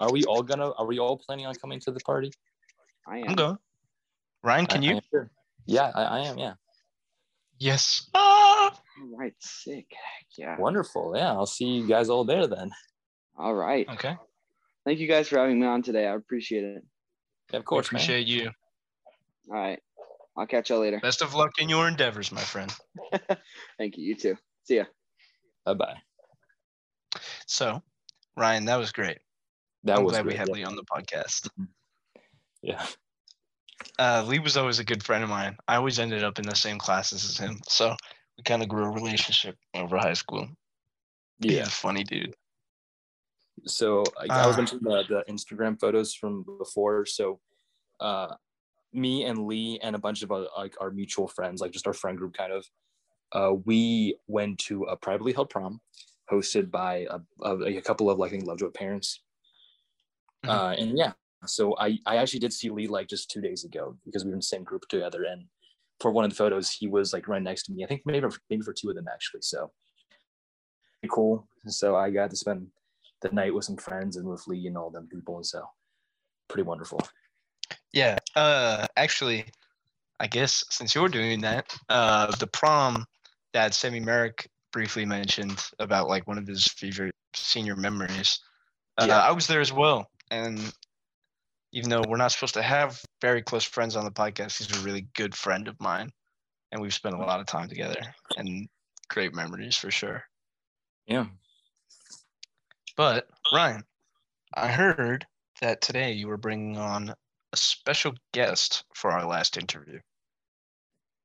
are 0.00 0.10
we 0.10 0.24
all 0.24 0.42
gonna 0.42 0.70
are 0.72 0.86
we 0.86 0.98
all 0.98 1.16
planning 1.16 1.46
on 1.46 1.54
coming 1.54 1.78
to 1.80 1.90
the 1.92 2.00
party? 2.00 2.32
I 3.06 3.18
am. 3.18 3.24
I'm 3.28 3.34
going. 3.36 3.58
Ryan, 4.42 4.66
can 4.66 4.82
I- 4.82 4.86
I 4.86 4.88
you? 4.90 4.96
am 4.96 5.02
sure. 5.10 5.30
Yeah, 5.66 5.92
I, 5.94 6.02
I 6.02 6.18
am. 6.20 6.38
Yeah. 6.38 6.54
Yes. 7.58 8.08
Ah! 8.14 8.70
All 8.72 9.16
right, 9.18 9.34
sick. 9.38 9.86
Yeah. 10.36 10.58
Wonderful. 10.58 11.12
Yeah, 11.14 11.32
I'll 11.32 11.46
see 11.46 11.66
you 11.66 11.86
guys 11.86 12.08
all 12.08 12.24
there 12.24 12.46
then. 12.46 12.70
All 13.38 13.54
right. 13.54 13.86
Okay. 13.90 14.16
Thank 14.86 14.98
you 14.98 15.06
guys 15.06 15.28
for 15.28 15.38
having 15.38 15.60
me 15.60 15.66
on 15.66 15.82
today. 15.82 16.06
I 16.06 16.14
appreciate 16.14 16.64
it. 16.64 16.84
Yeah, 17.52 17.58
of 17.58 17.62
We 17.62 17.66
course, 17.66 17.92
man. 17.92 18.00
appreciate 18.00 18.26
you. 18.26 18.46
All 19.50 19.56
right. 19.56 19.78
I'll 20.36 20.46
catch 20.46 20.70
y'all 20.70 20.80
later. 20.80 21.00
Best 21.00 21.20
of 21.22 21.34
luck 21.34 21.52
in 21.58 21.68
your 21.68 21.86
endeavors, 21.86 22.32
my 22.32 22.40
friend. 22.40 22.72
Thank 23.78 23.98
you. 23.98 24.04
You 24.04 24.14
too. 24.14 24.36
See 24.64 24.76
ya. 24.76 24.84
Bye 25.66 25.74
bye. 25.74 25.96
So, 27.46 27.82
Ryan, 28.36 28.64
that 28.66 28.76
was 28.76 28.92
great. 28.92 29.18
That 29.84 29.98
I'm 29.98 30.04
was 30.04 30.12
glad 30.12 30.26
we 30.26 30.34
had 30.34 30.48
yeah. 30.48 30.54
Lee 30.54 30.64
on 30.64 30.76
the 30.76 30.84
podcast. 30.84 31.48
Yeah. 32.62 32.84
Uh, 33.98 34.24
Lee 34.26 34.38
was 34.38 34.56
always 34.56 34.78
a 34.78 34.84
good 34.84 35.02
friend 35.02 35.24
of 35.24 35.30
mine. 35.30 35.56
I 35.66 35.76
always 35.76 35.98
ended 35.98 36.22
up 36.22 36.38
in 36.38 36.46
the 36.46 36.54
same 36.54 36.78
classes 36.78 37.24
as 37.24 37.38
him, 37.38 37.58
so 37.66 37.96
we 38.36 38.42
kind 38.44 38.62
of 38.62 38.68
grew 38.68 38.84
a 38.84 38.90
relationship 38.90 39.56
over 39.74 39.96
high 39.96 40.12
school. 40.12 40.46
He's 41.38 41.52
Yeah. 41.52 41.62
a 41.62 41.66
funny 41.66 42.04
dude. 42.04 42.34
So 43.66 44.04
I, 44.18 44.26
I 44.42 44.46
was 44.46 44.56
Ah. 44.56 44.58
mentioning 44.58 44.84
the, 44.84 45.04
the 45.08 45.32
Instagram 45.32 45.80
photos 45.80 46.14
from 46.14 46.44
before. 46.58 47.06
So 47.06 47.40
uh, 48.00 48.34
me 48.92 49.24
and 49.24 49.46
Lee 49.46 49.78
and 49.82 49.96
a 49.96 49.98
bunch 49.98 50.22
of 50.22 50.30
uh, 50.32 50.46
like 50.56 50.74
our 50.80 50.90
mutual 50.90 51.28
friends, 51.28 51.60
like 51.62 51.70
just 51.72 51.86
our 51.86 51.92
friend 51.94 52.18
group, 52.18 52.34
kind 52.34 52.52
of, 52.52 52.66
uh, 53.32 53.54
we 53.64 54.16
went 54.26 54.58
to 54.58 54.84
a 54.84 54.96
privately 54.96 55.32
held 55.32 55.48
prom 55.50 55.80
hosted 56.30 56.70
by 56.70 57.06
a, 57.10 57.18
a, 57.42 57.56
a 57.78 57.80
couple 57.82 58.10
of 58.10 58.18
like 58.18 58.28
I 58.28 58.32
think 58.32 58.46
Lovejoy 58.46 58.70
parents. 58.70 59.22
Mhm. 60.44 60.48
Uh, 60.48 60.74
and 60.78 60.96
yeah, 60.98 61.12
so 61.46 61.76
I 61.78 61.98
I 62.06 62.16
actually 62.16 62.40
did 62.40 62.52
see 62.52 62.70
Lee 62.70 62.86
like 62.86 63.08
just 63.08 63.30
two 63.30 63.40
days 63.40 63.64
ago 63.64 63.96
because 64.04 64.24
we 64.24 64.30
were 64.30 64.34
in 64.36 64.40
the 64.40 64.44
same 64.44 64.64
group 64.64 64.82
together. 64.88 65.24
And 65.24 65.46
for 66.00 66.10
one 66.10 66.24
of 66.24 66.30
the 66.30 66.36
photos, 66.36 66.70
he 66.70 66.88
was 66.88 67.12
like 67.12 67.28
right 67.28 67.42
next 67.42 67.64
to 67.64 67.72
me. 67.72 67.84
I 67.84 67.86
think 67.86 68.02
maybe 68.06 68.26
maybe 68.48 68.62
for 68.62 68.72
two 68.72 68.88
of 68.90 68.96
them 68.96 69.08
actually. 69.12 69.42
So 69.42 69.72
pretty 71.00 71.12
cool. 71.12 71.46
So 71.66 71.96
I 71.96 72.10
got 72.10 72.30
to 72.30 72.36
spend 72.36 72.68
the 73.20 73.28
night 73.30 73.54
with 73.54 73.64
some 73.64 73.76
friends 73.76 74.16
and 74.16 74.26
with 74.26 74.46
Lee 74.46 74.66
and 74.66 74.76
all 74.78 74.90
them 74.90 75.08
people, 75.08 75.36
and 75.36 75.46
so 75.46 75.66
pretty 76.48 76.62
wonderful. 76.62 77.00
Yeah. 77.92 78.18
Uh, 78.34 78.86
actually, 78.96 79.44
I 80.20 80.26
guess 80.26 80.64
since 80.70 80.94
you're 80.94 81.08
doing 81.08 81.40
that, 81.42 81.74
uh, 81.88 82.34
the 82.36 82.46
prom 82.46 83.04
that 83.52 83.74
Sammy 83.74 84.00
Merrick 84.00 84.48
briefly 84.72 85.04
mentioned 85.04 85.62
about 85.80 86.08
like 86.08 86.26
one 86.26 86.38
of 86.38 86.46
his 86.46 86.64
favorite 86.66 87.14
senior 87.34 87.76
memories. 87.76 88.38
Uh, 88.96 89.06
Yeah. 89.08 89.20
I 89.20 89.32
was 89.32 89.46
there 89.46 89.60
as 89.60 89.72
well, 89.72 90.09
and 90.30 90.72
even 91.72 91.90
though 91.90 92.02
we're 92.08 92.16
not 92.16 92.32
supposed 92.32 92.54
to 92.54 92.62
have 92.62 93.00
very 93.20 93.42
close 93.42 93.64
friends 93.64 93.96
on 93.96 94.04
the 94.04 94.10
podcast, 94.10 94.58
he's 94.58 94.80
a 94.80 94.84
really 94.84 95.06
good 95.14 95.34
friend 95.34 95.68
of 95.68 95.80
mine, 95.80 96.10
and 96.72 96.80
we've 96.80 96.94
spent 96.94 97.14
a 97.14 97.18
lot 97.18 97.40
of 97.40 97.46
time 97.46 97.68
together 97.68 98.00
and 98.36 98.68
great 99.08 99.34
memories 99.34 99.76
for 99.76 99.90
sure. 99.90 100.24
Yeah. 101.06 101.26
But 102.96 103.28
Ryan, 103.52 103.84
I 104.54 104.68
heard 104.68 105.26
that 105.60 105.80
today 105.80 106.12
you 106.12 106.28
were 106.28 106.36
bringing 106.36 106.76
on 106.76 107.14
a 107.52 107.56
special 107.56 108.12
guest 108.32 108.84
for 108.94 109.10
our 109.10 109.26
last 109.26 109.56
interview. 109.56 110.00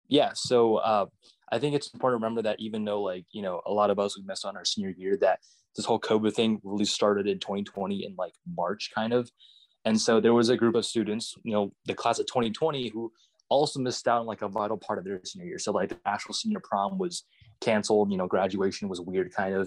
Yeah. 0.07 0.31
So 0.35 0.77
uh, 0.77 1.05
I 1.51 1.59
think 1.59 1.75
it's 1.75 1.93
important 1.93 2.21
to 2.21 2.23
remember 2.23 2.43
that 2.43 2.59
even 2.59 2.85
though 2.85 3.01
like 3.01 3.25
you 3.31 3.41
know 3.41 3.61
a 3.65 3.71
lot 3.71 3.89
of 3.89 3.99
us 3.99 4.17
we 4.17 4.23
missed 4.23 4.45
on 4.45 4.55
our 4.55 4.65
senior 4.65 4.91
year, 4.91 5.17
that 5.17 5.39
this 5.75 5.85
whole 5.85 5.99
COVID 5.99 6.33
thing 6.33 6.59
really 6.63 6.85
started 6.85 7.27
in 7.27 7.39
2020 7.39 8.05
in 8.05 8.15
like 8.17 8.33
March, 8.55 8.91
kind 8.93 9.13
of. 9.13 9.29
And 9.83 9.99
so 9.99 10.19
there 10.19 10.33
was 10.33 10.49
a 10.49 10.57
group 10.57 10.75
of 10.75 10.85
students, 10.85 11.35
you 11.43 11.53
know, 11.53 11.71
the 11.85 11.93
class 11.93 12.19
of 12.19 12.25
2020 12.25 12.89
who 12.89 13.11
also 13.49 13.79
missed 13.79 14.07
out 14.07 14.21
on 14.21 14.25
like 14.25 14.41
a 14.41 14.47
vital 14.47 14.77
part 14.77 14.97
of 14.97 15.05
their 15.05 15.21
senior 15.23 15.47
year. 15.47 15.59
So 15.59 15.71
like 15.71 15.89
the 15.89 15.99
actual 16.05 16.33
senior 16.33 16.59
prom 16.63 16.97
was 16.97 17.23
canceled, 17.61 18.11
you 18.11 18.17
know, 18.17 18.27
graduation 18.27 18.89
was 18.89 18.99
weird 18.99 19.33
kind 19.33 19.53
of, 19.53 19.61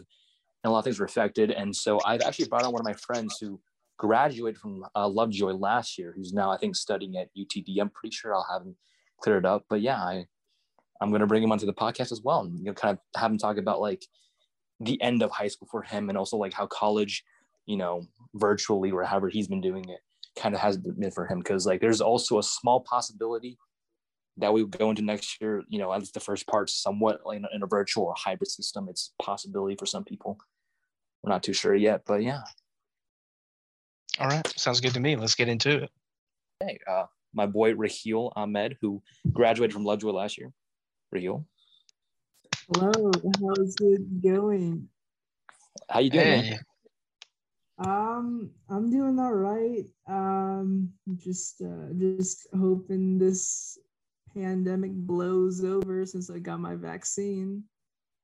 and 0.64 0.71
a 0.71 0.71
lot 0.71 0.81
of 0.81 0.85
things 0.85 0.99
were 0.99 1.07
affected. 1.07 1.53
And 1.53 1.75
so 1.75 2.01
I've 2.05 2.23
actually 2.23 2.49
brought 2.49 2.64
on 2.64 2.73
one 2.73 2.81
of 2.81 2.87
my 2.87 2.94
friends 2.94 3.37
who 3.40 3.61
graduated 3.99 4.59
from 4.59 4.85
uh, 4.97 5.07
Lovejoy 5.07 5.53
last 5.53 5.99
year, 5.99 6.12
who's 6.16 6.33
now 6.33 6.51
I 6.51 6.57
think 6.57 6.75
studying 6.75 7.16
at 7.16 7.29
UTD. 7.37 7.79
I'm 7.81 7.90
pretty 7.90 8.14
sure 8.14 8.35
I'll 8.35 8.47
have 8.51 8.62
him 8.62 8.77
cleared 9.21 9.47
up. 9.47 9.64
But 9.68 9.83
yeah, 9.83 10.03
I 10.03 10.27
I'm 11.01 11.12
gonna 11.12 11.27
bring 11.27 11.42
him 11.42 11.53
onto 11.53 11.66
the 11.66 11.75
podcast 11.75 12.12
as 12.12 12.23
well, 12.23 12.40
and 12.40 12.59
you 12.59 12.64
know, 12.64 12.75
kind 12.75 12.97
of 12.97 13.21
have 13.21 13.31
him 13.31 13.38
talk 13.38 13.59
about 13.59 13.81
like 13.81 14.05
the 14.80 15.00
end 15.02 15.22
of 15.22 15.30
high 15.30 15.48
school 15.48 15.68
for 15.70 15.82
him, 15.82 16.08
and 16.08 16.18
also 16.18 16.36
like 16.36 16.52
how 16.52 16.66
college, 16.66 17.24
you 17.66 17.76
know, 17.76 18.06
virtually 18.34 18.90
or 18.90 19.04
however 19.04 19.28
he's 19.28 19.48
been 19.48 19.60
doing 19.60 19.88
it, 19.88 20.00
kind 20.40 20.54
of 20.54 20.60
has 20.60 20.76
been 20.76 21.10
for 21.10 21.26
him. 21.26 21.38
Because 21.38 21.66
like 21.66 21.80
there's 21.80 22.00
also 22.00 22.38
a 22.38 22.42
small 22.42 22.80
possibility 22.80 23.58
that 24.38 24.52
we 24.52 24.64
go 24.64 24.90
into 24.90 25.02
next 25.02 25.40
year, 25.40 25.62
you 25.68 25.78
know, 25.78 25.92
at 25.92 26.00
least 26.00 26.14
the 26.14 26.20
first 26.20 26.46
part, 26.46 26.70
somewhat 26.70 27.20
like 27.24 27.40
in 27.52 27.62
a, 27.62 27.66
virtual 27.66 28.04
or 28.04 28.14
hybrid 28.16 28.50
system. 28.50 28.88
It's 28.88 29.12
a 29.18 29.22
possibility 29.22 29.76
for 29.76 29.86
some 29.86 30.04
people. 30.04 30.38
We're 31.22 31.32
not 31.32 31.42
too 31.42 31.52
sure 31.52 31.74
yet, 31.74 32.02
but 32.06 32.22
yeah. 32.22 32.42
All 34.20 34.28
right, 34.28 34.46
sounds 34.58 34.80
good 34.80 34.94
to 34.94 35.00
me. 35.00 35.16
Let's 35.16 35.34
get 35.34 35.48
into 35.48 35.84
it. 35.84 35.90
Hey, 36.60 36.78
uh, 36.88 37.04
my 37.34 37.46
boy 37.46 37.74
Raheel 37.74 38.32
Ahmed, 38.36 38.76
who 38.80 39.02
graduated 39.32 39.72
from 39.72 39.84
Lovejoy 39.84 40.10
last 40.10 40.38
year. 40.38 40.52
Raheel, 41.12 41.46
Hello, 42.70 43.11
how's 43.40 43.76
it 43.81 44.22
going? 44.22 44.88
how 45.88 46.00
you 46.00 46.11
doing? 46.11 46.24
Hey, 46.24 46.59
Um, 47.78 48.50
I'm 48.68 48.90
doing 48.90 49.18
all 49.18 49.33
right. 49.35 49.87
Um, 50.07 50.92
just 51.16 51.62
uh, 51.62 51.92
just 51.96 52.48
hoping 52.52 53.18
this 53.18 53.78
pandemic 54.35 54.92
blows 54.92 55.64
over 55.64 56.04
since 56.04 56.28
I 56.28 56.40
got 56.40 56.61
my 56.61 56.74
vaccine. 56.74 57.64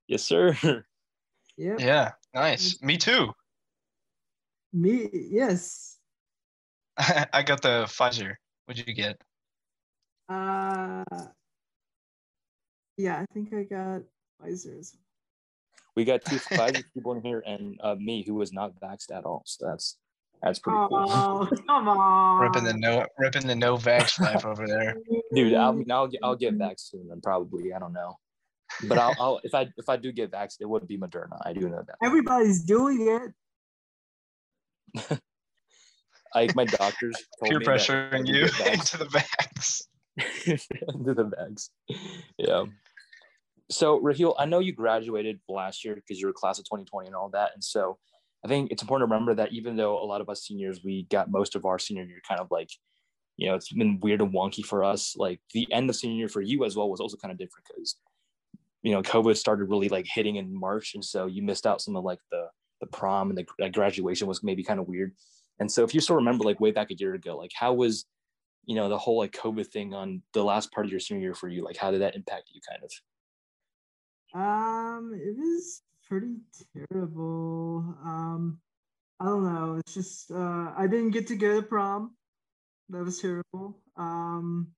Yes, 0.09 0.23
sir. 0.25 0.57
Yeah. 1.57 1.79
Yeah, 1.79 2.13
nice. 2.35 2.83
Me 2.83 2.97
too. 2.99 3.33
Me, 4.73 5.09
yes. 5.13 6.01
I 6.99 7.43
got 7.43 7.63
the 7.63 7.85
Pfizer. 7.87 8.35
What'd 8.67 8.87
you 8.87 8.95
get? 8.95 9.21
Uh, 10.29 11.05
yeah, 12.97 13.21
I 13.21 13.27
think 13.33 13.53
I 13.53 13.65
got 13.65 14.03
Pfizer's. 14.45 14.97
We 15.97 16.05
got 16.05 16.25
two 16.25 16.37
Pfizer 16.51 16.85
people 16.93 17.13
in 17.13 17.23
here 17.23 17.43
and 17.47 17.79
uh, 17.83 17.95
me 17.97 18.25
who 18.27 18.35
was 18.35 18.53
not 18.53 18.73
vaxxed 18.81 19.15
at 19.15 19.25
all. 19.25 19.43
So 19.47 19.67
that's 19.67 19.99
that's 20.43 20.59
pretty 20.59 20.79
cool. 20.89 21.07
Oh, 21.09 21.49
come 21.67 21.89
on. 21.89 22.43
Ripping 22.43 22.65
the 22.65 22.75
no 22.75 23.07
ripping 23.19 23.47
the 23.47 23.55
no 23.55 23.77
vax 23.77 24.21
life 24.21 24.45
over 24.45 24.67
there. 24.67 24.97
Dude, 25.35 25.55
I'll, 25.55 25.83
I'll 25.91 26.09
get 26.09 26.21
I'll 26.23 26.37
get 26.37 26.59
vaxxed 26.59 26.91
soon 26.91 27.09
and 27.11 27.23
probably 27.23 27.73
I 27.73 27.79
don't 27.79 27.93
know, 27.93 28.19
but 28.89 28.99
I'll, 28.99 29.15
I'll 29.19 29.41
if 29.45 29.55
I 29.55 29.69
if 29.77 29.89
I 29.89 29.97
do 29.97 30.13
get 30.13 30.31
vaxxed, 30.31 30.57
it 30.61 30.69
would 30.69 30.87
be 30.87 30.99
Moderna. 30.99 31.41
I 31.45 31.53
do 31.53 31.69
know 31.69 31.83
that. 31.87 31.97
Everybody's 32.03 32.63
doing 32.63 33.33
it. 34.97 35.21
Like 36.35 36.57
my 36.57 36.65
doctors 36.65 37.15
told 37.39 37.51
Peer 37.51 37.61
me 37.61 37.67
pressuring 37.67 38.27
you 38.27 38.49
get 38.59 38.75
into 38.75 38.99
the 38.99 39.05
vax. 39.05 39.83
into 40.89 41.15
the 41.15 41.25
bags. 41.25 41.71
Yeah. 42.39 42.65
So 43.71 43.99
Raheel, 43.99 44.35
I 44.39 44.45
know 44.45 44.59
you 44.59 44.73
graduated 44.73 45.41
last 45.49 45.85
year 45.85 45.95
because 45.95 46.21
you 46.21 46.27
were 46.27 46.33
a 46.33 46.35
class 46.35 46.59
of 46.59 46.65
2020 46.67 47.07
and 47.07 47.17
all 47.17 47.31
that. 47.31 47.53
And 47.55 47.65
so 47.65 47.99
I 48.45 48.49
think 48.49 48.71
it's 48.71 48.83
important 48.83 49.09
to 49.09 49.13
remember 49.13 49.35
that 49.35 49.53
even 49.53 49.77
though 49.77 49.99
a 49.99 50.05
lot 50.05 50.21
of 50.21 50.29
us 50.29 50.45
seniors, 50.45 50.81
we 50.85 51.07
got 51.11 51.31
most 51.31 51.55
of 51.55 51.65
our 51.65 51.79
senior 51.79 52.05
year 52.05 52.21
kind 52.29 52.41
of 52.41 52.51
like, 52.51 52.69
you 53.37 53.49
know, 53.49 53.55
it's 53.55 53.73
been 53.73 53.99
weird 54.01 54.21
and 54.21 54.35
wonky 54.35 54.65
for 54.65 54.85
us. 54.85 55.15
Like 55.17 55.41
the 55.55 55.67
end 55.73 55.89
of 55.89 55.97
senior 55.97 56.17
year 56.17 56.29
for 56.29 56.43
you 56.43 56.65
as 56.65 56.77
well 56.77 56.91
was 56.91 57.01
also 57.01 57.17
kind 57.17 57.33
of 57.33 57.39
different 57.39 57.67
because, 57.67 57.97
you 58.83 58.93
know, 58.93 59.03
COVID 59.03 59.37
started 59.37 59.71
really 59.71 59.89
like 59.89 60.07
hitting 60.07 60.37
in 60.37 60.59
March. 60.59 60.95
And 60.95 61.05
so 61.05 61.27
you 61.27 61.43
missed 61.43 61.67
out 61.67 61.81
some 61.81 61.97
of 61.97 62.05
like 62.05 62.21
the, 62.31 62.49
the 62.81 62.87
prom 62.87 63.31
and 63.31 63.39
the 63.39 63.47
like, 63.59 63.73
graduation 63.73 64.27
was 64.27 64.43
maybe 64.43 64.63
kind 64.63 64.79
of 64.79 64.89
weird. 64.89 65.15
And 65.59 65.73
so 65.73 65.85
if 65.85 65.95
you 65.95 66.01
still 66.01 66.17
remember 66.17 66.45
like 66.45 66.61
way 66.61 66.71
back 66.71 66.91
a 66.91 66.97
year 66.97 67.15
ago, 67.15 67.39
like 67.39 67.53
how 67.55 67.73
was, 67.73 68.05
you 68.67 68.75
know, 68.75 68.91
the 68.91 68.99
whole 68.99 69.19
like 69.19 69.33
COVID 69.33 69.69
thing 69.69 69.95
on 69.95 70.21
the 70.35 70.45
last 70.45 70.71
part 70.71 70.85
of 70.85 70.91
your 70.91 71.01
senior 71.01 71.23
year 71.23 71.35
for 71.35 71.49
you? 71.49 71.65
Like 71.65 71.79
how 71.79 71.91
did 71.91 72.03
that 72.03 72.15
impact 72.15 72.51
you 72.53 72.61
kind 72.69 72.85
of? 72.85 72.91
Um, 74.35 75.13
it 75.15 75.37
was 75.39 75.83
pretty 76.09 76.39
terrible. 76.91 77.97
Um, 78.05 78.59
I 79.21 79.27
don't 79.27 79.45
know. 79.45 79.77
It's 79.77 79.95
just 79.95 80.31
uh, 80.33 80.73
I 80.77 80.87
didn't 80.91 81.13
get 81.13 81.29
to 81.29 81.37
go 81.37 81.61
to 81.61 81.67
prom. 81.67 82.17
That 82.89 83.05
was 83.05 83.21
terrible. 83.21 83.81
Um, 83.97 84.73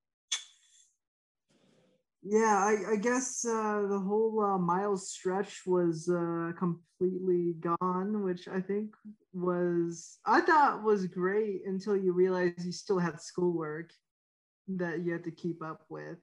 yeah, 2.22 2.58
I, 2.58 2.92
I 2.92 2.96
guess 2.96 3.44
uh, 3.48 3.86
the 3.88 3.98
whole 3.98 4.40
uh, 4.42 4.58
mile 4.58 4.96
stretch 4.96 5.62
was 5.66 6.08
uh, 6.08 6.52
completely 6.58 7.54
gone, 7.54 8.24
which 8.24 8.48
I 8.48 8.60
think 8.60 8.94
was 9.32 10.18
I 10.26 10.40
thought 10.42 10.82
was 10.82 11.06
great 11.06 11.62
until 11.66 11.96
you 11.96 12.12
realize 12.12 12.52
you 12.58 12.72
still 12.72 12.98
had 12.98 13.20
schoolwork 13.20 13.90
that 14.68 15.00
you 15.00 15.12
had 15.12 15.24
to 15.24 15.30
keep 15.30 15.62
up 15.62 15.84
with. 15.88 16.18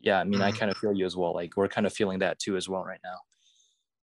Yeah 0.00 0.20
i 0.20 0.24
mean 0.24 0.42
i 0.42 0.50
Mhm. 0.50 0.58
kind 0.58 0.70
of 0.70 0.78
feel 0.78 0.92
you 0.94 1.06
as 1.06 1.16
well 1.16 1.34
like 1.34 1.56
we're 1.56 1.68
kind 1.68 1.86
of 1.86 1.92
feeling 1.92 2.18
that 2.20 2.38
too 2.38 2.56
as 2.56 2.68
well 2.68 2.84
right 2.84 3.00
now. 3.04 3.18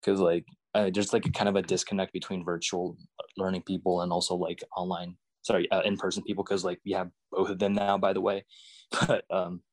Because 0.02 0.20
like 0.20 0.46
uh, 0.74 0.90
there's 0.94 1.14
like 1.14 1.26
a 1.26 1.32
kind 1.32 1.50
of 1.50 1.56
a 1.56 1.62
disconnect 1.62 2.14
between 2.14 2.44
virtual 2.46 2.98
learning 3.38 3.64
people 3.64 4.02
and 4.02 4.12
also 4.12 4.36
like 4.36 4.64
online 4.76 5.18
sorry 5.44 5.70
uh, 5.72 5.82
in-person 5.82 6.24
people 6.24 6.44
because 6.44 6.64
like 6.66 6.80
we 6.86 6.92
have 6.94 7.12
both 7.32 7.50
of 7.50 7.60
them 7.60 7.74
now 7.74 7.98
by 7.98 8.14
the 8.14 8.22
way. 8.22 8.46
But 9.08 9.26
um 9.32 9.64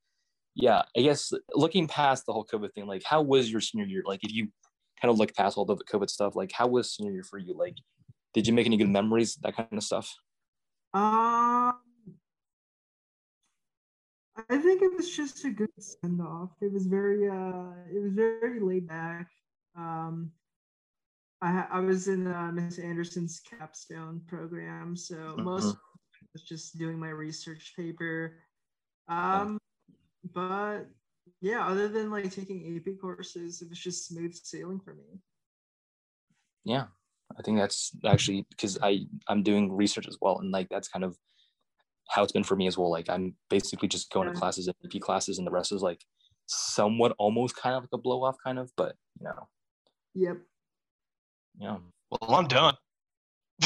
yeah 0.54 0.82
i 0.96 1.02
guess 1.02 1.32
looking 1.54 1.86
past 1.88 2.26
the 2.26 2.32
whole 2.32 2.44
covid 2.46 2.74
thing 2.74 2.86
like 2.86 3.02
how 3.04 3.22
was 3.22 3.50
your 3.50 3.60
senior 3.60 3.86
year? 3.86 4.02
Like 4.06 4.24
if 4.24 4.32
you 4.32 4.48
kind 5.00 5.10
of 5.12 5.18
look 5.18 5.34
past 5.34 5.56
all 5.58 5.64
the 5.66 5.76
covid 5.76 6.10
stuff 6.10 6.36
like 6.36 6.52
how 6.52 6.66
was 6.68 6.94
senior 6.94 7.12
year 7.12 7.24
for 7.24 7.38
you? 7.38 7.54
Like 7.54 7.76
did 8.34 8.46
you 8.46 8.52
make 8.54 8.66
any 8.66 8.76
good 8.76 8.88
memories 8.90 9.36
that 9.42 9.56
kind 9.56 9.68
of 9.72 9.82
stuff? 9.84 10.14
Um, 10.92 11.80
I 14.48 14.58
think 14.58 14.82
it 14.82 14.94
was 14.96 15.10
just 15.14 15.44
a 15.44 15.50
good 15.50 15.70
send 15.78 16.20
off. 16.22 16.50
It 16.60 16.72
was 16.72 16.86
very, 16.86 17.28
uh, 17.28 17.72
it 17.92 18.00
was 18.02 18.12
very 18.12 18.60
laid 18.60 18.86
back. 18.86 19.28
Um, 19.76 20.32
I 21.40 21.66
I 21.70 21.80
was 21.80 22.08
in 22.08 22.26
uh, 22.26 22.50
Miss 22.52 22.78
Anderson's 22.78 23.40
capstone 23.40 24.20
program, 24.26 24.96
so 24.96 25.36
most 25.38 25.66
Mhm. 25.66 25.70
of 25.74 25.78
was 26.34 26.42
just 26.42 26.78
doing 26.78 26.98
my 26.98 27.10
research 27.10 27.74
paper. 27.76 28.38
Um, 29.08 29.58
but 30.34 30.86
yeah, 31.40 31.66
other 31.66 31.88
than 31.88 32.10
like 32.10 32.30
taking 32.32 32.76
AP 32.76 33.00
courses, 33.00 33.62
it 33.62 33.68
was 33.68 33.78
just 33.78 34.06
smooth 34.08 34.34
sailing 34.34 34.80
for 34.80 34.94
me. 34.94 35.20
yeah 36.64 36.86
i 37.38 37.42
think 37.42 37.56
that's 37.58 37.92
actually 38.04 38.44
because 38.50 38.78
i 38.82 39.00
i'm 39.28 39.42
doing 39.42 39.72
research 39.72 40.08
as 40.08 40.18
well 40.20 40.38
and 40.40 40.50
like 40.50 40.68
that's 40.68 40.88
kind 40.88 41.04
of 41.04 41.16
how 42.08 42.22
it's 42.22 42.32
been 42.32 42.44
for 42.44 42.56
me 42.56 42.66
as 42.66 42.76
well 42.78 42.90
like 42.90 43.08
i'm 43.10 43.34
basically 43.50 43.88
just 43.88 44.10
going 44.10 44.26
to 44.28 44.34
classes 44.34 44.66
and 44.66 44.74
ap 44.84 45.00
classes 45.00 45.38
and 45.38 45.46
the 45.46 45.50
rest 45.50 45.72
is 45.72 45.82
like 45.82 46.04
somewhat 46.46 47.14
almost 47.18 47.54
kind 47.56 47.76
of 47.76 47.82
like 47.82 47.90
a 47.92 47.98
blow 47.98 48.24
off 48.24 48.36
kind 48.42 48.58
of 48.58 48.70
but 48.76 48.96
you 49.20 49.24
know 49.24 49.48
Yep. 50.14 50.36
yeah 51.60 51.76
Well, 52.10 52.34
I'm 52.34 52.48
done. 52.48 52.74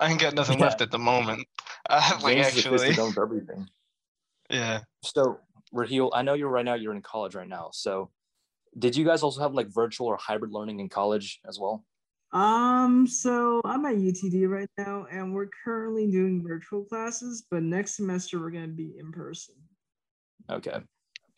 I 0.00 0.10
ain't 0.10 0.20
got 0.20 0.34
nothing 0.34 0.58
Yeah. 0.58 0.66
left 0.66 0.80
at 0.82 0.90
the 0.90 0.98
moment. 0.98 1.46
I 1.90 2.00
have 2.00 2.22
like 2.22 2.34
James 2.36 2.46
actually, 2.48 2.88
fisted 2.94 3.18
everything 3.18 3.68
yeah. 4.50 4.80
so 5.02 5.40
raheel 5.72 6.10
i 6.14 6.22
know 6.22 6.34
you're 6.34 6.48
right 6.50 6.64
now 6.64 6.74
you're 6.74 6.94
in 6.94 7.02
college 7.02 7.34
right 7.34 7.48
now 7.48 7.70
so 7.72 8.10
did 8.78 8.94
you 8.94 9.04
guys 9.04 9.22
also 9.22 9.40
have 9.40 9.54
like 9.54 9.68
virtual 9.68 10.06
or 10.06 10.16
hybrid 10.16 10.52
learning 10.52 10.80
in 10.80 10.88
college 10.88 11.40
as 11.48 11.58
well 11.58 11.84
Um, 12.32 13.06
so 13.06 13.60
I'm 13.64 13.84
at 13.84 13.96
UTD 13.96 14.48
right 14.48 14.68
now, 14.78 15.06
and 15.10 15.34
we're 15.34 15.50
currently 15.64 16.10
doing 16.10 16.42
virtual 16.42 16.84
classes, 16.84 17.46
but 17.50 17.62
next 17.62 17.96
semester 17.96 18.40
we're 18.40 18.50
gonna 18.50 18.68
be 18.68 18.96
in 18.98 19.12
person. 19.12 19.54
Okay. 20.50 20.78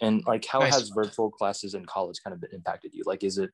And 0.00 0.22
like, 0.26 0.44
how 0.44 0.60
Nice. 0.60 0.74
has 0.74 0.88
virtual 0.90 1.30
classes 1.30 1.74
in 1.74 1.84
college 1.86 2.18
kind 2.22 2.34
of 2.34 2.40
been 2.40 2.52
impacted 2.52 2.94
you? 2.94 3.02
Like, 3.06 3.24
is 3.24 3.38
it, 3.38 3.50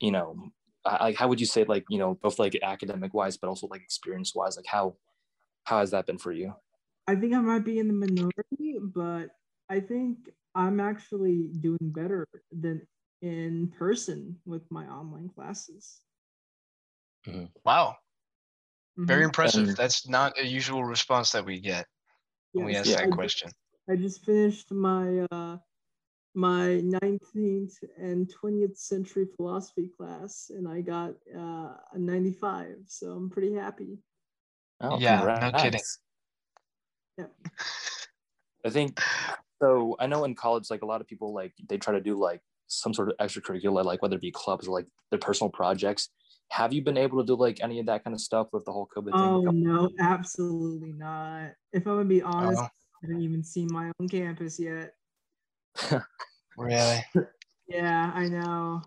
you 0.00 0.10
know, 0.10 0.36
like 0.84 1.16
how 1.16 1.28
would 1.28 1.40
you 1.40 1.46
say 1.46 1.64
like 1.64 1.84
you 1.88 1.98
know 1.98 2.14
both 2.14 2.38
like 2.38 2.58
academic 2.62 3.14
wise, 3.14 3.36
but 3.36 3.48
also 3.48 3.66
like 3.68 3.82
experience 3.82 4.34
wise, 4.34 4.56
like 4.56 4.66
how 4.66 4.96
how 5.64 5.78
has 5.78 5.90
that 5.92 6.06
been 6.06 6.18
for 6.18 6.32
you? 6.32 6.54
I 7.06 7.16
think 7.16 7.34
I 7.34 7.40
might 7.40 7.64
be 7.64 7.78
in 7.78 7.88
the 7.88 7.94
minority, 7.94 8.78
but 8.80 9.30
I 9.68 9.80
think 9.80 10.30
I'm 10.54 10.80
actually 10.80 11.50
doing 11.60 11.78
better 11.80 12.26
than 12.50 12.86
in 13.22 13.72
person 13.78 14.36
with 14.44 14.62
my 14.70 14.86
online 14.86 15.28
classes. 15.28 16.00
Wow. 17.64 17.96
Very 18.96 19.22
Mhm. 19.22 19.26
impressive. 19.26 19.68
And- 19.68 19.76
That's 19.76 20.06
not 20.08 20.38
a 20.38 20.44
usual 20.46 20.84
response 20.84 21.32
that 21.32 21.44
we 21.44 21.60
get 21.60 21.86
when 22.52 22.66
we 22.66 22.76
ask 22.76 22.88
Yeah. 22.88 22.96
that 22.96 23.02
I 23.04 23.06
ju- 23.06 23.12
question. 23.12 23.50
I 23.88 23.96
just 23.96 24.24
finished 24.24 24.70
my 24.70 25.26
uh, 25.30 25.58
my 26.34 26.80
19th 26.80 27.74
and 27.98 28.30
20th 28.32 28.76
century 28.78 29.26
philosophy 29.36 29.88
class, 29.88 30.50
and 30.50 30.66
I 30.68 30.80
got 30.80 31.14
uh, 31.34 31.76
a 31.92 31.98
95. 31.98 32.78
So 32.86 33.12
I'm 33.12 33.28
pretty 33.30 33.54
happy. 33.54 33.98
Oh, 34.80 34.98
Yeah, 34.98 35.24
no 35.40 35.52
kidding. 35.58 35.80
Yeah. 37.18 37.26
I 38.64 38.70
think 38.70 39.00
so. 39.60 39.96
I 39.98 40.06
know 40.06 40.24
in 40.24 40.34
college, 40.34 40.70
like 40.70 40.82
a 40.82 40.86
lot 40.86 41.00
of 41.00 41.06
people, 41.06 41.32
like 41.34 41.52
they 41.68 41.78
try 41.78 41.92
to 41.94 42.00
do 42.00 42.18
like 42.18 42.40
some 42.72 42.94
sort 42.94 43.10
of 43.10 43.16
extracurricular, 43.18 43.84
like 43.84 44.02
whether 44.02 44.16
it 44.16 44.22
be 44.22 44.30
clubs 44.30 44.66
or 44.66 44.72
like 44.72 44.86
their 45.10 45.18
personal 45.18 45.50
projects. 45.50 46.08
Have 46.50 46.72
you 46.72 46.82
been 46.82 46.98
able 46.98 47.18
to 47.18 47.26
do 47.26 47.34
like 47.34 47.60
any 47.62 47.80
of 47.80 47.86
that 47.86 48.04
kind 48.04 48.14
of 48.14 48.20
stuff 48.20 48.48
with 48.52 48.64
the 48.64 48.72
whole 48.72 48.88
COVID 48.94 49.10
Oh 49.14 49.44
thing? 49.44 49.62
no, 49.62 49.90
absolutely 49.98 50.92
not. 50.92 51.52
If 51.72 51.86
I'm 51.86 51.96
gonna 51.96 52.04
be 52.04 52.22
honest, 52.22 52.60
Oh. 52.60 52.64
I 52.64 53.06
haven't 53.06 53.22
even 53.22 53.42
seen 53.42 53.68
my 53.70 53.90
own 53.98 54.08
campus 54.08 54.58
yet. 54.60 54.94
Really? 56.58 57.02
Yeah, 57.66 58.12
I 58.14 58.28
know. 58.28 58.82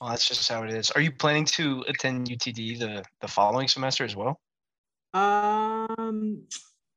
Well, 0.00 0.10
that's 0.10 0.26
just 0.26 0.48
how 0.48 0.62
it 0.62 0.70
is. 0.72 0.90
Are 0.90 1.00
you 1.02 1.12
planning 1.12 1.44
to 1.44 1.84
attend 1.86 2.28
UTD 2.28 2.78
the 2.78 3.04
the 3.20 3.28
following 3.28 3.68
semester 3.68 4.02
as 4.04 4.16
well? 4.16 4.40
Um, 5.12 6.42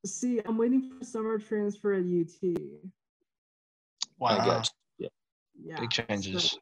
see, 0.05 0.39
I'm 0.45 0.57
waiting 0.57 0.89
for 0.89 1.03
summer 1.03 1.37
transfer 1.37 1.93
at 1.93 2.05
UT. 2.05 2.57
Wow. 4.17 4.63
I 5.57 5.61
got 5.61 5.63
you. 5.63 5.69
Yeah, 5.69 5.79
Big 5.81 5.89
changes. 5.91 6.51
so- 6.51 6.57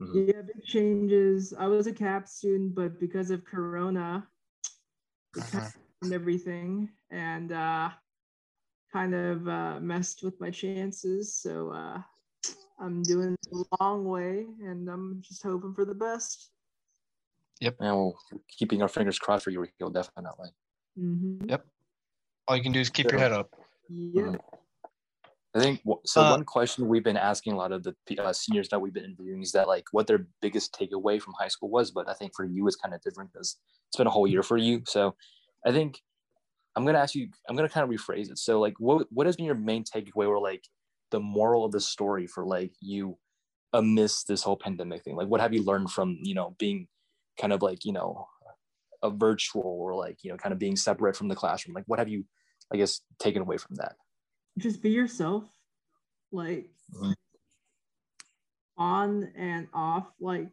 Mhm. 0.00 0.28
yeah, 0.28 0.42
big 0.42 0.64
changes. 0.64 1.52
I 1.52 1.66
was 1.66 1.86
a 1.86 1.92
cap 1.92 2.26
student, 2.26 2.74
but 2.74 2.98
because 2.98 3.30
of 3.30 3.44
Corona, 3.44 4.26
it 5.36 5.42
kind 5.50 5.66
of 5.66 5.74
ruined 6.00 6.14
everything 6.14 6.90
and 7.10 7.52
uh, 7.52 7.90
kind 8.92 9.14
of 9.14 9.46
uh, 9.46 9.78
messed 9.80 10.22
with 10.22 10.40
my 10.40 10.50
chances. 10.50 11.34
So 11.34 11.70
uh, 11.70 12.02
I'm 12.78 13.02
doing 13.02 13.34
it 13.34 13.40
the 13.50 13.64
long 13.80 14.06
way, 14.06 14.46
and 14.62 14.88
I'm 14.88 15.20
just 15.20 15.42
hoping 15.42 15.74
for 15.74 15.84
the 15.84 15.94
best. 15.94 16.50
Yep. 17.60 17.76
And 17.80 17.96
we're 17.98 18.38
keeping 18.48 18.80
our 18.80 18.88
fingers 18.88 19.18
crossed 19.18 19.44
for 19.44 19.50
you, 19.50 19.60
Raheel, 19.60 19.90
definitely. 19.90 20.48
Mm-hmm. 20.98 21.50
Yep. 21.50 21.66
All 22.48 22.56
you 22.56 22.62
can 22.62 22.72
do 22.72 22.80
is 22.80 22.88
keep 22.88 23.10
your 23.10 23.20
head 23.20 23.32
up. 23.32 23.50
Yeah. 23.90 24.36
I 25.54 25.58
think 25.58 25.82
so. 26.06 26.22
Uh, 26.22 26.30
one 26.30 26.44
question 26.44 26.86
we've 26.86 27.02
been 27.02 27.16
asking 27.16 27.54
a 27.54 27.56
lot 27.56 27.72
of 27.72 27.82
the 27.82 27.94
uh, 28.18 28.32
seniors 28.32 28.68
that 28.68 28.80
we've 28.80 28.92
been 28.94 29.04
interviewing 29.04 29.42
is 29.42 29.50
that 29.52 29.66
like 29.66 29.86
what 29.90 30.06
their 30.06 30.26
biggest 30.40 30.72
takeaway 30.72 31.20
from 31.20 31.34
high 31.38 31.48
school 31.48 31.68
was. 31.68 31.90
But 31.90 32.08
I 32.08 32.14
think 32.14 32.32
for 32.36 32.44
you, 32.44 32.66
it's 32.68 32.76
kind 32.76 32.94
of 32.94 33.00
different 33.00 33.32
because 33.32 33.56
it's 33.88 33.96
been 33.96 34.06
a 34.06 34.10
whole 34.10 34.28
year 34.28 34.44
for 34.44 34.56
you. 34.56 34.82
So 34.86 35.16
I 35.66 35.72
think 35.72 36.00
I'm 36.76 36.84
gonna 36.86 36.98
ask 36.98 37.16
you. 37.16 37.28
I'm 37.48 37.56
gonna 37.56 37.68
kind 37.68 37.82
of 37.84 37.90
rephrase 37.90 38.30
it. 38.30 38.38
So 38.38 38.60
like, 38.60 38.74
what 38.78 39.08
what 39.10 39.26
has 39.26 39.36
been 39.36 39.46
your 39.46 39.56
main 39.56 39.82
takeaway, 39.84 40.28
or 40.28 40.40
like 40.40 40.64
the 41.10 41.20
moral 41.20 41.64
of 41.64 41.72
the 41.72 41.80
story 41.80 42.28
for 42.28 42.46
like 42.46 42.72
you 42.80 43.18
amidst 43.72 44.28
this 44.28 44.44
whole 44.44 44.56
pandemic 44.56 45.02
thing? 45.02 45.16
Like, 45.16 45.28
what 45.28 45.40
have 45.40 45.52
you 45.52 45.64
learned 45.64 45.90
from 45.90 46.16
you 46.22 46.34
know 46.34 46.54
being 46.58 46.86
kind 47.40 47.52
of 47.52 47.60
like 47.60 47.84
you 47.84 47.92
know 47.92 48.28
a 49.02 49.10
virtual 49.10 49.64
or 49.64 49.96
like 49.96 50.18
you 50.22 50.30
know 50.30 50.36
kind 50.36 50.52
of 50.52 50.60
being 50.60 50.76
separate 50.76 51.16
from 51.16 51.26
the 51.26 51.34
classroom? 51.34 51.74
Like, 51.74 51.84
what 51.88 51.98
have 51.98 52.08
you, 52.08 52.24
I 52.72 52.76
guess, 52.76 53.00
taken 53.18 53.42
away 53.42 53.56
from 53.56 53.74
that? 53.76 53.96
Just 54.60 54.82
be 54.82 54.90
yourself. 54.90 55.44
Like 56.32 56.70
on 58.76 59.30
and 59.36 59.68
off 59.74 60.06
like 60.20 60.48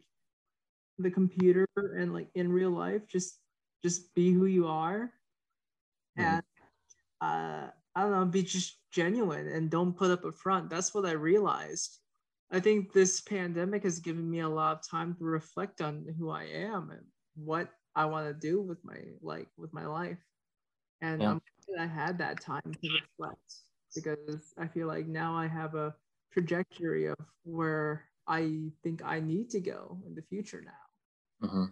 the 0.98 1.10
computer 1.10 1.66
and 1.76 2.12
like 2.12 2.28
in 2.34 2.52
real 2.52 2.70
life 2.70 3.06
just 3.08 3.38
just 3.82 4.14
be 4.14 4.32
who 4.32 4.46
you 4.46 4.66
are. 4.66 5.10
And 6.16 6.42
uh 7.20 7.68
i 7.94 8.00
don't 8.02 8.10
know 8.12 8.24
be 8.24 8.42
just 8.42 8.78
genuine 8.90 9.48
and 9.48 9.70
don't 9.70 9.96
put 9.96 10.10
up 10.10 10.24
a 10.24 10.32
front. 10.32 10.70
That's 10.70 10.94
what 10.94 11.06
i 11.06 11.12
realized. 11.12 11.98
I 12.50 12.60
think 12.60 12.92
this 12.92 13.20
pandemic 13.20 13.82
has 13.84 13.98
given 13.98 14.28
me 14.28 14.40
a 14.40 14.48
lot 14.48 14.76
of 14.78 14.88
time 14.88 15.14
to 15.16 15.24
reflect 15.24 15.80
on 15.80 16.06
who 16.18 16.30
i 16.30 16.44
am 16.44 16.90
and 16.90 17.04
what 17.36 17.68
i 17.94 18.04
want 18.04 18.26
to 18.26 18.34
do 18.34 18.60
with 18.60 18.84
my 18.84 18.98
like 19.22 19.48
with 19.56 19.72
my 19.72 19.86
life. 19.86 20.18
And 21.00 21.22
Yeah. 21.22 21.30
i'm 21.30 21.42
glad 21.66 21.84
i 21.84 21.86
had 21.86 22.18
that 22.18 22.40
time 22.40 22.74
to 22.82 22.90
reflect 22.90 23.54
because 23.94 24.54
i 24.58 24.66
feel 24.66 24.86
like 24.86 25.06
now 25.06 25.34
i 25.34 25.46
have 25.46 25.74
a 25.74 25.94
trajectory 26.32 27.06
of 27.06 27.16
where 27.44 28.04
I 28.28 28.70
think 28.82 29.02
I 29.04 29.20
need 29.20 29.50
to 29.50 29.60
go 29.60 29.98
in 30.06 30.14
the 30.14 30.22
future 30.22 30.62
now. 30.64 31.48
Mm-hmm. 31.48 31.64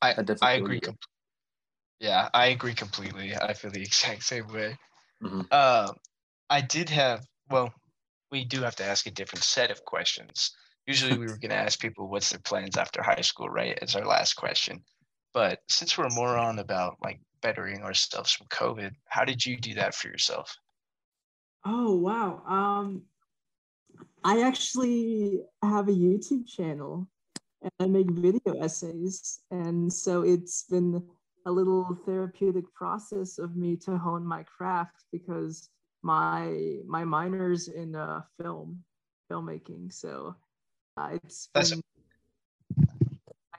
I, 0.00 0.10
I 0.10 0.14
definitely 0.14 0.48
I 0.48 0.56
feel 0.56 0.64
agree. 0.64 0.80
Com- 0.80 0.96
yeah, 2.00 2.28
I 2.32 2.46
agree 2.46 2.74
completely. 2.74 3.34
I 3.36 3.52
feel 3.52 3.70
the 3.70 3.82
exact 3.90 4.22
same 4.22 4.46
way. 4.48 4.76
Mhm. 5.22 5.46
Uh, 5.50 5.92
I 6.48 6.60
did 6.60 6.88
have, 6.90 7.26
well, 7.50 7.72
we 8.30 8.44
do 8.44 8.62
have 8.62 8.76
to 8.76 8.84
ask 8.84 9.06
a 9.06 9.10
different 9.10 9.44
set 9.44 9.70
of 9.70 9.84
questions. 9.84 10.54
Usually 10.86 11.16
we 11.16 11.26
were 11.26 11.38
going 11.38 11.50
to 11.50 11.56
ask 11.56 11.80
people 11.80 12.08
what's 12.08 12.30
their 12.30 12.40
plans 12.40 12.76
after 12.76 13.02
high 13.02 13.22
school, 13.22 13.48
right? 13.48 13.78
As 13.80 13.96
our 13.96 14.04
last 14.04 14.34
question. 14.34 14.84
But 15.32 15.60
since 15.68 15.96
we're 15.96 16.08
more 16.10 16.36
on 16.36 16.58
about 16.58 16.98
like 17.02 17.20
bettering 17.40 17.82
ourselves 17.82 18.32
from 18.32 18.46
COVID, 18.48 18.92
how 19.08 19.24
did 19.24 19.44
you 19.44 19.56
do 19.56 19.74
that 19.74 19.94
for 19.94 20.08
yourself? 20.08 20.54
Oh 21.64 21.96
wow. 21.96 22.42
Um 22.46 23.02
I 24.24 24.40
actually 24.42 25.42
have 25.62 25.88
a 25.88 25.92
YouTube 25.92 26.46
channel 26.46 27.06
and 27.62 27.72
I 27.80 27.86
make 27.86 28.10
video 28.10 28.54
essays. 28.60 29.40
And 29.50 29.92
so 29.92 30.22
it's 30.22 30.64
been 30.64 31.02
a 31.46 31.50
little 31.52 31.94
therapeutic 32.06 32.72
process 32.74 33.38
of 33.38 33.54
me 33.56 33.76
to 33.76 33.98
hone 33.98 34.24
my 34.26 34.42
craft 34.44 35.04
because 35.12 35.68
my 36.02 36.78
my 36.86 37.04
minor's 37.04 37.68
in 37.68 37.94
uh, 37.94 38.22
film 38.40 38.82
filmmaking. 39.30 39.92
So 39.92 40.34
uh, 40.96 41.18
it's 41.22 41.48
That's- 41.54 41.70
been 41.70 41.82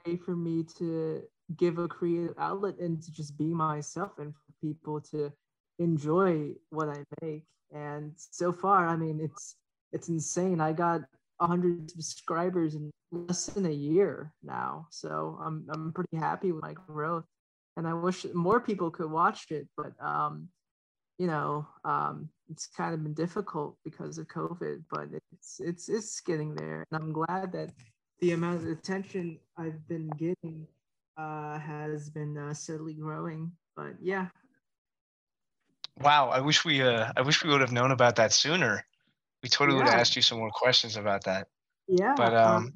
a 0.06 0.10
way 0.10 0.18
for 0.18 0.36
me 0.36 0.64
to 0.78 1.22
give 1.58 1.78
a 1.78 1.88
creative 1.88 2.34
outlet 2.40 2.80
and 2.80 3.02
to 3.04 3.12
just 3.12 3.38
be 3.38 3.54
myself 3.54 4.18
and 4.18 4.34
for 4.34 4.52
people 4.62 5.00
to 5.12 5.32
enjoy 5.78 6.54
what 6.70 6.90
I 6.90 7.04
make. 7.22 7.46
And 7.76 8.14
so 8.16 8.54
far, 8.54 8.88
I 8.88 8.96
mean, 8.96 9.20
it's 9.22 9.58
it's 9.92 10.10
insane. 10.10 10.62
I 10.62 10.72
got 10.72 11.02
100 11.38 11.92
subscribers 11.92 12.76
in 12.76 12.90
less 13.12 13.48
than 13.48 13.66
a 13.66 13.70
year 13.70 14.34
now. 14.44 14.88
So 14.90 15.38
I'm 15.44 15.68
I'm 15.70 15.92
pretty 15.92 16.18
happy 16.18 16.52
with 16.52 16.64
my 16.64 16.74
growth. 16.88 17.26
And 17.78 17.86
I 17.86 17.94
wish 17.94 18.26
more 18.34 18.62
people 18.62 18.90
could 18.90 19.12
watch 19.12 19.52
it, 19.52 19.68
but 19.76 19.92
um, 20.02 20.48
you 21.18 21.28
know, 21.28 21.68
um, 21.84 22.30
it's 22.50 22.68
kind 22.68 22.94
of 22.94 23.04
been 23.04 23.14
difficult 23.14 23.78
because 23.84 24.18
of 24.18 24.28
COVID, 24.28 24.84
but 24.90 25.10
it's 25.34 25.60
it's 25.60 25.90
it's 25.90 26.22
getting 26.22 26.56
there. 26.56 26.86
And 26.90 27.02
I'm 27.02 27.12
glad 27.12 27.52
that 27.52 27.72
the 28.22 28.32
amount 28.32 28.64
of 28.64 28.70
attention 28.70 29.38
I've 29.58 29.86
been 29.90 30.08
getting 30.18 30.66
uh, 31.18 31.60
has 31.60 32.10
been 32.10 32.38
uh, 32.38 32.54
steadily 32.54 32.94
growing. 32.94 33.52
But 33.76 33.96
yeah, 34.02 34.28
Wow, 36.00 36.30
I 36.30 36.42
wish 36.42 36.66
we 36.66 36.82
uh 36.82 37.12
I 37.16 37.22
wish 37.22 37.44
we 37.44 37.50
would 37.50 37.62
have 37.62 37.72
known 37.72 37.92
about 37.92 38.16
that 38.18 38.34
sooner. 38.34 38.86
We 39.44 39.50
totally 39.50 39.78
would 39.78 39.88
have 39.88 40.00
asked 40.00 40.16
you 40.16 40.22
some 40.22 40.40
more 40.40 40.52
questions 40.52 40.98
about 40.98 41.24
that. 41.26 41.48
yeah. 41.88 42.16
But 42.18 42.36
um 42.36 42.74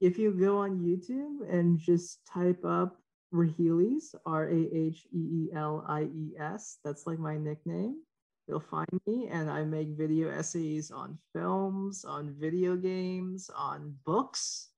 if 0.00 0.18
you 0.18 0.32
go 0.32 0.58
on 0.58 0.78
YouTube 0.78 1.48
and 1.52 1.78
just 1.78 2.20
type 2.26 2.64
up 2.64 3.00
Raheelies, 3.34 4.14
R 4.24 4.48
A 4.48 4.60
H 4.72 5.06
E 5.12 5.18
E 5.18 5.48
L 5.54 5.84
I 5.88 6.04
E 6.04 6.34
S, 6.38 6.78
that's 6.84 7.06
like 7.06 7.18
my 7.18 7.36
nickname. 7.36 8.02
You'll 8.46 8.60
find 8.60 8.88
me, 9.06 9.28
and 9.30 9.50
I 9.50 9.64
make 9.64 9.88
video 9.88 10.30
essays 10.30 10.90
on 10.90 11.18
films, 11.34 12.04
on 12.04 12.34
video 12.40 12.76
games, 12.76 13.50
on 13.54 13.94
books. 14.06 14.70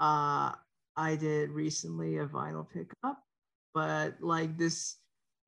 Uh, 0.00 0.52
I 0.96 1.14
did 1.16 1.50
recently 1.50 2.18
a 2.18 2.26
vinyl 2.26 2.66
pickup, 2.68 3.22
but 3.72 4.20
like 4.20 4.58
this, 4.58 4.96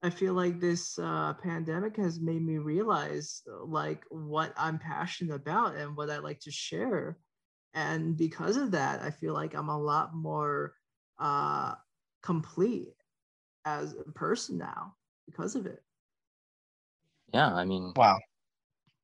I 0.06 0.10
feel 0.10 0.34
like 0.34 0.60
this 0.60 0.98
uh, 0.98 1.34
pandemic 1.42 1.96
has 1.96 2.20
made 2.20 2.42
me 2.44 2.58
realize 2.58 3.42
like 3.64 4.04
what 4.08 4.52
I'm 4.56 4.78
passionate 4.78 5.34
about 5.34 5.74
and 5.76 5.96
what 5.96 6.10
I 6.10 6.18
like 6.18 6.40
to 6.40 6.50
share 6.50 7.18
and 7.76 8.16
because 8.16 8.56
of 8.56 8.70
that 8.72 9.02
i 9.02 9.10
feel 9.10 9.34
like 9.34 9.54
i'm 9.54 9.68
a 9.68 9.78
lot 9.78 10.14
more 10.14 10.72
uh 11.20 11.74
complete 12.22 12.94
as 13.64 13.92
a 13.92 14.10
person 14.12 14.58
now 14.58 14.94
because 15.26 15.54
of 15.54 15.66
it 15.66 15.82
Yeah, 17.34 17.52
I 17.54 17.64
mean, 17.64 17.92
wow. 17.96 18.18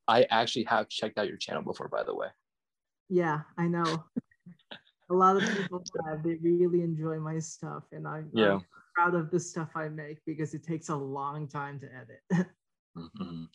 I 0.09 0.23
actually 0.31 0.65
have 0.65 0.89
checked 0.89 1.19
out 1.19 1.29
your 1.29 1.37
channel 1.37 1.63
before, 1.63 1.89
by 1.89 2.03
the 2.03 2.15
way. 2.15 2.29
yeah 3.09 3.41
i 3.59 3.67
know 3.67 4.05
a 5.11 5.15
lot 5.15 5.37
of 5.37 5.43
people 5.57 5.85
have 6.07 6.23
they 6.23 6.37
really 6.37 6.81
enjoy 6.83 7.19
my 7.19 7.39
stuff 7.39 7.85
and 7.93 8.09
i'm, 8.09 8.31
Yeah. 8.33 8.55
I'm 8.55 8.65
proud 8.95 9.15
of 9.15 9.31
the 9.31 9.41
stuff 9.41 9.71
i 9.75 9.89
make 9.89 10.19
because 10.27 10.55
it 10.55 10.63
takes 10.65 10.89
a 10.89 10.95
long 10.97 11.49
time 11.49 11.81
to 11.81 11.87
edit 11.95 12.47
Mhm. 12.97 13.49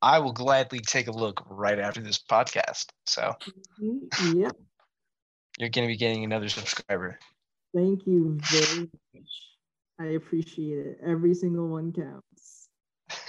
I 0.00 0.18
will 0.18 0.32
gladly 0.32 0.80
take 0.80 1.06
a 1.06 1.12
look 1.12 1.44
right 1.48 1.78
after 1.78 2.00
this 2.00 2.18
podcast. 2.18 2.86
So 3.06 3.34
yep 4.34 4.56
you're 5.58 5.68
gonna 5.68 5.86
be 5.86 5.96
getting 5.96 6.24
another 6.24 6.48
subscriber. 6.48 7.18
thank 7.74 8.06
you 8.06 8.38
very 8.50 8.88
much 9.14 9.32
i 10.00 10.06
appreciate 10.16 10.78
it 10.86 10.98
every 11.06 11.34
single 11.34 11.68
one 11.68 11.92
counts 11.92 12.68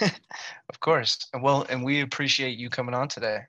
of 0.00 0.80
course. 0.80 1.18
Well, 1.38 1.66
and 1.68 1.84
we 1.84 2.00
appreciate 2.00 2.56
you 2.58 2.70
coming 2.70 2.94
on 2.94 3.06
today. 3.08 3.40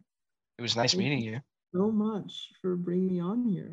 It 0.58 0.62
was 0.62 0.76
nice 0.76 0.92
Thank 0.92 1.04
meeting 1.04 1.20
you. 1.24 1.40
so 1.74 1.90
much 1.92 2.50
for 2.62 2.76
bringing 2.76 3.08
me 3.08 3.20
on 3.22 3.46
here 3.46 3.72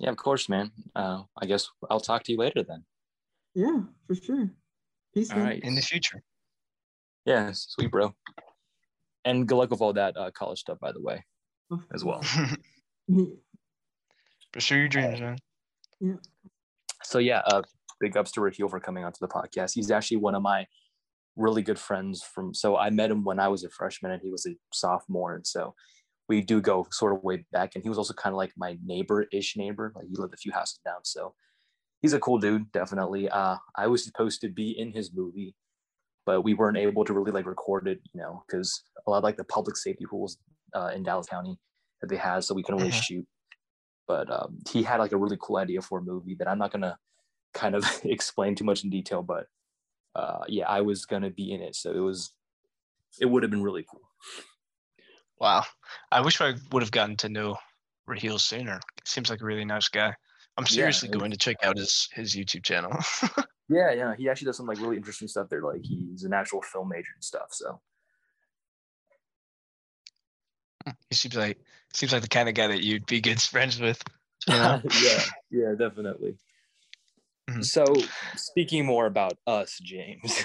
Yeah, 0.00 0.10
of 0.10 0.16
course, 0.16 0.48
man. 0.48 0.72
Uh, 0.96 1.22
I 1.40 1.46
guess 1.46 1.70
I'll 1.88 2.00
talk 2.00 2.24
to 2.24 2.32
you 2.32 2.38
later 2.38 2.64
then. 2.64 2.84
Yeah 3.54 3.80
for 4.06 4.14
sure 4.14 4.50
peace 5.14 5.30
All 5.30 5.38
man. 5.38 5.46
right. 5.46 5.60
In 5.62 5.74
the 5.74 5.82
future. 5.82 6.22
Yeah, 7.24 7.50
sweet, 7.52 7.90
bro. 7.90 8.14
And 9.24 9.46
good 9.46 9.56
luck 9.56 9.70
with 9.70 9.80
all 9.80 9.92
that 9.92 10.16
uh, 10.16 10.30
college 10.32 10.58
stuff, 10.60 10.80
by 10.80 10.90
the 10.92 11.00
way, 11.00 11.24
Of 11.70 11.84
as 11.94 12.04
well. 12.04 12.22
Pursue 14.52 14.76
your 14.76 14.88
dreams, 14.88 15.20
man. 15.20 15.38
So 17.04 17.18
yeah, 17.18 17.42
uh, 17.46 17.62
big 18.00 18.16
ups 18.16 18.32
to 18.32 18.40
Raheel 18.40 18.68
for 18.68 18.80
coming 18.80 19.04
onto 19.04 19.18
the 19.20 19.28
podcast. 19.28 19.72
He's 19.74 19.90
actually 19.90 20.16
one 20.16 20.34
of 20.34 20.42
my 20.42 20.66
really 21.36 21.62
good 21.62 21.78
friends 21.78 22.22
from. 22.22 22.52
So 22.52 22.76
I 22.76 22.90
met 22.90 23.10
him 23.10 23.24
when 23.24 23.38
I 23.38 23.48
was 23.48 23.62
a 23.64 23.70
freshman, 23.70 24.10
and 24.12 24.20
he 24.20 24.30
was 24.30 24.44
a 24.46 24.56
sophomore, 24.72 25.34
and 25.34 25.46
so 25.46 25.74
we 26.28 26.40
do 26.40 26.60
go 26.60 26.86
sort 26.90 27.14
of 27.14 27.22
way 27.22 27.44
back. 27.52 27.72
And 27.74 27.84
he 27.84 27.88
was 27.88 27.98
also 27.98 28.14
kind 28.14 28.32
of 28.32 28.36
like 28.36 28.52
my 28.56 28.76
neighbor-ish 28.84 29.56
neighbor. 29.56 29.92
Like 29.94 30.06
he 30.08 30.16
lived 30.16 30.34
a 30.34 30.38
few 30.38 30.52
houses 30.52 30.80
down. 30.84 31.04
So 31.04 31.34
he's 32.02 32.12
a 32.12 32.20
cool 32.20 32.38
dude, 32.38 32.70
definitely. 32.72 33.28
Uh, 33.30 33.56
I 33.76 33.86
was 33.86 34.04
supposed 34.04 34.40
to 34.42 34.48
be 34.50 34.70
in 34.78 34.92
his 34.92 35.12
movie, 35.14 35.54
but 36.26 36.42
we 36.42 36.54
weren't 36.54 36.76
able 36.76 37.04
to 37.06 37.12
really 37.14 37.32
like 37.32 37.46
record 37.46 37.88
it, 37.88 38.00
you 38.12 38.20
know, 38.20 38.44
because 38.46 38.82
a 39.06 39.10
lot 39.10 39.18
of 39.18 39.24
like 39.24 39.36
the 39.38 39.44
public 39.44 39.76
safety 39.76 40.04
rules 40.12 40.38
uh, 40.74 40.90
in 40.94 41.02
Dallas 41.04 41.26
County 41.26 41.58
that 42.00 42.08
they 42.08 42.16
had, 42.16 42.44
so 42.44 42.54
we 42.54 42.62
couldn't 42.62 42.80
really 42.80 42.92
Mhm. 42.92 43.02
shoot. 43.02 43.28
But 44.08 44.30
um, 44.30 44.58
he 44.70 44.82
had 44.82 44.98
like 44.98 45.12
a 45.12 45.16
really 45.16 45.38
cool 45.40 45.56
idea 45.58 45.80
for 45.80 45.98
a 46.00 46.02
movie 46.02 46.34
that 46.36 46.48
I'm 46.48 46.58
not 46.58 46.72
gonna 46.72 46.98
kind 47.54 47.74
of 47.74 47.84
explain 48.04 48.54
too 48.56 48.64
much 48.64 48.84
in 48.84 48.90
detail, 48.90 49.22
but 49.22 49.46
uh, 50.14 50.44
yeah, 50.48 50.68
I 50.68 50.80
was 50.82 51.06
gonna 51.06 51.30
be 51.30 51.52
in 51.52 51.62
it, 51.62 51.76
so 51.76 51.92
it 51.92 52.00
was 52.00 52.34
it 53.20 53.26
would 53.26 53.42
have 53.44 53.50
been 53.50 53.62
really 53.62 53.84
cool. 53.88 54.02
Wow. 55.38 55.64
I 56.10 56.20
wish 56.20 56.40
I 56.40 56.54
would 56.70 56.82
have 56.82 56.92
gotten 56.92 57.16
to 57.18 57.28
know 57.28 57.56
Raheel 58.06 58.38
sooner. 58.38 58.80
Seems 59.04 59.28
like 59.30 59.40
a 59.40 59.44
really 59.44 59.64
nice 59.64 59.88
guy. 59.88 60.14
I'm 60.58 60.66
seriously 60.66 61.08
it's- 61.08 61.18
going 61.18 61.30
to 61.30 61.36
check 61.36 61.56
out 61.62 61.76
his 61.76 62.08
his 62.12 62.34
YouTube 62.34 62.62
channel. 62.64 62.92
Yeah, 63.68 63.92
yeah. 63.92 64.14
He 64.18 64.28
actually 64.28 64.46
does 64.46 64.58
some 64.58 64.66
like 64.66 64.80
really 64.80 64.98
interesting 64.98 65.28
stuff 65.28 65.48
there. 65.48 65.62
Like 65.62 65.80
he's 65.82 66.24
an 66.24 66.34
actual 66.34 66.60
film 66.60 66.90
major 66.90 67.08
and 67.14 67.24
stuff. 67.24 67.46
So 67.52 67.80
he 71.08 71.14
seems 71.16 71.36
like 71.36 71.58
seems 71.94 72.12
like 72.12 72.22
the 72.22 72.28
kind 72.28 72.48
of 72.48 72.54
guy 72.54 72.66
that 72.66 72.82
you'd 72.82 73.06
be 73.06 73.20
good 73.20 73.40
friends 73.42 73.80
with. 73.80 74.02
You 74.46 74.54
know? 74.54 74.82
yeah, 75.02 75.20
yeah, 75.50 75.74
definitely. 75.78 76.36
Mhm. 77.48 77.64
So 77.64 77.84
speaking 78.36 78.84
more 78.84 79.06
about 79.06 79.34
us, 79.46 79.78
James. 79.82 80.42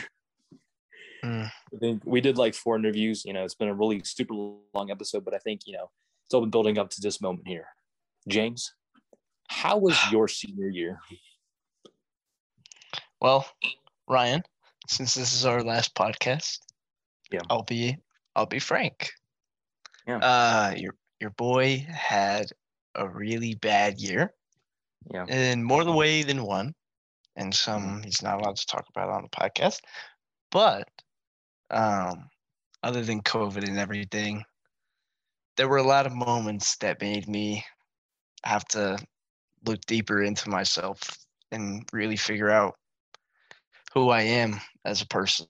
Mm. 1.26 1.46
I 1.74 1.78
think 1.80 2.04
we 2.06 2.22
did 2.22 2.38
like 2.38 2.54
four 2.54 2.76
interviews. 2.78 3.24
You 3.26 3.34
know, 3.34 3.44
it's 3.44 3.56
been 3.56 3.70
a 3.70 3.74
really 3.74 4.02
super 4.06 4.36
long 4.74 4.92
episode, 4.92 5.26
but 5.26 5.34
I 5.34 5.40
think 5.40 5.62
you 5.66 5.74
know 5.74 5.90
it's 6.26 6.34
all 6.34 6.42
been 6.42 6.52
building 6.52 6.78
up 6.78 6.92
to 6.92 7.02
this 7.02 7.20
moment 7.20 7.48
here. 7.48 7.68
James, 8.30 8.74
how 9.48 9.78
was 9.78 9.98
your 10.12 10.28
senior 10.28 10.70
year? 10.70 11.00
Well, 13.20 13.48
Ryan, 14.08 14.44
since 14.88 15.14
this 15.14 15.34
is 15.34 15.46
our 15.46 15.64
last 15.64 15.96
podcast, 15.96 16.60
Yeah. 17.32 17.42
I'll 17.50 17.64
be 17.64 17.98
I'll 18.36 18.46
be 18.46 18.60
frank. 18.60 19.12
Yeah. 20.08 20.18
Uh 20.20 20.74
your 20.78 20.94
your 21.20 21.32
boy 21.32 21.86
had 21.90 22.46
a 22.96 23.08
really 23.08 23.56
bad 23.56 24.00
year 24.00 24.34
Yeah, 25.12 25.26
in 25.28 25.64
more 25.64 25.84
the 25.84 25.92
way 25.92 26.24
than 26.24 26.44
one, 26.44 26.74
and 27.36 27.54
Mm-hmm. 27.54 28.02
some 28.02 28.04
he's 28.04 28.22
not 28.22 28.40
allowed 28.40 28.58
to 28.58 28.66
talk 28.66 28.86
about 28.90 29.10
on 29.10 29.24
the 29.24 29.30
podcast. 29.30 29.82
But 30.52 30.88
um 31.72 32.30
other 32.84 33.04
than 33.04 33.22
COVID 33.22 33.68
and 33.68 33.80
everything, 33.80 34.46
there 35.58 35.68
were 35.68 35.78
a 35.78 35.84
lot 35.84 36.06
of 36.06 36.14
moments 36.14 36.78
that 36.78 37.02
made 37.02 37.28
me 37.28 37.66
have 38.46 38.64
to 38.70 38.98
look 39.66 39.82
deeper 39.86 40.22
into 40.24 40.50
myself 40.50 41.18
and 41.52 41.88
really 41.94 42.16
figure 42.16 42.50
out 42.50 42.76
who 43.94 44.10
I 44.10 44.22
am 44.22 44.60
as 44.86 45.02
a 45.02 45.08
person. 45.08 45.48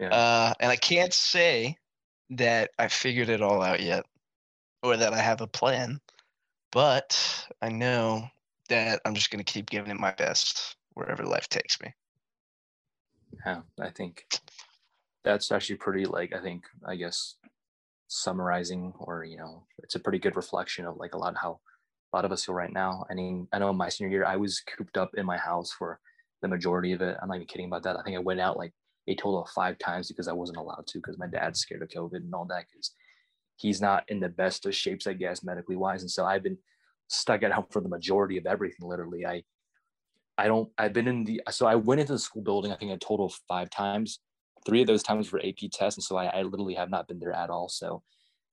Yeah. 0.00 0.08
Uh, 0.08 0.54
and 0.60 0.70
I 0.70 0.76
can't 0.76 1.12
say 1.12 1.76
that 2.30 2.70
I 2.78 2.88
figured 2.88 3.28
it 3.28 3.42
all 3.42 3.62
out 3.62 3.80
yet 3.80 4.04
or 4.82 4.96
that 4.96 5.12
I 5.12 5.18
have 5.18 5.40
a 5.40 5.46
plan, 5.46 6.00
but 6.72 7.46
I 7.62 7.70
know 7.70 8.28
that 8.68 9.00
I'm 9.04 9.14
just 9.14 9.30
going 9.30 9.42
to 9.42 9.52
keep 9.52 9.70
giving 9.70 9.90
it 9.90 10.00
my 10.00 10.12
best 10.12 10.76
wherever 10.94 11.24
life 11.24 11.48
takes 11.48 11.80
me. 11.80 11.92
yeah. 13.46 13.60
I 13.80 13.90
think 13.90 14.26
that's 15.24 15.50
actually 15.50 15.76
pretty 15.76 16.06
like 16.06 16.32
I 16.32 16.40
think 16.40 16.64
I 16.86 16.96
guess 16.96 17.34
summarizing 18.08 18.92
or 18.98 19.24
you 19.24 19.36
know 19.36 19.64
it's 19.78 19.96
a 19.96 20.00
pretty 20.00 20.18
good 20.18 20.36
reflection 20.36 20.86
of 20.86 20.96
like 20.96 21.14
a 21.14 21.18
lot 21.18 21.32
of 21.32 21.40
how 21.40 21.60
a 22.12 22.16
lot 22.16 22.24
of 22.24 22.32
us 22.32 22.44
feel 22.44 22.54
right 22.54 22.72
now. 22.72 23.04
I 23.10 23.14
mean, 23.14 23.48
I 23.52 23.58
know 23.58 23.70
in 23.70 23.76
my 23.76 23.88
senior 23.88 24.10
year 24.10 24.24
I 24.24 24.36
was 24.36 24.60
cooped 24.60 24.96
up 24.96 25.10
in 25.16 25.26
my 25.26 25.36
house 25.36 25.72
for 25.72 25.98
the 26.42 26.48
majority 26.48 26.92
of 26.92 27.02
it. 27.02 27.16
I'm 27.20 27.28
not 27.28 27.36
even 27.36 27.46
kidding 27.46 27.66
about 27.66 27.82
that. 27.84 27.96
I 27.96 28.02
think 28.02 28.16
I 28.16 28.20
went 28.20 28.40
out 28.40 28.56
like 28.56 28.72
a 29.08 29.14
total 29.14 29.42
of 29.42 29.50
five 29.50 29.78
times 29.78 30.08
because 30.08 30.28
I 30.28 30.32
wasn't 30.32 30.58
allowed 30.58 30.86
to 30.88 30.98
because 30.98 31.18
my 31.18 31.26
dad's 31.26 31.60
scared 31.60 31.82
of 31.82 31.88
COVID 31.88 32.16
and 32.16 32.34
all 32.34 32.46
that 32.46 32.66
because 32.70 32.92
he's 33.56 33.80
not 33.80 34.04
in 34.08 34.20
the 34.20 34.28
best 34.28 34.66
of 34.66 34.74
shapes, 34.74 35.06
I 35.06 35.14
guess, 35.14 35.44
medically 35.44 35.76
wise. 35.76 36.02
And 36.02 36.10
so 36.10 36.24
I've 36.24 36.42
been 36.42 36.58
stuck 37.08 37.42
at 37.42 37.52
home 37.52 37.66
for 37.70 37.80
the 37.80 37.88
majority 37.88 38.38
of 38.38 38.46
everything. 38.46 38.88
Literally, 38.88 39.26
I 39.26 39.42
I 40.38 40.48
don't 40.48 40.70
I've 40.76 40.92
been 40.92 41.08
in 41.08 41.24
the 41.24 41.42
so 41.50 41.66
I 41.66 41.76
went 41.76 42.00
into 42.00 42.12
the 42.12 42.18
school 42.18 42.42
building 42.42 42.72
I 42.72 42.76
think 42.76 42.92
a 42.92 42.98
total 42.98 43.26
of 43.26 43.34
five 43.48 43.70
times. 43.70 44.20
Three 44.66 44.80
of 44.80 44.86
those 44.86 45.02
times 45.02 45.30
were 45.30 45.40
AP 45.44 45.70
tests, 45.72 45.96
and 45.96 46.04
so 46.04 46.16
I, 46.16 46.26
I 46.26 46.42
literally 46.42 46.74
have 46.74 46.90
not 46.90 47.06
been 47.06 47.20
there 47.20 47.32
at 47.32 47.50
all. 47.50 47.68
So 47.68 48.02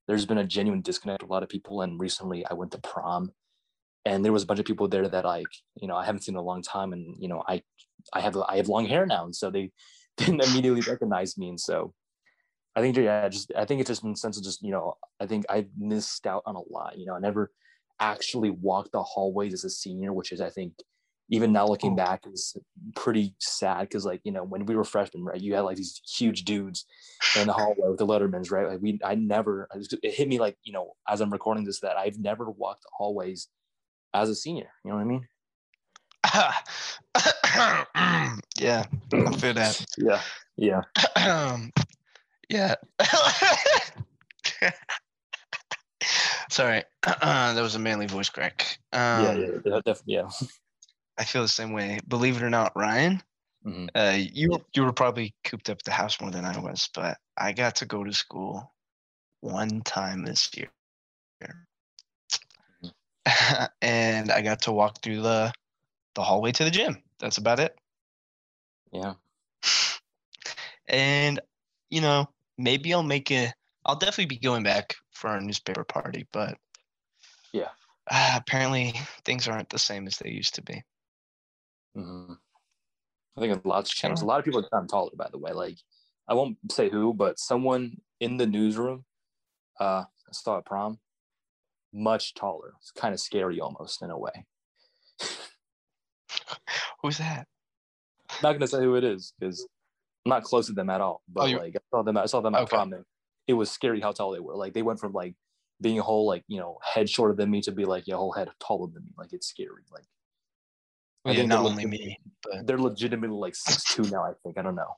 there's 0.08 0.26
been 0.26 0.38
a 0.38 0.43
genuine 0.43 0.82
disconnect 0.82 1.24
with 1.24 1.30
a 1.30 1.34
lot 1.34 1.43
of 1.43 1.49
people. 1.49 1.82
And 1.82 1.99
recently 1.99 2.45
I 2.45 2.54
went 2.54 2.72
to 2.72 2.78
prom 2.80 3.32
and 4.06 4.24
there 4.26 4.34
was 4.34 4.43
a 4.43 4.45
bunch 4.45 4.60
of 4.60 4.66
people 4.66 4.88
there 4.88 5.08
that 5.08 5.26
like, 5.26 5.51
you 5.82 5.88
know, 5.88 5.95
I 5.95 6.06
haven't 6.06 6.22
seen 6.22 6.36
in 6.36 6.39
a 6.39 6.43
long 6.43 6.62
time. 6.62 6.93
And, 6.93 7.16
you 7.20 7.28
know, 7.28 7.43
I 7.47 7.64
I 8.14 8.22
have 8.22 8.38
I 8.38 8.58
have 8.58 8.68
long 8.70 8.86
hair 8.86 9.06
now. 9.06 9.26
And 9.26 9.36
so 9.36 9.49
they 9.51 9.72
didn't 10.18 10.41
immediately 10.41 10.82
recognize 10.82 11.38
me. 11.38 11.49
And 11.49 11.60
so 11.60 11.93
I 12.76 12.82
think 12.82 12.97
yeah, 12.97 13.28
just 13.30 13.51
I 13.56 13.66
think 13.66 13.82
it's 13.82 13.89
just 13.89 14.04
in 14.04 14.12
the 14.12 14.18
sense 14.18 14.38
of 14.38 14.43
just, 14.43 14.62
you 14.64 14.72
know, 14.72 14.95
I 15.20 15.28
think 15.28 15.45
I 15.49 15.68
missed 15.78 16.26
out 16.28 16.43
on 16.45 16.56
a 16.56 16.62
lot. 16.70 16.97
You 16.97 17.06
know, 17.06 17.16
I 17.16 17.20
never 17.20 17.51
actually 17.99 18.49
walked 18.49 18.91
the 18.93 19.04
hallways 19.04 19.54
as 19.54 19.64
a 19.64 19.70
senior, 19.70 20.14
which 20.14 20.32
is 20.32 20.41
I 20.41 20.49
think 20.49 20.74
even 21.30 21.51
now 21.54 21.68
looking 21.68 21.93
Oh. 21.93 21.95
back 21.95 22.26
is 22.32 22.58
pretty 22.95 23.36
sad 23.39 23.82
because 23.82 24.06
like 24.06 24.22
you 24.24 24.32
know 24.32 24.43
when 24.43 24.66
we 24.66 24.76
were 24.76 24.84
freshmen 24.84 25.24
right 25.24 25.41
you 25.41 25.54
had 25.56 25.62
like 25.62 25.78
these 25.78 26.01
huge 26.18 26.43
dudes 26.43 26.86
in 27.34 27.47
the 27.47 27.54
hallway 27.54 27.89
with 27.89 27.97
the 27.97 28.06
lettermans 28.06 28.51
right 28.51 28.68
like 28.68 28.82
we 28.82 28.99
i 29.04 29.16
never 29.16 29.68
it 29.74 30.14
hit 30.14 30.28
me 30.28 30.38
like 30.39 30.58
you 30.64 30.74
know 30.74 30.93
as 31.08 31.22
i'm 31.22 31.32
recording 31.32 31.64
this 31.64 31.80
that 31.80 31.97
i've 31.97 32.20
never 32.20 32.49
walked 32.51 32.84
the 32.84 32.89
hallways 32.97 33.47
as 34.14 34.30
a 34.30 34.36
senior 34.36 34.70
you 34.84 34.89
know 34.91 34.95
what 34.97 35.01
i 35.01 35.05
mean 35.05 35.28
yeah, 38.57 38.86
I 39.14 39.38
feel 39.38 39.53
that. 39.53 39.86
yeah 39.97 40.22
yeah 40.57 40.82
yeah. 42.49 42.76
Sorry, 46.49 46.84
that 47.03 47.61
was 47.61 47.76
a 47.76 47.80
manly 47.80 48.07
voice 48.07 48.30
crack. 48.30 48.80
Um, 48.93 49.22
yeah 49.22 49.34
yeah, 49.34 49.47
yeah 49.66 49.80
definitely 49.86 50.14
yeah 50.16 50.30
I 51.18 51.24
feel 51.26 51.41
the 51.43 51.47
same 51.47 51.74
way. 51.74 51.99
Believe 52.07 52.38
it 52.38 52.43
or 52.43 52.49
not, 52.49 52.72
Ryan, 52.76 53.22
Mhm. 53.66 53.89
uh, 53.95 54.18
you 54.18 54.66
you 54.74 54.84
were 54.84 54.93
probably 54.93 55.36
cooped 55.43 55.70
up 55.70 55.78
at 55.80 55.84
the 55.84 55.91
house 55.91 56.20
more 56.20 56.32
than 56.32 56.45
I 56.45 56.57
was, 56.59 56.89
but 56.93 57.18
I 57.38 57.51
got 57.53 57.76
to 57.78 57.86
go 57.86 58.03
to 58.03 58.14
school 58.14 58.74
one 59.41 59.82
time 59.82 60.24
this 60.24 60.49
year, 60.55 60.70
and 63.82 64.32
I 64.32 64.42
got 64.42 64.62
to 64.64 64.72
walk 64.72 65.02
through 65.02 65.22
the 65.22 65.54
the 66.16 66.24
hallway 66.24 66.52
to 66.54 66.64
the 66.64 66.72
gym. 66.72 67.02
That's 67.20 67.38
about 67.38 67.60
it. 67.60 67.78
yeah 68.92 69.14
And 70.88 71.40
you 71.90 72.02
know, 72.02 72.28
maybe 72.58 72.94
I'll 72.94 73.04
make 73.04 73.32
a. 73.32 73.54
I'll 73.86 73.96
definitely 73.96 74.26
be 74.26 74.40
going 74.40 74.64
back 74.64 74.96
for 75.12 75.30
our 75.30 75.40
newspaper 75.42 75.84
party, 75.84 76.28
but 76.32 76.58
Yeah. 77.54 77.70
uh, 78.10 78.34
apparently 78.38 78.94
things 79.26 79.48
aren't 79.48 79.70
the 79.70 79.80
same 79.80 80.08
as 80.08 80.18
they 80.18 80.30
used 80.30 80.56
to 80.56 80.62
be. 80.62 80.84
Mhm. 81.96 82.38
i 83.38 83.40
think 83.40 83.64
a 83.64 83.68
lot 83.68 83.80
of 83.80 83.86
channels 83.90 84.22
a 84.24 84.26
lot 84.26 84.40
of 84.40 84.46
people 84.46 84.60
are 84.60 84.70
gotten 84.70 84.88
taller 84.88 85.12
by 85.16 85.30
the 85.30 85.38
way 85.38 85.52
like 85.52 85.78
i 86.28 86.34
won't 86.34 86.58
say 86.72 86.90
who 86.90 87.14
but 87.14 87.38
someone 87.38 88.02
in 88.20 88.38
the 88.38 88.48
newsroom 88.48 89.06
uh 89.80 90.04
i 90.06 90.32
saw 90.32 90.58
at 90.58 90.66
prom 90.66 91.00
much 91.94 92.34
taller 92.34 92.74
it's 92.80 92.91
kind 92.91 93.14
of 93.14 93.20
scary 93.20 93.60
almost 93.62 94.02
in 94.02 94.10
a 94.10 94.18
way 94.18 94.46
Who's 97.02 97.18
that? 97.18 97.48
I'm 98.30 98.38
not 98.41 98.54
gonna 98.54 98.68
say 98.68 98.80
who 98.80 98.96
it 98.96 99.04
is 99.04 99.34
because 99.38 99.68
I'm 100.26 100.30
not 100.30 100.44
close 100.44 100.68
to 100.68 100.74
them 100.74 100.89
at 100.89 101.02
all. 101.02 101.22
But 101.28 101.41
oh, 101.44 101.46
you- 101.48 101.60
like 101.60 101.76
I 101.76 101.80
saw 101.91 102.02
them, 102.02 102.18
I 102.18 102.26
saw 102.26 102.39
them 102.41 102.56
at 102.56 102.62
Okay. 102.62 102.76
prom. 102.78 102.94
It 103.48 103.54
was 103.54 103.70
scary 103.70 104.00
how 104.00 104.14
tall 104.14 104.32
they 104.32 104.39
were. 104.39 104.56
Like 104.56 104.74
they 104.74 104.82
went 104.82 105.00
from 105.00 105.12
like 105.12 105.36
being 105.82 106.00
a 106.00 106.02
whole 106.02 106.26
like 106.26 106.44
you 106.48 106.60
know 106.60 106.78
head 106.82 107.10
shorter 107.10 107.34
than 107.36 107.50
me 107.52 107.62
to 107.62 107.72
be 107.74 107.84
like 107.84 108.08
a 108.08 108.16
whole 108.16 108.32
head 108.32 108.50
taller 108.60 108.88
than 108.91 109.04
me. 109.04 109.12
Like 109.18 109.34
it's 109.34 109.48
scary. 109.48 109.84
Like 109.91 110.06
I 111.26 111.30
Well, 111.30 111.34
yeah, 111.36 111.39
think 111.41 111.50
not 111.50 111.66
only 111.66 111.86
me, 111.86 112.18
but 112.41 112.66
they're 112.66 112.80
legitimately 112.80 113.36
like 113.38 113.56
six 113.56 113.84
two 113.94 114.04
now. 114.04 114.24
I 114.24 114.32
think 114.44 114.58
I 114.58 114.62
don't 114.62 114.76
know. 114.76 114.96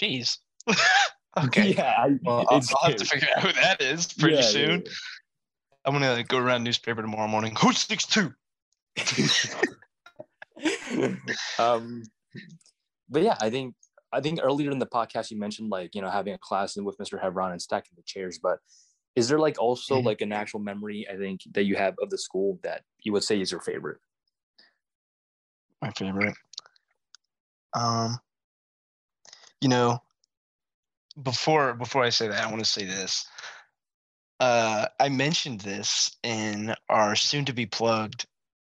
jeez. 0.00 0.38
okay. 1.44 1.74
Yeah, 1.76 1.94
I, 1.96 2.18
Well, 2.22 2.46
I'll, 2.48 2.60
I'll 2.82 2.90
have 2.90 2.96
to 2.96 3.04
figure 3.04 3.28
out 3.36 3.42
who 3.42 3.52
that 3.52 3.80
is 3.80 4.12
pretty 4.12 4.36
Yeah, 4.36 4.40
yeah, 4.40 4.48
soon. 4.48 4.84
I'm 5.84 5.92
gonna 5.92 6.22
go 6.24 6.38
around 6.38 6.64
newspaper 6.64 7.02
tomorrow 7.02 7.28
morning. 7.28 7.54
Who's 7.60 7.78
six 7.78 8.06
two? 8.06 8.34
um, 11.58 12.02
but 13.08 13.22
yeah, 13.22 13.36
I 13.40 13.50
think 13.50 13.74
I 14.12 14.20
think 14.20 14.40
earlier 14.42 14.70
in 14.70 14.78
the 14.78 14.86
podcast 14.86 15.30
you 15.30 15.38
mentioned 15.38 15.70
like 15.70 15.94
you 15.94 16.02
know 16.02 16.10
having 16.10 16.34
a 16.34 16.38
class 16.38 16.76
with 16.76 16.98
Mr. 16.98 17.20
Hebron 17.20 17.52
and 17.52 17.62
stacking 17.62 17.92
the 17.96 18.02
chairs, 18.02 18.38
but 18.42 18.58
is 19.16 19.28
there 19.28 19.38
like 19.38 19.58
also 19.58 20.00
Mhm. 20.00 20.04
like 20.04 20.20
an 20.20 20.32
actual 20.32 20.60
memory 20.60 21.06
I 21.10 21.16
think 21.16 21.40
that 21.52 21.64
you 21.64 21.76
have 21.76 21.94
of 22.02 22.10
the 22.10 22.18
school 22.18 22.58
that 22.62 22.82
you 23.00 23.12
would 23.12 23.24
say 23.24 23.40
is 23.40 23.50
your 23.50 23.60
favorite? 23.60 23.98
My 25.80 25.90
favorite. 25.92 26.34
Um, 27.72 28.18
you 29.60 29.68
know, 29.68 30.02
before 31.22 31.74
before 31.74 32.04
I 32.04 32.10
say 32.10 32.28
that, 32.28 32.42
I 32.44 32.50
want 32.50 32.60
to 32.60 32.70
say 32.70 32.84
this. 32.84 33.26
Uh, 34.38 34.86
I 34.98 35.08
mentioned 35.10 35.60
this 35.60 36.16
in 36.22 36.74
our 36.88 37.14
soon-to-be 37.14 37.66
plugged 37.66 38.26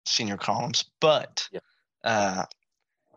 senior 0.06 0.38
columns, 0.38 0.86
but 1.02 1.50
Yeah. 1.52 1.60
uh, 2.04 2.46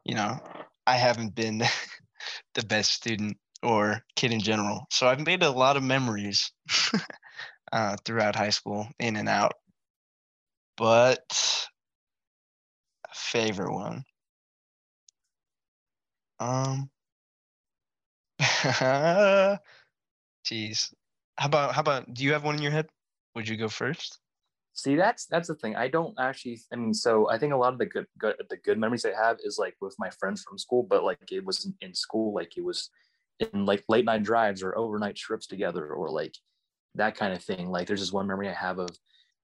you 0.05 0.15
know, 0.15 0.39
I 0.87 0.97
haven't 0.97 1.35
been 1.35 1.59
the 2.55 2.65
best 2.67 2.93
student 2.93 3.37
or 3.63 4.03
kid 4.17 4.33
in 4.33 4.41
general, 4.41 4.87
so 4.91 5.09
I've 5.09 5.25
made 5.25 5.43
a 5.43 5.51
lot 5.51 5.77
of 5.77 5.83
memories 5.83 6.51
uh, 7.73 7.97
throughout 8.05 8.37
high 8.37 8.51
school, 8.51 8.89
in 8.99 9.17
and 9.17 9.29
out. 9.29 9.53
But 10.77 11.69
favorite 13.13 13.73
one. 13.73 14.05
Um. 16.41 16.91
Jeez. 20.47 20.93
How 21.37 21.47
about 21.47 21.75
how 21.75 21.81
about 21.81 22.13
do 22.15 22.25
you 22.25 22.33
have 22.33 22.45
one 22.45 22.57
in 22.57 22.63
your 22.63 22.73
head? 22.73 22.89
Would 23.35 23.49
you 23.49 23.57
go 23.57 23.69
first? 23.69 24.19
See, 24.75 24.95
that's 24.95 25.27
that's 25.27 25.49
the 25.49 25.55
thing. 25.57 25.77
I 25.77 25.89
don't 25.89 26.15
actually. 26.19 26.61
I 26.73 26.77
mean, 26.77 26.95
so 26.95 27.29
I 27.29 27.39
think 27.39 27.53
a 27.53 27.57
lot 27.57 27.73
of 27.73 27.79
the 27.79 27.87
good, 27.87 28.07
good 28.19 28.37
the 28.49 28.57
good 28.59 28.79
memories 28.79 29.05
I 29.05 29.13
have 29.13 29.39
is 29.43 29.59
like 29.59 29.75
with 29.81 29.97
my 29.99 30.11
friends 30.11 30.43
from 30.43 30.59
school, 30.59 30.85
but 30.89 31.03
like 31.05 31.19
it 31.33 31.45
wasn't 31.45 31.75
in 31.81 31.95
school. 31.95 32.33
Like 32.33 32.57
it 32.57 32.65
was 32.65 32.91
in 33.41 33.67
like 33.67 33.85
late 33.89 34.05
night 34.05 34.23
drives 34.23 34.63
or 34.63 34.79
overnight 34.79 35.17
trips 35.17 35.47
together, 35.47 35.93
or 35.93 36.11
like 36.11 36.35
that 36.95 37.17
kind 37.17 37.33
of 37.33 37.43
thing. 37.43 37.71
Like 37.71 37.87
there's 37.87 38.01
this 38.01 38.13
one 38.13 38.27
memory 38.27 38.49
I 38.49 38.53
have 38.53 38.79
of 38.79 38.91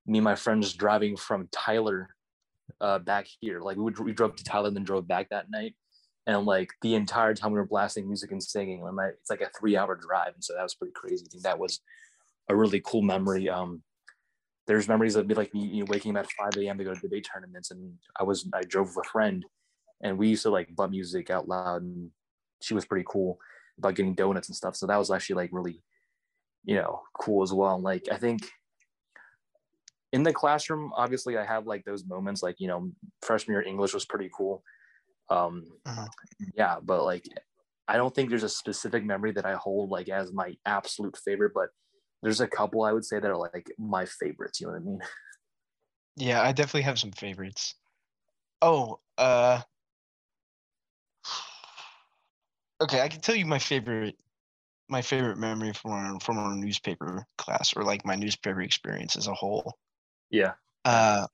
me 0.06 0.18
and 0.18 0.24
my 0.24 0.34
friends 0.34 0.72
driving 0.72 1.16
from 1.16 1.48
Tyler 1.50 2.08
uh, 2.80 2.98
back 2.98 3.26
here. 3.40 3.60
Like 3.60 3.76
we 3.76 3.84
would, 3.84 3.98
we 3.98 4.12
drove 4.12 4.36
to 4.36 4.44
Tyler 4.44 4.68
and 4.68 4.76
then 4.76 4.84
drove 4.84 5.08
back 5.08 5.30
that 5.30 5.50
night, 5.50 5.74
and 6.26 6.46
like 6.46 6.70
the 6.82 6.94
entire 6.94 7.34
time 7.34 7.52
we 7.52 7.58
were 7.58 7.66
blasting 7.66 8.06
music 8.06 8.32
and 8.32 8.42
singing. 8.42 8.82
And 8.86 8.96
like, 8.96 9.14
it's 9.20 9.30
like 9.30 9.40
a 9.40 9.50
three 9.58 9.76
hour 9.76 9.94
drive, 9.94 10.34
and 10.34 10.44
so 10.44 10.54
that 10.54 10.62
was 10.62 10.74
pretty 10.74 10.92
crazy. 10.94 11.24
I 11.26 11.30
think 11.30 11.42
that 11.44 11.58
was 11.58 11.80
a 12.48 12.56
really 12.56 12.80
cool 12.84 13.02
memory. 13.02 13.48
Um, 13.48 13.82
there's 14.66 14.88
memories 14.88 15.16
of 15.16 15.26
me 15.26 15.34
like 15.34 15.50
you 15.52 15.84
know, 15.84 15.86
waking 15.88 16.16
up 16.16 16.24
at 16.24 16.52
5 16.54 16.62
a.m. 16.62 16.78
to 16.78 16.84
go 16.84 16.94
to 16.94 17.00
debate 17.00 17.28
tournaments, 17.32 17.70
and 17.70 17.94
I 18.18 18.24
was 18.24 18.48
I 18.54 18.62
drove 18.62 18.94
with 18.94 19.06
a 19.06 19.08
friend, 19.10 19.44
and 20.02 20.18
we 20.18 20.28
used 20.28 20.42
to 20.44 20.50
like 20.50 20.74
butt 20.74 20.90
music 20.90 21.30
out 21.30 21.48
loud, 21.48 21.82
and 21.82 22.10
she 22.62 22.74
was 22.74 22.86
pretty 22.86 23.04
cool 23.08 23.38
about 23.78 23.94
getting 23.94 24.14
donuts 24.14 24.48
and 24.48 24.56
stuff. 24.56 24.76
So 24.76 24.86
that 24.86 24.98
was 24.98 25.10
actually 25.10 25.36
like 25.36 25.50
really, 25.52 25.82
you 26.64 26.76
know, 26.76 27.02
cool 27.18 27.42
as 27.42 27.52
well. 27.52 27.74
And 27.74 27.84
like 27.84 28.08
I 28.10 28.16
think 28.16 28.48
in 30.12 30.22
the 30.22 30.32
classroom, 30.32 30.92
obviously 30.96 31.36
I 31.36 31.44
have 31.44 31.66
like 31.66 31.84
those 31.84 32.06
moments, 32.06 32.42
like 32.42 32.60
you 32.60 32.68
know, 32.68 32.90
freshman 33.20 33.54
year 33.54 33.66
English 33.66 33.92
was 33.92 34.06
pretty 34.06 34.30
cool. 34.34 34.62
Um, 35.30 35.64
uh-huh. 35.86 36.06
yeah, 36.56 36.76
but 36.82 37.04
like 37.04 37.24
I 37.88 37.96
don't 37.96 38.14
think 38.14 38.30
there's 38.30 38.42
a 38.42 38.48
specific 38.48 39.04
memory 39.04 39.32
that 39.32 39.46
I 39.46 39.54
hold 39.54 39.90
like 39.90 40.08
as 40.08 40.32
my 40.32 40.56
absolute 40.64 41.16
favorite, 41.16 41.52
but 41.54 41.68
there's 42.22 42.40
a 42.40 42.48
couple 42.48 42.82
I 42.82 42.92
would 42.92 43.04
say 43.04 43.20
that 43.20 43.30
are 43.30 43.36
like 43.36 43.70
my 43.78 44.06
favorites. 44.06 44.60
You 44.60 44.66
know 44.66 44.72
what 44.74 44.82
I 44.82 44.84
mean? 44.84 45.00
Yeah, 46.16 46.42
I 46.42 46.52
definitely 46.52 46.82
have 46.82 47.00
some 47.00 47.10
favorites. 47.10 47.74
Oh, 48.62 49.00
uh, 49.18 49.60
okay, 52.80 53.00
I 53.00 53.08
can 53.08 53.20
tell 53.20 53.34
you 53.34 53.46
my 53.46 53.58
favorite, 53.58 54.16
my 54.88 55.02
favorite 55.02 55.38
memory 55.38 55.72
from 55.72 55.90
our 55.90 56.20
from 56.20 56.38
our 56.38 56.54
newspaper 56.54 57.26
class 57.36 57.74
or 57.76 57.82
like 57.82 58.06
my 58.06 58.14
newspaper 58.14 58.62
experience 58.62 59.16
as 59.16 59.26
a 59.26 59.34
whole. 59.34 59.76
Yeah. 60.30 60.52
Uh, 60.84 61.26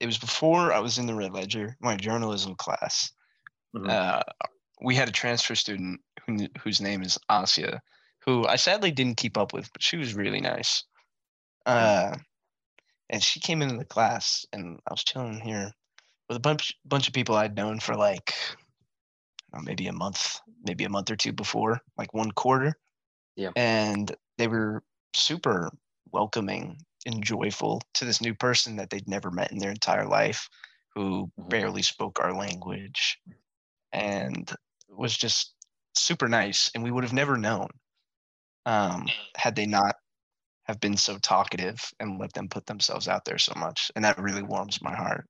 it 0.00 0.06
was 0.06 0.18
before 0.18 0.72
I 0.72 0.80
was 0.80 0.98
in 0.98 1.06
the 1.06 1.14
Red 1.14 1.32
Ledger, 1.32 1.76
my 1.80 1.96
journalism 1.96 2.54
class. 2.56 3.12
Mm-hmm. 3.76 3.88
Uh, 3.88 4.20
we 4.82 4.94
had 4.94 5.08
a 5.08 5.12
transfer 5.12 5.54
student 5.54 6.00
who, 6.26 6.48
whose 6.62 6.80
name 6.80 7.02
is 7.02 7.18
Asia, 7.30 7.80
who 8.24 8.46
I 8.46 8.56
sadly 8.56 8.90
didn't 8.90 9.18
keep 9.18 9.36
up 9.36 9.52
with, 9.52 9.72
but 9.72 9.82
she 9.82 9.96
was 9.96 10.14
really 10.14 10.40
nice. 10.40 10.84
Uh, 11.66 12.16
and 13.10 13.22
she 13.22 13.40
came 13.40 13.62
into 13.62 13.76
the 13.76 13.84
class, 13.84 14.44
and 14.52 14.78
I 14.88 14.92
was 14.92 15.04
chilling 15.04 15.40
here 15.40 15.72
with 16.28 16.36
a 16.36 16.40
bunch 16.40 16.74
bunch 16.84 17.06
of 17.06 17.14
people 17.14 17.34
I'd 17.34 17.56
known 17.56 17.80
for 17.80 17.94
like 17.94 18.34
know, 19.52 19.60
maybe 19.62 19.86
a 19.86 19.92
month, 19.92 20.40
maybe 20.64 20.84
a 20.84 20.88
month 20.88 21.10
or 21.10 21.16
two 21.16 21.32
before, 21.32 21.80
like 21.96 22.14
one 22.14 22.30
quarter. 22.30 22.74
Yeah. 23.36 23.50
And 23.56 24.14
they 24.38 24.48
were 24.48 24.82
super 25.14 25.70
welcoming 26.12 26.78
and 27.06 27.22
joyful 27.24 27.80
to 27.94 28.04
this 28.04 28.20
new 28.20 28.34
person 28.34 28.76
that 28.76 28.90
they'd 28.90 29.08
never 29.08 29.30
met 29.30 29.52
in 29.52 29.58
their 29.58 29.70
entire 29.70 30.06
life, 30.06 30.48
who 30.94 31.26
mm-hmm. 31.38 31.48
barely 31.48 31.82
spoke 31.82 32.18
our 32.20 32.34
language, 32.34 33.18
and 33.92 34.50
was 34.88 35.16
just 35.16 35.54
super 35.94 36.28
nice. 36.28 36.70
And 36.74 36.82
we 36.82 36.90
would 36.90 37.04
have 37.04 37.12
never 37.12 37.36
known 37.36 37.68
um, 38.66 39.06
had 39.36 39.56
they 39.56 39.66
not 39.66 39.96
have 40.64 40.80
been 40.80 40.96
so 40.96 41.18
talkative 41.18 41.80
and 41.98 42.20
let 42.20 42.32
them 42.32 42.48
put 42.48 42.66
themselves 42.66 43.08
out 43.08 43.24
there 43.24 43.38
so 43.38 43.52
much. 43.56 43.90
And 43.96 44.04
that 44.04 44.18
really 44.18 44.42
warms 44.42 44.80
my 44.82 44.94
heart. 44.94 45.26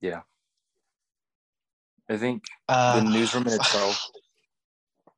Yeah. 0.00 0.20
I 2.08 2.16
think 2.16 2.44
uh, 2.68 3.00
the 3.00 3.10
newsroom 3.10 3.46
in 3.48 3.54
itself, 3.54 4.00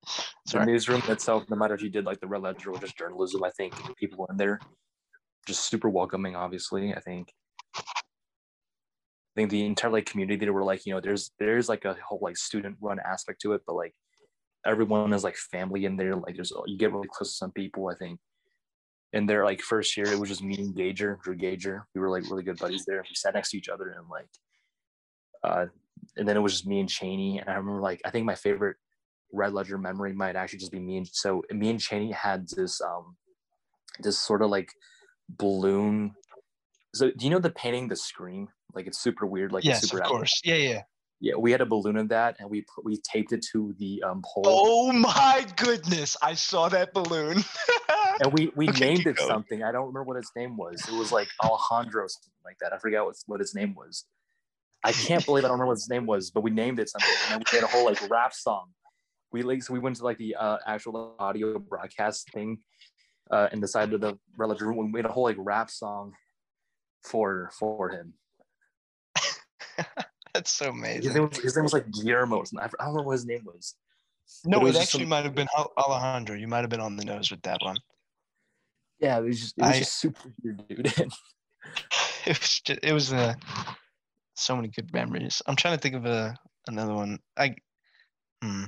the 0.53 0.65
newsroom 0.65 1.03
itself, 1.09 1.45
no 1.51 1.57
matter 1.57 1.75
if 1.75 1.83
you 1.83 1.91
did 1.91 2.07
like 2.07 2.21
the 2.21 2.27
Red 2.27 2.43
Ledger 2.43 2.71
or 2.71 2.79
just 2.79 2.97
journalism, 2.97 3.45
I 3.45 3.51
think 3.51 3.75
people 3.97 4.27
in 4.31 4.39
there 4.39 4.59
just 5.47 5.65
super 5.65 5.91
welcoming. 5.91 6.35
Obviously, 6.35 6.95
I 6.95 7.01
think 7.01 7.35
I 9.37 9.41
think 9.41 9.51
the 9.51 9.65
entire 9.65 9.91
like 9.91 10.07
community 10.07 10.45
they 10.45 10.51
were 10.51 10.65
like 10.65 10.85
you 10.85 10.95
know 10.95 11.01
there's 11.01 11.31
there's 11.39 11.69
like 11.69 11.85
a 11.85 11.97
whole 12.07 12.19
like 12.21 12.37
student 12.37 12.77
run 12.81 12.99
aspect 13.05 13.41
to 13.43 13.53
it, 13.53 13.63
but 13.67 13.77
like 13.77 13.95
everyone 14.67 15.13
is 15.13 15.25
like 15.25 15.37
family 15.37 15.85
in 15.85 15.97
there. 15.97 16.17
Like 16.17 16.35
there's 16.35 16.53
you 16.67 16.79
get 16.79 16.93
really 16.93 17.09
close 17.13 17.31
to 17.31 17.37
some 17.37 17.53
people. 17.53 17.89
I 17.89 17.95
think 17.95 18.19
in 19.13 19.27
their 19.27 19.45
like 19.45 19.61
first 19.61 19.97
year, 19.97 20.07
it 20.07 20.19
was 20.19 20.29
just 20.29 20.43
me 20.43 20.57
and 20.59 20.75
Gager, 20.75 21.19
Drew 21.23 21.35
Gager. 21.35 21.87
We 21.95 22.01
were 22.01 22.11
like 22.11 22.31
really 22.31 22.43
good 22.43 22.59
buddies 22.59 22.85
there. 22.85 23.03
We 23.03 23.15
sat 23.15 23.35
next 23.35 23.51
to 23.51 23.57
each 23.57 23.69
other 23.69 23.97
and 23.99 24.09
like, 24.09 24.29
uh, 25.45 25.67
and 26.17 26.29
then 26.29 26.37
it 26.37 26.41
was 26.41 26.53
just 26.53 26.67
me 26.67 26.81
and 26.81 26.89
Cheney. 26.89 27.39
And 27.39 27.49
I 27.49 27.55
remember 27.55 27.81
like 27.81 28.01
I 28.05 28.11
think 28.11 28.27
my 28.27 28.35
favorite 28.35 28.77
Red 29.33 29.53
Ledger 29.53 29.79
memory 29.79 30.13
might 30.13 30.37
actually 30.37 30.59
just 30.59 30.73
be 30.73 30.81
me 30.81 30.99
and 30.99 31.09
so 31.11 31.43
me 31.51 31.71
and 31.71 31.81
Cheney 31.81 32.13
had 32.13 32.47
this 32.49 32.81
um 32.81 33.17
this 34.01 34.21
sort 34.21 34.43
of 34.43 34.51
like 34.51 34.71
balloon. 35.29 36.15
So 36.95 37.11
do 37.11 37.25
you 37.25 37.31
know 37.31 37.39
the 37.39 37.51
painting 37.51 37.89
the 37.89 37.97
scream? 37.97 38.49
Like 38.75 38.87
it's 38.87 38.99
super 38.99 39.27
weird. 39.27 39.53
Like 39.53 39.65
yes, 39.65 39.83
super 39.83 40.03
of 40.03 40.09
course. 40.09 40.41
Yeah, 40.45 40.57
yeah. 40.57 40.83
Yeah, 41.21 41.35
we 41.35 41.51
had 41.51 41.61
a 41.61 41.67
balloon 41.67 41.97
of 41.97 42.11
that, 42.11 42.37
and 42.39 42.49
we 42.49 42.65
we 42.85 42.97
taped 42.99 43.33
it 43.33 43.45
to 43.53 43.75
the 43.79 44.03
um, 44.05 44.23
pole. 44.25 44.45
Oh 44.47 44.93
my 44.93 45.45
goodness! 45.57 46.17
I 46.23 46.35
saw 46.35 46.69
that 46.69 46.95
balloon. 46.95 47.43
and 48.21 48.33
we 48.33 48.53
we 48.55 48.69
okay, 48.69 48.79
named 48.79 49.07
it 49.07 49.17
going. 49.17 49.29
something. 49.29 49.65
I 49.65 49.73
don't 49.73 49.87
remember 49.87 50.05
what 50.05 50.17
its 50.17 50.31
name 50.37 50.57
was. 50.57 50.81
It 50.89 50.95
was 50.95 51.11
like 51.11 51.29
Alejandro, 51.43 52.07
something 52.07 52.33
like 52.45 52.59
that. 52.61 52.73
I 52.73 52.79
forgot 52.79 53.05
what 53.05 53.17
what 53.27 53.41
his 53.41 53.53
name 53.53 53.75
was. 53.75 54.05
I 54.85 54.93
can't 54.93 55.27
believe 55.27 55.45
I 55.45 55.49
don't 55.49 55.55
remember 55.55 55.73
what 55.73 55.79
his 55.79 55.91
name 55.91 56.07
was, 56.07 56.31
but 56.31 56.43
we 56.43 56.53
named 56.53 56.79
it 56.79 56.89
something, 56.89 57.11
and 57.25 57.33
then 57.33 57.43
we 57.53 57.59
made 57.59 57.65
a 57.65 57.67
whole 57.67 57.85
like 57.85 57.99
rap 58.09 58.33
song. 58.33 58.69
We 59.33 59.43
like 59.43 59.65
so 59.65 59.73
we 59.73 59.81
went 59.81 59.97
to 59.97 60.05
like 60.05 60.19
the 60.19 60.37
uh, 60.37 60.59
actual 60.69 61.17
audio 61.19 61.59
broadcast 61.59 62.31
thing, 62.33 62.59
uh, 63.33 63.49
in 63.51 63.59
the 63.59 63.67
side 63.67 63.93
of 63.93 64.01
the 64.01 64.17
relative 64.37 64.69
room. 64.69 64.77
We 64.77 64.87
made 64.87 65.05
a 65.05 65.13
whole 65.13 65.25
like 65.25 65.37
rap 65.39 65.69
song 65.69 66.13
for 67.03 67.51
for 67.59 67.91
him. 67.91 68.15
That's 70.35 70.51
so 70.51 70.71
amazing. 70.71 71.03
His 71.03 71.15
name 71.15 71.29
was, 71.29 71.39
his 71.39 71.57
name 71.57 71.63
was 71.65 71.73
like 71.73 71.91
Guillermo. 71.91 72.43
I 72.59 72.69
don't 72.69 72.73
remember 72.81 73.03
what 73.03 73.13
his 73.13 73.27
name 73.27 73.43
was. 73.45 73.75
No, 74.45 74.67
it, 74.67 74.75
it 74.75 74.81
actually 74.81 75.05
some... 75.05 75.11
might 75.11 75.25
have 75.25 75.35
been 75.35 75.49
Alejandro. 75.79 76.37
You 76.37 76.49
might 76.49 76.61
have 76.61 76.71
been 76.71 76.81
on 76.81 76.97
the 76.97 77.05
nose 77.05 77.31
with 77.31 77.43
that 77.43 77.59
one. 77.63 77.79
Yeah, 79.01 79.19
it 79.19 79.25
was 79.25 79.41
just, 79.41 79.59
it 79.59 79.63
was 79.63 79.71
I, 79.71 79.79
just 79.79 80.01
super 80.01 80.35
weird, 80.43 80.69
dude. 80.69 80.87
it 82.27 82.39
was 82.41 82.61
just, 82.61 82.81
it 82.83 82.93
was 82.93 83.13
uh, 83.13 83.35
so 84.35 84.57
many 84.57 84.69
good 84.69 84.93
memories. 84.93 85.43
I'm 85.47 85.57
trying 85.57 85.77
to 85.77 85.81
think 85.81 85.95
of 85.95 86.05
a 86.07 86.37
another 86.67 86.95
one. 86.95 87.19
I 87.37 87.55
hmm, 88.43 88.65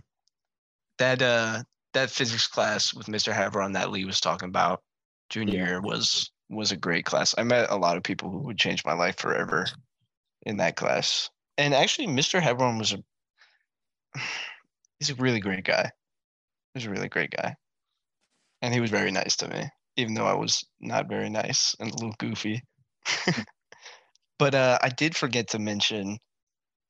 that 0.99 1.23
uh 1.23 1.63
that 1.93 2.11
physics 2.11 2.47
class 2.47 2.95
with 2.95 3.07
Mr. 3.07 3.33
Havron 3.33 3.75
that 3.75 3.91
Lee 3.91 4.05
was 4.05 4.21
talking 4.21 4.49
about 4.49 4.83
junior 5.29 5.59
yeah. 5.59 5.67
year 5.67 5.81
was 5.81 6.31
was 6.51 6.73
a 6.73 6.77
great 6.77 7.05
class. 7.05 7.35
I 7.39 7.45
met 7.45 7.71
a 7.71 7.77
lot 7.77 7.97
of 7.97 8.03
people 8.03 8.31
who 8.31 8.39
would 8.41 8.59
change 8.59 8.85
my 8.85 8.93
life 8.93 9.17
forever 9.17 9.67
in 10.43 10.57
that 10.59 10.77
class. 10.77 11.31
And 11.57 11.73
actually 11.75 12.09
Mr. 12.09 12.41
Hebron 12.41 12.79
was 12.79 12.93
a 12.93 12.99
he's 14.99 15.11
a 15.11 15.15
really 15.15 15.41
great 15.41 15.65
guy. 15.65 15.91
He's 16.75 16.87
a 16.87 16.91
really 16.91 17.09
great 17.09 17.31
guy. 17.31 17.57
And 18.63 18.75
he 18.75 18.81
was 18.81 18.91
very 18.91 19.11
nice 19.11 19.37
to 19.37 19.49
me, 19.49 19.65
even 19.97 20.15
though 20.15 20.27
I 20.27 20.35
was 20.35 20.65
not 20.81 21.09
very 21.09 21.31
nice 21.31 21.75
and 21.81 21.91
a 21.91 21.95
little 21.95 22.15
goofy. 22.19 22.63
but 24.39 24.55
uh, 24.55 24.79
I 24.83 24.91
did 24.91 25.17
forget 25.17 25.49
to 25.49 25.59
mention 25.59 26.19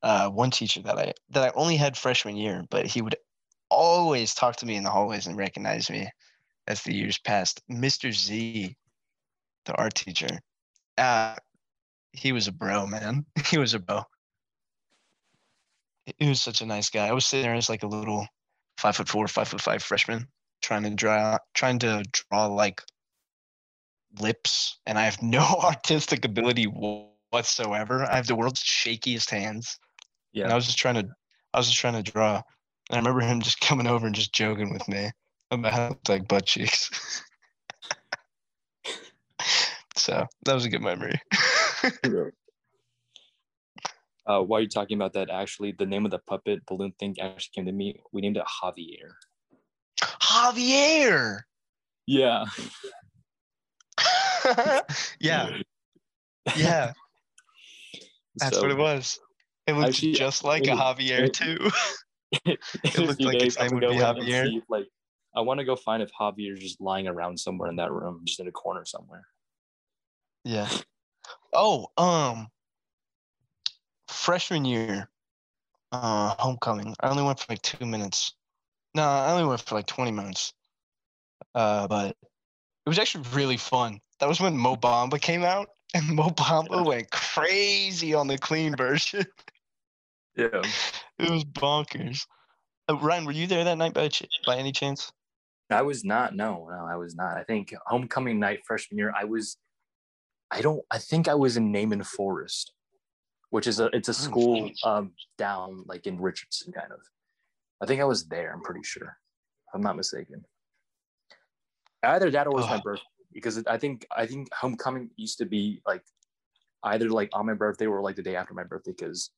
uh, 0.03 0.29
one 0.29 0.51
teacher 0.51 0.81
that 0.81 0.97
I 0.97 1.13
that 1.29 1.43
I 1.43 1.51
only 1.55 1.77
had 1.77 1.95
freshman 1.95 2.35
year, 2.35 2.63
but 2.69 2.87
he 2.87 3.01
would 3.01 3.15
always 3.69 4.33
talk 4.33 4.57
to 4.57 4.65
me 4.65 4.75
in 4.75 4.83
the 4.83 4.89
hallways 4.89 5.27
and 5.27 5.37
recognize 5.37 5.89
me 5.89 6.09
as 6.67 6.83
the 6.83 6.93
years 6.93 7.17
passed. 7.17 7.61
Mr. 7.69 8.11
Z, 8.11 8.75
the 9.65 9.75
art 9.75 9.95
teacher, 9.95 10.39
uh, 10.97 11.35
he 12.13 12.31
was 12.31 12.47
a 12.47 12.51
bro, 12.51 12.87
man. 12.87 13.25
he 13.47 13.57
was 13.57 13.73
a 13.73 13.79
bro. 13.79 14.03
He 16.17 16.27
was 16.27 16.41
such 16.41 16.61
a 16.61 16.65
nice 16.65 16.89
guy. 16.89 17.07
I 17.07 17.13
was 17.13 17.25
sitting 17.25 17.45
there 17.45 17.55
as 17.55 17.69
like 17.69 17.83
a 17.83 17.87
little 17.87 18.27
five 18.77 18.95
foot 18.95 19.07
four, 19.07 19.27
five 19.27 19.47
foot 19.47 19.61
five 19.61 19.83
freshman, 19.83 20.27
trying 20.61 20.83
to 20.83 20.89
draw, 20.89 21.37
trying 21.53 21.79
to 21.79 22.03
draw 22.11 22.47
like 22.47 22.81
lips, 24.19 24.79
and 24.85 24.97
I 24.97 25.03
have 25.03 25.21
no 25.21 25.41
artistic 25.63 26.25
ability 26.25 26.65
whatsoever. 27.29 28.03
I 28.03 28.15
have 28.15 28.27
the 28.27 28.35
world's 28.35 28.61
shakiest 28.61 29.29
hands. 29.29 29.79
Yeah. 30.33 30.45
And 30.45 30.53
I 30.53 30.55
was 30.55 30.65
just 30.65 30.77
trying 30.77 30.95
to, 30.95 31.07
I 31.53 31.57
was 31.57 31.67
just 31.67 31.79
trying 31.79 32.01
to 32.01 32.11
draw. 32.11 32.41
And 32.89 32.95
I 32.95 32.97
remember 32.97 33.21
him 33.21 33.41
just 33.41 33.61
coming 33.61 33.87
over 33.87 34.05
and 34.05 34.15
just 34.15 34.33
joking 34.33 34.73
with 34.73 34.87
me 34.87 35.11
about 35.49 35.73
how 35.73 35.97
like 36.07 36.27
butt 36.27 36.45
cheeks. 36.45 37.23
So 40.01 40.25
that 40.45 40.53
was 40.53 40.65
a 40.65 40.69
good 40.69 40.81
memory. 40.81 41.13
uh, 44.25 44.41
while 44.41 44.59
you're 44.59 44.67
talking 44.67 44.97
about 44.97 45.13
that, 45.13 45.29
actually, 45.29 45.73
the 45.77 45.85
name 45.85 46.05
of 46.05 46.11
the 46.11 46.19
puppet 46.19 46.65
balloon 46.65 46.91
thing 46.99 47.15
actually 47.21 47.51
came 47.53 47.65
to 47.65 47.71
me. 47.71 48.01
We 48.11 48.21
named 48.21 48.37
it 48.37 48.43
Javier. 48.63 49.11
Javier. 50.01 51.41
Yeah. 52.07 52.45
yeah. 55.19 55.49
Yeah, 56.55 56.93
that's 58.37 58.55
So, 58.55 58.63
what 58.63 58.71
it 58.71 58.77
was. 58.77 59.19
It 59.67 59.73
looked 59.73 59.89
Actually, 59.89 60.13
just 60.13 60.43
like 60.43 60.63
a 60.65 60.71
Javier 60.71 61.25
in- 61.25 61.31
too. 61.31 61.69
it 62.45 62.97
looked 62.97 63.21
like 63.21 63.41
his 63.41 63.59
name 63.59 63.75
would 63.75 63.81
be 63.81 63.85
go 63.85 63.91
in 63.93 63.99
and 64.01 64.17
Javier. 64.17 64.45
see 64.47 64.61
like, 64.67 64.87
I 65.35 65.41
want 65.41 65.59
to 65.59 65.63
go 65.65 65.75
find 65.75 66.01
if 66.01 66.09
Javier's 66.19 66.59
just 66.59 66.81
lying 66.81 67.07
around 67.07 67.39
somewhere 67.39 67.69
in 67.69 67.75
that 67.75 67.91
room, 67.91 68.21
just 68.25 68.39
in 68.39 68.47
a 68.47 68.51
corner 68.51 68.83
somewhere. 68.83 69.27
Yeah. 70.43 70.69
Oh, 71.53 71.87
um, 71.97 72.47
freshman 74.07 74.65
year, 74.65 75.09
uh, 75.91 76.35
homecoming. 76.39 76.95
I 76.99 77.09
only 77.09 77.23
went 77.23 77.39
for 77.39 77.47
like 77.49 77.61
two 77.61 77.85
minutes. 77.85 78.33
No, 78.95 79.03
I 79.03 79.31
only 79.31 79.45
went 79.45 79.61
for 79.61 79.75
like 79.75 79.87
twenty 79.87 80.11
minutes. 80.11 80.53
Uh, 81.53 81.87
but 81.87 82.15
it 82.85 82.89
was 82.89 82.99
actually 82.99 83.25
really 83.33 83.57
fun. 83.57 83.99
That 84.19 84.29
was 84.29 84.39
when 84.39 84.57
Mo 84.57 84.75
Bamba 84.75 85.19
came 85.19 85.43
out, 85.43 85.69
and 85.93 86.07
Mo 86.09 86.29
Bamba 86.29 86.85
went 86.85 87.11
crazy 87.11 88.13
on 88.13 88.27
the 88.27 88.37
clean 88.37 88.75
version. 88.75 89.25
Yeah. 90.33 90.61
it 91.19 91.29
was 91.29 91.43
bonkers. 91.43 92.25
Uh, 92.89 92.95
Ryan, 92.95 93.25
were 93.25 93.33
you 93.33 93.47
there 93.47 93.65
that 93.65 93.77
night 93.77 93.93
by 93.93 94.07
ch- 94.07 94.29
by 94.45 94.55
any 94.55 94.71
chance? 94.71 95.11
I 95.69 95.81
was 95.81 96.05
not. 96.05 96.35
No, 96.35 96.69
no, 96.69 96.87
I 96.89 96.95
was 96.95 97.15
not. 97.15 97.37
I 97.37 97.43
think 97.43 97.73
homecoming 97.85 98.39
night 98.39 98.61
freshman 98.65 98.97
year, 98.97 99.13
I 99.15 99.25
was. 99.25 99.57
I 100.51 100.61
don't. 100.61 100.83
I 100.91 100.97
think 100.97 101.27
I 101.27 101.35
was 101.35 101.57
in 101.57 101.71
Naaman 101.71 102.03
Forest, 102.03 102.73
which 103.49 103.67
is 103.67 103.79
a 103.79 103.85
it's 103.95 104.09
a 104.09 104.13
school 104.13 104.69
um 104.83 105.11
down 105.37 105.83
like 105.85 106.07
in 106.07 106.19
Richardson, 106.19 106.73
kind 106.73 106.91
of. 106.91 106.99
I 107.81 107.85
think 107.85 108.01
I 108.01 108.05
was 108.05 108.27
there. 108.27 108.53
I'm 108.53 108.61
pretty 108.61 108.83
sure, 108.83 109.17
if 109.67 109.73
I'm 109.73 109.81
not 109.81 109.95
mistaken. 109.95 110.43
Either 112.03 112.29
that 112.31 112.47
or 112.47 112.51
it 112.51 112.55
was 112.55 112.67
my 112.67 112.81
birthday 112.81 113.03
because 113.33 113.63
I 113.65 113.77
think 113.77 114.05
I 114.15 114.25
think 114.25 114.53
homecoming 114.53 115.09
used 115.15 115.37
to 115.39 115.45
be 115.45 115.81
like 115.85 116.03
either 116.83 117.09
like 117.09 117.29
on 117.33 117.45
my 117.45 117.53
birthday 117.53 117.85
or 117.85 118.01
like 118.01 118.15
the 118.15 118.21
day 118.21 118.35
after 118.35 118.53
my 118.53 118.63
birthday 118.63 118.91
because 118.91 119.31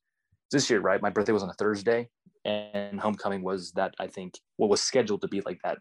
this 0.50 0.68
year 0.70 0.80
right 0.80 1.00
my 1.00 1.10
birthday 1.10 1.32
was 1.32 1.42
on 1.42 1.50
a 1.50 1.54
Thursday 1.54 2.08
and 2.44 3.00
homecoming 3.00 3.42
was 3.42 3.72
that 3.72 3.94
I 3.98 4.06
think 4.06 4.38
what 4.56 4.70
was 4.70 4.80
scheduled 4.80 5.20
to 5.22 5.28
be 5.28 5.40
like 5.42 5.60
that 5.62 5.78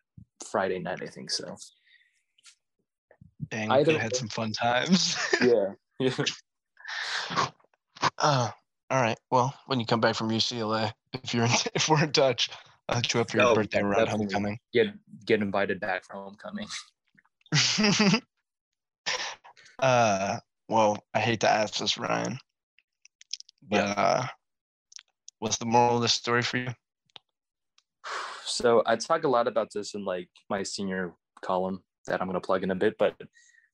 Friday 0.50 0.80
night 0.80 1.02
I 1.02 1.08
think 1.08 1.32
so. 1.32 1.56
Dang, 3.50 3.72
Either 3.72 3.96
I 3.96 4.00
had 4.00 4.16
some 4.16 4.30
fun 4.30 4.52
times. 4.52 5.18
Yeah. 5.42 5.74
Yeah. 6.00 6.26
uh, 8.18 8.50
all 8.90 9.02
right. 9.02 9.18
Well, 9.32 9.54
when 9.68 9.80
you 9.80 9.86
come 9.86 10.00
back 10.00 10.16
from 10.16 10.30
UCLA, 10.30 10.92
if 11.14 11.34
you're 11.34 11.46
in, 11.46 11.52
if 11.76 11.90
we're 11.90 12.04
in 12.04 12.12
touch, 12.12 12.50
I'll 12.90 12.98
hit 12.98 13.14
you 13.14 13.22
up 13.22 13.32
for 13.32 13.38
your 13.38 13.48
Oh, 13.48 13.56
birthday 13.56 13.80
around 13.80 14.06
definitely. 14.06 14.26
homecoming. 14.26 14.60
Get 14.74 14.88
get 15.26 15.42
invited 15.42 15.80
back 15.80 16.04
for 16.06 16.14
homecoming. 16.14 16.68
uh, 19.80 20.40
well, 20.70 21.04
I 21.14 21.20
hate 21.20 21.42
to 21.42 21.50
ask 21.50 21.78
this, 21.78 21.98
Ryan, 21.98 22.38
but 23.70 23.98
uh, 23.98 24.26
what's 25.40 25.58
the 25.58 25.66
moral 25.66 25.98
of 25.98 26.02
the 26.02 26.08
story 26.08 26.42
for 26.42 26.58
you? 26.58 26.74
So 28.46 28.84
I 28.86 28.96
talk 28.96 29.24
a 29.24 29.28
lot 29.28 29.48
about 29.48 29.70
this 29.74 29.94
in 29.94 30.06
like 30.06 30.30
my 30.50 30.64
senior 30.64 31.14
column 31.42 31.84
that 32.08 32.22
I'm 32.22 32.28
going 32.28 32.40
to 32.40 32.46
plug 32.46 32.64
in 32.64 32.72
a 32.72 32.76
bit, 32.76 32.96
but 32.98 33.16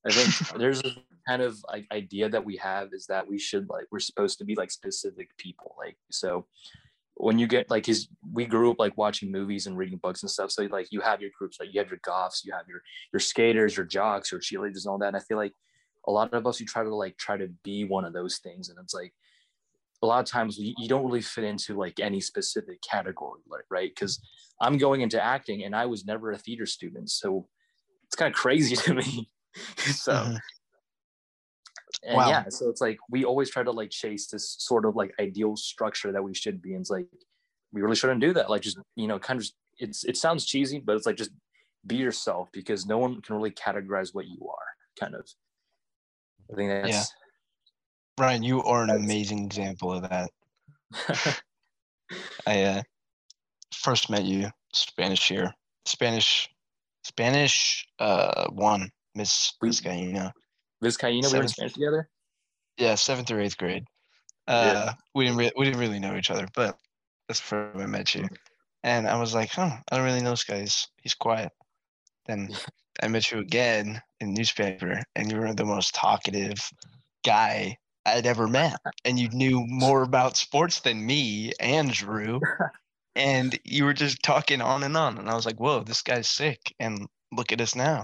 I 0.05 0.11
think 0.11 0.49
there's 0.59 0.81
a 0.81 0.91
kind 1.27 1.41
of 1.41 1.57
like 1.67 1.85
idea 1.91 2.29
that 2.29 2.45
we 2.45 2.57
have 2.57 2.89
is 2.93 3.05
that 3.07 3.27
we 3.27 3.37
should 3.37 3.69
like 3.69 3.85
we're 3.91 3.99
supposed 3.99 4.37
to 4.39 4.45
be 4.45 4.55
like 4.55 4.71
specific 4.71 5.35
people, 5.37 5.75
like 5.77 5.97
so. 6.11 6.45
When 7.21 7.37
you 7.37 7.47
get 7.47 7.69
like 7.69 7.85
his, 7.85 8.07
we 8.31 8.45
grew 8.45 8.71
up 8.71 8.79
like 8.79 8.97
watching 8.97 9.29
movies 9.29 9.67
and 9.67 9.77
reading 9.77 9.99
books 10.01 10.23
and 10.23 10.31
stuff. 10.31 10.51
So 10.51 10.63
like 10.71 10.87
you 10.89 11.01
have 11.01 11.19
your 11.19 11.31
groups, 11.37 11.57
like 11.59 11.67
you 11.73 11.81
have 11.81 11.89
your 11.89 11.99
goths, 12.01 12.45
you 12.45 12.53
have 12.53 12.65
your 12.69 12.81
your 13.11 13.19
skaters, 13.19 13.75
your 13.75 13.85
jocks, 13.85 14.31
your 14.31 14.39
cheerleaders, 14.39 14.85
and 14.85 14.91
all 14.91 14.97
that. 14.99 15.09
And 15.09 15.17
I 15.17 15.19
feel 15.19 15.35
like 15.35 15.51
a 16.07 16.11
lot 16.11 16.33
of 16.33 16.47
us, 16.47 16.61
you 16.61 16.65
try 16.65 16.81
to 16.81 16.95
like 16.95 17.17
try 17.17 17.35
to 17.35 17.49
be 17.61 17.83
one 17.83 18.05
of 18.05 18.13
those 18.13 18.37
things, 18.37 18.69
and 18.69 18.79
it's 18.81 18.93
like 18.93 19.13
a 20.01 20.05
lot 20.05 20.19
of 20.19 20.25
times 20.25 20.57
you, 20.57 20.73
you 20.77 20.87
don't 20.87 21.05
really 21.05 21.21
fit 21.21 21.43
into 21.43 21.75
like 21.75 21.99
any 21.99 22.21
specific 22.21 22.81
category, 22.81 23.41
like 23.49 23.65
right? 23.69 23.91
Because 23.93 24.21
I'm 24.61 24.77
going 24.77 25.01
into 25.01 25.21
acting 25.21 25.63
and 25.63 25.75
I 25.75 25.85
was 25.85 26.05
never 26.05 26.31
a 26.31 26.37
theater 26.37 26.65
student. 26.65 27.09
So 27.09 27.47
it's 28.09 28.15
kind 28.15 28.33
of 28.33 28.35
crazy 28.39 28.75
to 28.83 28.95
me. 28.95 29.29
so, 29.77 30.13
Mhm. 30.13 30.39
and 32.03 32.17
Wow. 32.17 32.29
yeah, 32.29 32.49
so 32.49 32.69
it's 32.69 32.81
like 32.81 32.97
we 33.09 33.23
always 33.23 33.51
try 33.51 33.61
to 33.61 33.71
like 33.71 33.91
chase 33.91 34.27
this 34.27 34.55
sort 34.59 34.85
of 34.85 34.95
like 34.95 35.13
ideal 35.19 35.55
structure 35.55 36.11
that 36.11 36.23
we 36.23 36.33
should 36.33 36.59
be. 36.61 36.73
And 36.73 36.81
it's 36.81 36.89
like, 36.89 37.05
we 37.71 37.81
really 37.81 37.95
shouldn't 37.95 38.19
do 38.21 38.33
that. 38.33 38.49
Like, 38.49 38.63
just, 38.63 38.79
you 38.95 39.05
know, 39.07 39.19
kind 39.19 39.37
of, 39.37 39.43
just, 39.43 39.55
it's, 39.77 40.03
it 40.05 40.17
sounds 40.17 40.45
cheesy, 40.45 40.79
but 40.79 40.95
it's 40.95 41.05
like 41.05 41.17
just 41.17 41.29
be 41.85 41.97
yourself 41.97 42.49
because 42.51 42.87
no 42.87 42.97
one 42.97 43.21
can 43.21 43.35
really 43.35 43.51
categorize 43.51 44.13
what 44.13 44.27
you 44.27 44.39
are, 44.49 44.65
kind 44.99 45.13
of. 45.13 45.27
I 46.51 46.55
think 46.55 46.69
that's, 46.71 46.89
Yeah. 46.89 47.03
Ryan, 48.25 48.43
you 48.43 48.63
are 48.63 48.83
an 48.83 48.89
amazing 48.89 49.45
example 49.45 49.93
of 49.93 50.09
that. 50.09 50.31
I 52.47 52.63
uh, 52.63 52.83
first 53.73 54.09
met 54.09 54.23
you 54.23 54.49
Spanish 54.73 55.29
year, 55.29 55.53
Spanish, 55.85 56.49
Spanish 57.09 57.87
uh 57.99 58.47
one 58.51 58.91
Miss 59.15 59.53
Gallina. 59.61 60.31
Vizcaína, 60.83 61.31
we 61.31 61.37
were 61.37 61.43
in 61.43 61.47
Spanish 61.49 61.73
together. 61.73 62.09
Yeah, 62.77 62.95
seventh 62.95 63.31
or 63.31 63.41
eighth 63.41 63.57
grade. 63.57 63.83
Yeah. 64.47 64.53
Uh, 64.55 64.93
we 65.13 65.25
didn't 65.25 65.37
re- 65.37 65.51
we 65.57 65.65
didn't 65.65 65.79
really 65.79 65.99
know 65.99 66.15
each 66.15 66.31
other, 66.31 66.47
but 66.55 66.77
that's 67.27 67.39
where 67.51 67.75
I 67.75 67.85
met 67.85 68.15
you. 68.15 68.27
And 68.83 69.07
I 69.07 69.19
was 69.19 69.33
like, 69.33 69.51
huh, 69.51 69.77
I 69.91 69.95
don't 69.97 70.05
really 70.05 70.21
know 70.21 70.31
this 70.31 70.45
guy. 70.45 70.61
He's, 70.61 70.87
he's 71.01 71.13
quiet. 71.13 71.51
Then 72.25 72.49
I 73.03 73.09
met 73.09 73.29
you 73.31 73.39
again 73.39 74.01
in 74.21 74.33
newspaper, 74.33 75.01
and 75.15 75.31
you 75.31 75.37
were 75.37 75.53
the 75.53 75.65
most 75.65 75.93
talkative 75.93 76.59
guy 77.25 77.77
I'd 78.05 78.25
ever 78.25 78.47
met. 78.47 78.79
And 79.03 79.19
you 79.19 79.29
knew 79.29 79.65
more 79.67 80.03
about 80.03 80.37
sports 80.37 80.79
than 80.79 81.05
me 81.05 81.51
and 81.59 81.91
Drew. 81.91 82.39
And 83.15 83.57
you 83.63 83.85
were 83.85 83.93
just 83.93 84.23
talking 84.23 84.61
on 84.61 84.83
and 84.83 84.95
on. 84.95 85.17
And 85.17 85.29
I 85.29 85.35
was 85.35 85.45
like, 85.45 85.59
whoa, 85.59 85.83
this 85.83 86.01
guy's 86.01 86.29
sick. 86.29 86.73
And 86.79 87.07
look 87.31 87.51
at 87.51 87.61
us 87.61 87.75
now. 87.75 88.03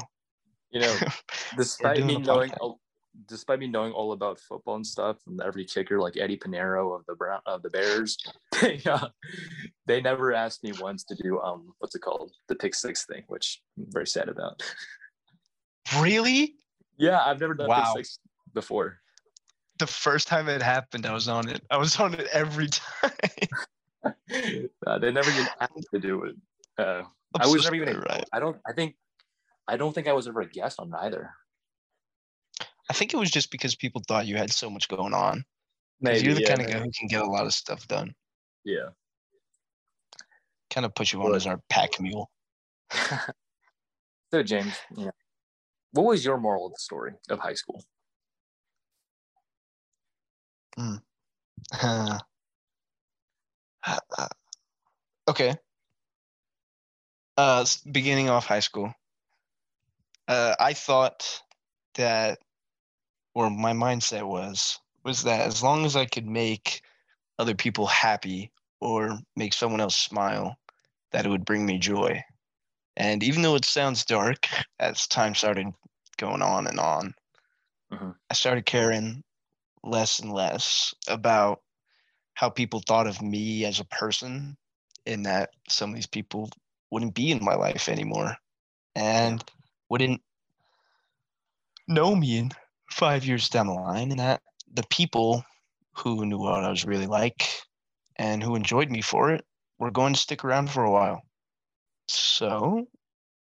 You 0.71 0.81
know, 0.81 0.97
despite 1.57 2.03
me 2.03 2.19
knowing 2.19 2.51
all, 2.59 2.79
despite 3.27 3.59
me 3.59 3.67
knowing 3.67 3.93
all 3.93 4.11
about 4.11 4.39
football 4.39 4.75
and 4.75 4.85
stuff 4.85 5.17
and 5.27 5.39
every 5.41 5.63
kicker 5.65 5.99
like 5.99 6.17
Eddie 6.17 6.37
Piñeiro 6.37 6.95
of 6.97 7.05
the 7.07 7.15
Brown 7.15 7.39
of 7.45 7.61
the 7.61 7.69
Bears, 7.69 8.17
they 8.61 8.81
uh, 8.85 9.07
they 9.85 10.01
never 10.01 10.33
asked 10.33 10.63
me 10.63 10.73
once 10.81 11.03
to 11.05 11.15
do 11.15 11.39
um 11.39 11.73
what's 11.79 11.95
it 11.95 11.99
called 11.99 12.31
the 12.49 12.55
pick 12.55 12.75
six 12.75 13.05
thing, 13.05 13.23
which 13.27 13.61
I'm 13.77 13.85
very 13.89 14.07
sad 14.07 14.27
about. 14.27 14.61
really? 15.99 16.55
yeah, 16.97 17.21
I've 17.23 17.39
never 17.39 17.53
done 17.53 17.69
Wow. 17.69 17.93
pick 17.93 18.05
six 18.05 18.19
before. 18.53 18.99
The 19.77 19.87
first 19.87 20.27
time 20.27 20.47
it 20.47 20.61
happened, 20.61 21.05
I 21.05 21.13
was 21.13 21.27
on 21.27 21.49
it. 21.49 21.61
I 21.69 21.77
was 21.77 21.99
on 21.99 22.13
it 22.13 22.27
every 22.31 22.67
time. 22.71 23.11
uh, 24.87 24.99
they 24.99 25.11
never 25.11 25.29
even 25.29 25.47
asked 25.59 25.87
to 25.93 25.99
do 25.99 26.23
it. 26.23 26.35
Uh, 26.77 27.03
I 27.39 27.47
was 27.47 27.63
never 27.63 27.75
even. 27.75 27.99
Ryan. 27.99 28.23
I 28.31 28.39
don't. 28.39 28.57
I 28.67 28.73
think. 28.73 28.95
I 29.67 29.77
don't 29.77 29.93
think 29.93 30.07
I 30.07 30.13
was 30.13 30.27
ever 30.27 30.41
a 30.41 30.49
guest 30.49 30.79
on 30.79 30.93
either. 30.93 31.31
I 32.89 32.93
think 32.93 33.13
it 33.13 33.17
was 33.17 33.31
just 33.31 33.51
because 33.51 33.75
people 33.75 34.01
thought 34.07 34.27
you 34.27 34.37
had 34.37 34.51
so 34.51 34.69
much 34.69 34.87
going 34.87 35.13
on. 35.13 35.43
Maybe 36.01 36.25
you're 36.25 36.35
the 36.35 36.41
yeah, 36.41 36.55
kind 36.55 36.61
of 36.61 36.67
guy 36.67 36.79
who 36.79 36.91
can 36.91 37.07
get 37.07 37.21
a 37.21 37.25
lot 37.25 37.45
of 37.45 37.53
stuff 37.53 37.87
done. 37.87 38.13
Yeah. 38.63 38.89
Kind 40.69 40.85
of 40.85 40.93
put 40.93 41.11
you 41.11 41.21
on 41.23 41.33
as 41.33 41.47
our 41.47 41.59
pack 41.69 41.99
mule. 41.99 42.29
so 44.31 44.43
James, 44.43 44.75
yeah. 44.95 45.11
What 45.93 46.05
was 46.05 46.23
your 46.25 46.37
moral 46.37 46.67
of 46.67 46.73
the 46.73 46.79
story 46.79 47.13
of 47.29 47.39
high 47.39 47.53
school? 47.53 47.83
Uh, 51.81 52.19
okay. 55.35 55.57
Uh, 57.37 57.65
beginning 57.91 58.29
off 58.29 58.45
high 58.45 58.61
school, 58.61 58.93
uh, 60.29 60.55
I 60.59 60.73
thought 60.73 61.41
that, 61.95 62.39
or 63.33 63.49
my 63.49 63.73
mindset 63.73 64.25
was, 64.25 64.79
was 65.03 65.23
that 65.23 65.41
as 65.41 65.61
long 65.61 65.85
as 65.85 65.97
I 65.97 66.05
could 66.05 66.25
make 66.25 66.81
other 67.37 67.53
people 67.53 67.85
happy 67.85 68.51
or 68.79 69.19
make 69.35 69.53
someone 69.53 69.81
else 69.81 69.97
smile, 69.97 70.57
that 71.11 71.25
it 71.25 71.29
would 71.29 71.45
bring 71.45 71.65
me 71.65 71.77
joy. 71.77 72.23
And 72.95 73.21
even 73.21 73.41
though 73.41 73.55
it 73.55 73.65
sounds 73.65 74.05
dark, 74.05 74.47
as 74.79 75.07
time 75.07 75.35
started 75.35 75.67
going 76.17 76.41
on 76.41 76.67
and 76.67 76.79
on, 76.79 77.13
Mhm. 77.91 78.15
I 78.29 78.33
started 78.33 78.65
caring 78.65 79.23
less 79.83 80.19
and 80.19 80.31
less 80.31 80.93
about 81.09 81.61
how 82.35 82.49
people 82.49 82.81
thought 82.81 83.07
of 83.07 83.21
me 83.21 83.65
as 83.65 83.79
a 83.81 83.85
person 83.85 84.57
and 85.05 85.25
that 85.25 85.51
some 85.69 85.89
of 85.89 85.95
these 85.95 86.07
people 86.07 86.49
wouldn't 86.91 87.13
be 87.13 87.31
in 87.31 87.43
my 87.43 87.55
life 87.55 87.89
anymore 87.89 88.35
and 88.95 89.43
wouldn't 89.89 90.21
know 91.87 92.15
me 92.15 92.37
in 92.37 92.51
five 92.89 93.25
years 93.25 93.49
down 93.49 93.67
the 93.67 93.73
line 93.73 94.11
and 94.11 94.19
that 94.19 94.41
the 94.73 94.85
people 94.89 95.43
who 95.93 96.25
knew 96.25 96.37
what 96.37 96.63
I 96.63 96.69
was 96.69 96.85
really 96.85 97.07
like 97.07 97.47
and 98.17 98.43
who 98.43 98.55
enjoyed 98.55 98.89
me 98.89 99.01
for 99.01 99.31
it 99.31 99.45
were 99.79 99.91
going 99.91 100.13
to 100.13 100.19
stick 100.19 100.43
around 100.43 100.69
for 100.69 100.83
a 100.83 100.91
while. 100.91 101.21
So 102.07 102.87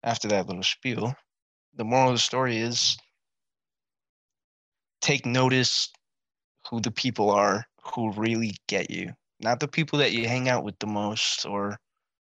after 0.03 0.29
that 0.29 0.47
little 0.47 0.63
spiel, 0.63 1.15
the 1.75 1.85
moral 1.85 2.11
of 2.11 2.17
the 2.17 2.21
story 2.21 2.59
is 2.59 2.97
take 5.01 5.27
notice 5.27 5.91
who 6.69 6.81
the 6.81 6.91
people 6.91 7.31
are 7.31 7.67
who 7.83 8.13
really 8.13 8.55
get 8.69 8.91
you, 8.91 9.13
not 9.43 9.61
the 9.61 9.69
people 9.69 9.99
that 9.99 10.13
you 10.13 10.27
hang 10.27 10.49
out 10.49 10.65
with 10.65 10.79
the 10.79 10.87
most 10.87 11.45
or 11.47 11.79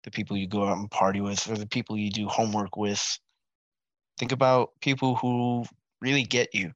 the 0.05 0.11
people 0.11 0.37
you 0.37 0.47
go 0.47 0.67
out 0.67 0.79
and 0.79 0.91
party 0.91 1.21
with 1.21 1.49
or 1.51 1.57
the 1.57 1.67
people 1.67 1.97
you 1.97 2.11
do 2.11 2.27
homework 2.27 2.77
with. 2.77 3.19
Think 4.19 4.33
about 4.33 4.71
people 4.81 5.17
who 5.17 5.65
really 6.01 6.23
get 6.25 6.55
you 6.55 6.73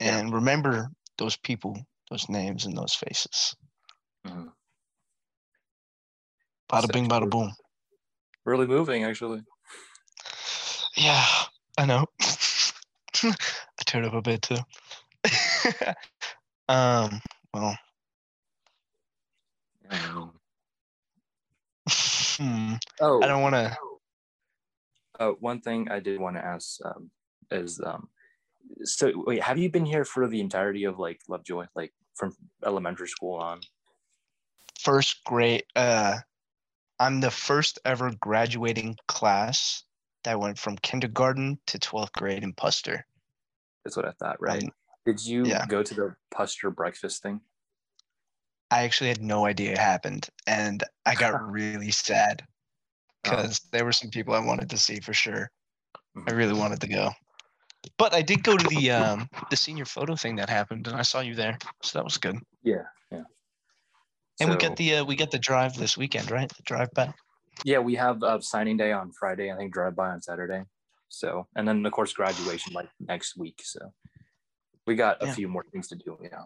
and 0.00 0.32
remember 0.32 0.90
those 1.18 1.36
people, 1.36 1.78
those 2.10 2.28
names, 2.28 2.66
and 2.66 2.76
those 2.76 2.94
faces. 2.94 3.54
Mhm. 4.26 4.52
Bada 6.70 6.92
bing, 6.92 7.08
bada 7.08 7.28
boom. 7.28 7.52
Really 8.44 8.66
moving, 8.66 9.04
actually. 9.04 9.42
Yeah, 10.96 11.26
I 11.78 11.86
know. 11.86 12.06
I 12.20 13.34
teared 13.86 14.06
up 14.06 14.14
a 14.14 14.22
bit 14.22 14.42
too. 14.42 14.56
um, 16.68 17.20
well, 17.52 17.78
hmm, 21.88 22.74
Oh, 23.00 23.22
I 23.22 23.26
don't 23.26 23.42
want 23.42 23.54
to. 23.54 23.76
Uh, 25.18 25.30
one 25.40 25.60
thing 25.60 25.88
I 25.90 26.00
did 26.00 26.20
want 26.20 26.36
to 26.36 26.44
ask 26.44 26.78
um, 26.84 27.10
is, 27.50 27.80
um, 27.84 28.08
so 28.82 29.12
wait, 29.14 29.42
have 29.42 29.58
you 29.58 29.70
been 29.70 29.84
here 29.84 30.04
for 30.04 30.26
the 30.26 30.40
entirety 30.40 30.84
of 30.84 30.98
like 30.98 31.20
Lovejoy, 31.28 31.66
like 31.74 31.92
from 32.14 32.34
elementary 32.64 33.08
school 33.08 33.34
on? 33.34 33.60
First 34.80 35.22
grade. 35.24 35.64
Uh, 35.76 36.18
I'm 36.98 37.20
the 37.20 37.30
first 37.30 37.78
ever 37.84 38.12
graduating 38.20 38.96
class 39.08 39.84
that 40.24 40.40
went 40.40 40.58
from 40.58 40.76
kindergarten 40.76 41.58
to 41.66 41.78
12th 41.78 42.12
grade 42.12 42.42
in 42.42 42.52
Puster. 42.54 43.02
That's 43.84 43.96
what 43.96 44.06
I 44.06 44.12
thought, 44.12 44.40
right? 44.40 44.62
Um, 44.62 44.70
Did 45.06 45.24
you 45.24 45.44
yeah. 45.46 45.66
go 45.66 45.82
to 45.82 45.94
the 45.94 46.16
Puster 46.34 46.70
breakfast 46.70 47.22
thing? 47.22 47.40
I 48.74 48.82
actually 48.84 49.08
had 49.14 49.22
no 49.22 49.46
idea 49.46 49.72
it 49.72 49.78
happened, 49.78 50.28
and 50.46 50.82
I 51.06 51.14
got 51.14 51.32
really 51.58 51.90
sad 51.92 52.36
Oh. 53.26 53.30
because 53.30 53.60
there 53.72 53.84
were 53.86 53.92
some 54.00 54.10
people 54.10 54.34
I 54.34 54.40
wanted 54.50 54.68
to 54.70 54.76
see 54.86 54.98
for 55.00 55.14
sure. 55.14 55.50
I 56.28 56.32
really 56.32 56.58
wanted 56.62 56.80
to 56.82 56.88
go, 56.88 57.10
but 57.98 58.12
I 58.14 58.22
did 58.30 58.42
go 58.44 58.56
to 58.56 58.68
the 58.74 58.90
um 58.90 59.28
the 59.50 59.56
senior 59.56 59.86
photo 59.96 60.14
thing 60.16 60.36
that 60.36 60.48
happened, 60.50 60.86
and 60.88 60.96
I 60.96 61.02
saw 61.02 61.20
you 61.20 61.34
there, 61.34 61.56
so 61.82 61.98
that 61.98 62.04
was 62.04 62.18
good. 62.18 62.36
Yeah, 62.62 62.86
yeah. 63.10 63.24
And 64.40 64.50
we 64.50 64.56
So- 64.56 64.64
got 64.68 64.76
the 64.76 64.88
uh, 64.96 65.04
we 65.04 65.14
got 65.16 65.30
the 65.30 65.38
drive 65.50 65.72
this 65.76 65.96
weekend, 65.96 66.30
right? 66.30 66.50
The 66.58 66.62
drive 66.72 66.90
back. 66.98 67.14
Yeah, 67.64 67.78
we 67.88 67.94
have 67.96 68.16
uh, 68.22 68.40
signing 68.40 68.76
day 68.76 68.92
on 68.92 69.12
Friday. 69.20 69.52
I 69.52 69.56
think 69.56 69.72
drive 69.72 69.94
by 69.94 70.08
on 70.10 70.20
Saturday. 70.20 70.62
So, 71.08 71.46
and 71.56 71.64
then 71.68 71.86
of 71.86 71.92
course 71.92 72.12
graduation 72.12 72.72
like 72.78 72.90
next 72.98 73.36
week. 73.42 73.58
So, 73.62 73.80
we 74.86 74.96
got 74.96 75.22
a 75.22 75.26
Yeah. 75.26 75.34
few 75.38 75.48
more 75.48 75.64
things 75.72 75.86
to 75.88 75.96
do. 75.96 76.18
Yeah, 76.20 76.44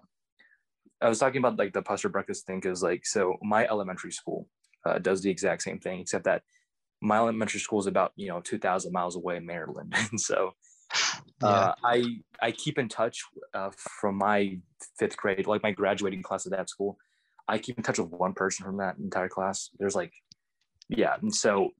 I 1.00 1.08
was 1.08 1.18
talking 1.18 1.38
about 1.38 1.58
like 1.58 1.72
the 1.72 1.82
Puster 1.82 2.10
breakfast 2.10 2.46
thing 2.46 2.60
because 2.60 2.82
like 2.82 3.06
so 3.06 3.36
my 3.42 3.66
elementary 3.66 4.12
school 4.12 4.48
uh, 4.84 4.98
does 4.98 5.22
the 5.22 5.30
exact 5.30 5.62
same 5.62 5.78
thing 5.78 6.00
except 6.00 6.24
that 6.24 6.42
my 7.00 7.16
elementary 7.16 7.60
school 7.60 7.78
is 7.78 7.86
about 7.86 8.12
you 8.16 8.28
know 8.28 8.40
two 8.40 8.58
thousand 8.58 8.92
miles 8.92 9.16
away 9.16 9.36
in 9.36 9.46
Maryland, 9.46 9.94
and 10.10 10.20
so 10.20 10.52
uh, 11.42 11.72
I 11.84 12.04
I 12.40 12.52
keep 12.52 12.78
in 12.78 12.88
touch 12.88 13.22
uh, 13.54 13.70
from 14.00 14.16
my 14.16 14.58
fifth 14.98 15.16
grade, 15.16 15.46
like 15.46 15.62
my 15.62 15.72
graduating 15.72 16.22
class 16.22 16.46
at 16.46 16.52
that 16.52 16.68
school. 16.68 16.98
I 17.46 17.58
keep 17.58 17.78
in 17.78 17.82
touch 17.82 17.98
with 17.98 18.10
one 18.10 18.34
person 18.34 18.66
from 18.66 18.76
that 18.78 18.98
entire 18.98 19.28
class. 19.28 19.70
There's 19.78 19.94
like, 19.94 20.12
yeah, 20.90 21.16
and 21.22 21.34
so 21.34 21.70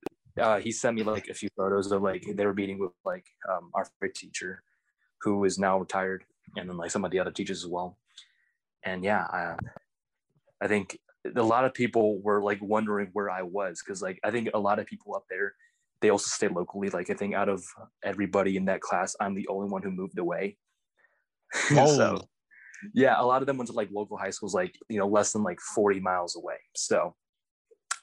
uh, 0.41 0.59
he 0.61 0.73
sent 0.73 0.97
me 0.97 1.03
like 1.03 1.29
a 1.29 1.35
few 1.35 1.51
photos 1.57 1.93
of 1.93 2.03
like 2.03 2.25
they 2.35 2.47
were 2.47 2.55
meeting 2.55 2.79
with 2.79 2.93
like 3.05 3.27
um, 3.51 3.71
our 3.75 3.87
teacher, 4.14 4.62
who 5.23 5.45
is 5.45 5.59
now 5.59 5.79
retired, 5.79 6.25
and 6.57 6.69
then 6.69 6.77
like 6.77 6.91
some 6.91 7.05
of 7.05 7.11
the 7.11 7.19
other 7.19 7.33
teachers 7.33 7.64
as 7.64 7.69
well. 7.69 7.99
And 8.89 9.05
yeah, 9.05 9.24
I, 9.24 9.57
I 10.62 10.66
think 10.66 10.99
a 11.36 11.43
lot 11.43 11.64
of 11.64 11.74
people 11.74 12.20
were 12.22 12.43
like 12.43 12.61
wondering 12.62 13.11
where 13.12 13.30
I 13.30 13.43
was 13.43 13.82
because 13.84 14.01
like 14.01 14.18
I 14.24 14.30
think 14.30 14.51
a 14.55 14.59
lot 14.59 14.78
of 14.78 14.86
people 14.86 15.14
up 15.14 15.24
there 15.28 15.55
they 16.01 16.11
also 16.11 16.28
stay 16.28 16.49
locally. 16.49 16.91
Like 16.91 17.11
I 17.11 17.14
think 17.14 17.34
out 17.34 17.49
of 17.49 17.64
everybody 18.05 18.57
in 18.57 18.66
that 18.66 18.80
class, 18.80 19.16
I'm 19.20 19.34
the 19.34 19.49
only 19.49 19.68
one 19.68 19.82
who 19.82 19.91
moved 19.91 20.18
away. 20.18 20.57
so 21.68 21.76
Oh. 21.78 22.20
yeah, 22.95 23.16
a 23.18 23.24
lot 23.24 23.43
of 23.43 23.47
them 23.47 23.59
went 23.59 23.68
to 23.68 23.74
like 23.74 23.91
local 23.93 24.16
high 24.16 24.30
schools, 24.30 24.55
like 24.55 24.74
you 24.89 24.99
know, 24.99 25.09
less 25.09 25.32
than 25.32 25.43
like 25.43 25.61
40 25.61 26.01
miles 26.01 26.36
away. 26.36 26.59
So 26.76 27.14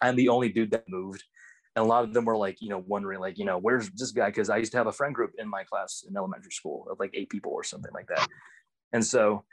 I'm 0.01 0.15
the 0.15 0.29
only 0.29 0.49
dude 0.49 0.71
that 0.71 0.89
moved. 0.89 1.23
And 1.75 1.83
a 1.83 1.87
lot 1.87 2.05
of 2.05 2.13
them 2.13 2.25
were 2.25 2.37
like, 2.37 2.61
you 2.61 2.69
know, 2.69 2.83
wondering, 2.87 3.19
like, 3.19 3.37
you 3.37 3.43
know, 3.43 3.57
where's 3.57 3.89
this 3.91 4.11
guy? 4.11 4.27
Because 4.27 4.49
I 4.49 4.57
used 4.57 4.71
to 4.71 4.77
have 4.77 4.87
a 4.87 4.93
friend 4.93 5.13
group 5.13 5.31
in 5.37 5.49
my 5.49 5.65
class 5.65 6.05
in 6.07 6.15
elementary 6.15 6.51
school 6.51 6.87
of 6.89 6.99
like 6.99 7.11
eight 7.13 7.29
people 7.29 7.51
or 7.51 7.65
something 7.65 7.91
like 7.93 8.07
that. 8.07 8.27
And 8.93 9.05
so, 9.05 9.43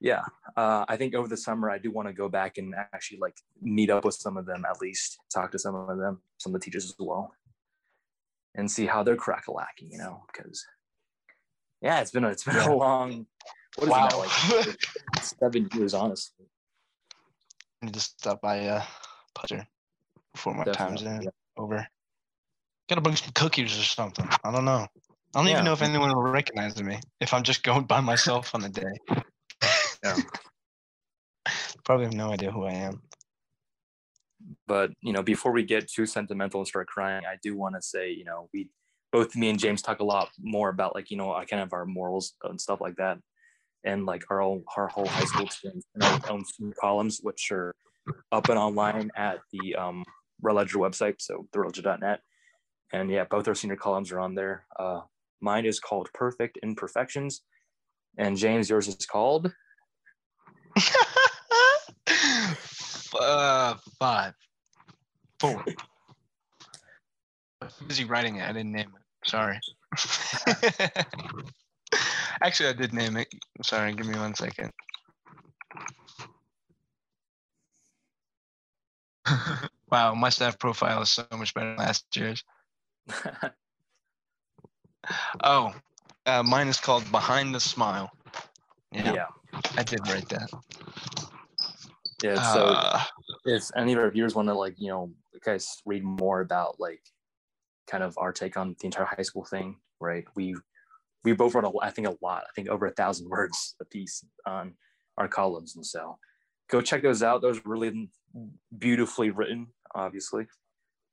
yeah, 0.00 0.22
uh, 0.56 0.84
I 0.88 0.96
think 0.96 1.14
over 1.14 1.28
the 1.28 1.36
summer 1.36 1.70
I 1.70 1.78
do 1.78 1.90
want 1.90 2.08
to 2.08 2.14
go 2.14 2.28
back 2.28 2.58
and 2.58 2.74
actually 2.74 3.18
like 3.18 3.36
meet 3.60 3.90
up 3.90 4.04
with 4.04 4.14
some 4.14 4.36
of 4.36 4.46
them 4.46 4.64
at 4.68 4.80
least, 4.80 5.18
talk 5.32 5.50
to 5.52 5.58
some 5.58 5.74
of 5.74 5.98
them, 5.98 6.20
some 6.38 6.54
of 6.54 6.60
the 6.60 6.64
teachers 6.64 6.84
as 6.84 6.94
well, 6.98 7.32
and 8.54 8.70
see 8.70 8.86
how 8.86 9.02
they're 9.02 9.16
crack 9.16 9.44
lacking, 9.48 9.90
you 9.90 9.98
know, 9.98 10.22
because 10.32 10.64
yeah, 11.82 12.00
it's 12.00 12.10
been 12.10 12.24
a, 12.24 12.28
it's 12.28 12.44
been 12.44 12.56
Yeah. 12.56 12.68
a 12.70 12.74
long, 12.74 13.26
what 13.76 13.88
is 13.88 13.90
Wow. 13.92 14.08
now, 14.10 14.18
like 14.18 14.76
seven 15.22 15.68
years, 15.74 15.94
honestly. 15.94 16.46
I 17.82 17.86
need 17.86 17.94
to 17.94 18.00
stop 18.00 18.40
by 18.40 18.66
uh 18.66 18.82
Puster 19.34 19.66
before 20.32 20.54
my 20.54 20.64
time's 20.64 21.02
in 21.02 21.22
yeah. 21.22 21.30
over. 21.56 21.86
Gotta 22.88 23.00
bring 23.00 23.16
some 23.16 23.32
cookies 23.34 23.78
or 23.78 23.82
something. 23.82 24.28
I 24.44 24.50
don't 24.52 24.64
know. 24.64 24.86
I 25.34 25.38
don't 25.40 25.46
Yeah. 25.46 25.54
even 25.54 25.64
know 25.66 25.72
if 25.74 25.82
anyone 25.82 26.14
will 26.14 26.22
recognize 26.22 26.80
me 26.82 27.00
if 27.20 27.34
I'm 27.34 27.42
just 27.42 27.62
going 27.62 27.84
by 27.84 28.00
myself 28.00 28.54
on 28.54 28.62
the 28.62 28.68
day. 28.70 29.22
Yeah. 30.02 30.16
Probably 31.84 32.06
have 32.06 32.14
no 32.14 32.32
idea 32.32 32.50
who 32.50 32.64
I 32.64 32.72
am. 32.72 33.02
but 34.66 34.90
you 35.00 35.12
know 35.12 35.22
before 35.22 35.52
we 35.52 35.62
get 35.62 35.88
too 35.88 36.06
sentimental 36.06 36.60
and 36.60 36.68
start 36.68 36.86
crying 36.86 37.24
i 37.24 37.36
do 37.42 37.56
want 37.56 37.74
to 37.74 37.82
say 37.82 38.10
you 38.10 38.24
know 38.24 38.48
we 38.52 38.68
both 39.10 39.34
me 39.34 39.48
and 39.48 39.58
james 39.58 39.82
talk 39.82 40.00
a 40.00 40.04
lot 40.04 40.28
more 40.38 40.68
about 40.68 40.94
like 40.94 41.10
you 41.10 41.16
know 41.16 41.32
I 41.32 41.44
kind 41.44 41.62
of 41.62 41.72
our 41.72 41.86
morals 41.86 42.34
and 42.44 42.60
stuff 42.60 42.80
like 42.80 42.96
that 42.96 43.18
and 43.84 44.04
like 44.04 44.24
our 44.30 44.40
whole 44.40 44.62
our 44.76 44.88
whole 44.88 45.06
high 45.06 45.24
school 45.24 45.46
experience 45.46 45.84
and 45.94 46.02
our 46.04 46.20
own 46.30 46.44
columns 46.80 47.20
which 47.22 47.50
are 47.50 47.74
up 48.30 48.48
and 48.48 48.58
online 48.58 49.10
at 49.16 49.38
the 49.52 49.74
um 49.74 50.04
Red 50.42 50.54
Ledger 50.56 50.78
website 50.78 51.16
so 51.18 51.46
theredledger.net 51.52 52.20
and 52.92 53.10
yeah 53.10 53.24
both 53.24 53.48
our 53.48 53.54
senior 53.54 53.76
columns 53.76 54.12
are 54.12 54.20
on 54.20 54.34
there 54.34 54.66
uh 54.78 55.00
mine 55.40 55.64
is 55.66 55.80
called 55.80 56.08
perfect 56.12 56.58
imperfections 56.62 57.42
and 58.18 58.36
james 58.36 58.68
yours 58.70 58.86
is 58.88 59.06
called 59.06 59.52
uh, 63.20 63.74
five, 63.98 64.34
four. 65.40 65.64
I'm 67.62 67.68
busy 67.86 68.04
writing 68.04 68.36
it. 68.36 68.48
I 68.48 68.52
didn't 68.52 68.72
name 68.72 68.92
it. 68.94 69.28
Sorry. 69.28 69.58
Actually, 72.42 72.68
I 72.68 72.74
did 72.74 72.92
name 72.92 73.16
it. 73.16 73.28
Sorry. 73.62 73.94
Give 73.94 74.06
me 74.06 74.18
one 74.18 74.34
second. 74.34 74.70
wow, 79.90 80.14
my 80.14 80.28
staff 80.28 80.58
profile 80.58 81.02
is 81.02 81.10
so 81.10 81.26
much 81.32 81.54
better 81.54 81.70
than 81.70 81.78
last 81.78 82.04
year's. 82.14 82.44
Oh, 85.44 85.72
uh, 86.26 86.42
mine 86.42 86.66
is 86.66 86.78
called 86.78 87.08
Behind 87.12 87.54
the 87.54 87.60
Smile. 87.60 88.10
Yeah, 88.90 89.14
yeah 89.14 89.26
I 89.76 89.82
did 89.82 90.00
write 90.08 90.28
that. 90.30 90.50
yeah 92.22 92.40
so 92.54 92.66
Uh, 92.66 93.02
if 93.44 93.64
any 93.76 93.92
of 93.92 93.98
our 93.98 94.10
viewers 94.10 94.34
want 94.34 94.48
to 94.48 94.54
like 94.54 94.74
you 94.78 94.88
know 94.88 95.10
guys 95.44 95.82
read 95.84 96.02
more 96.02 96.40
about 96.40 96.80
like 96.80 97.02
kind 97.86 98.02
of 98.02 98.16
our 98.18 98.32
take 98.32 98.56
on 98.56 98.74
the 98.80 98.86
entire 98.86 99.04
high 99.04 99.22
school 99.22 99.44
thing 99.44 99.76
right 100.00 100.24
we 100.34 100.54
we 101.24 101.32
both 101.32 101.54
wrote 101.54 101.64
a, 101.64 101.72
i 101.86 101.90
think 101.90 102.06
a 102.08 102.16
lot 102.22 102.42
i 102.44 102.50
think 102.54 102.68
over 102.68 102.86
a 102.86 102.90
thousand 102.92 103.28
words 103.34 103.74
a 103.80 103.84
piece 103.84 104.24
on 104.46 104.74
our 105.18 105.28
columns 105.28 105.76
and 105.76 105.84
so 105.86 106.18
go 106.70 106.80
check 106.80 107.02
those 107.02 107.22
out 107.22 107.42
those 107.42 107.60
really 107.64 108.10
beautifully 108.78 109.30
written 109.30 109.66
obviously 109.94 110.46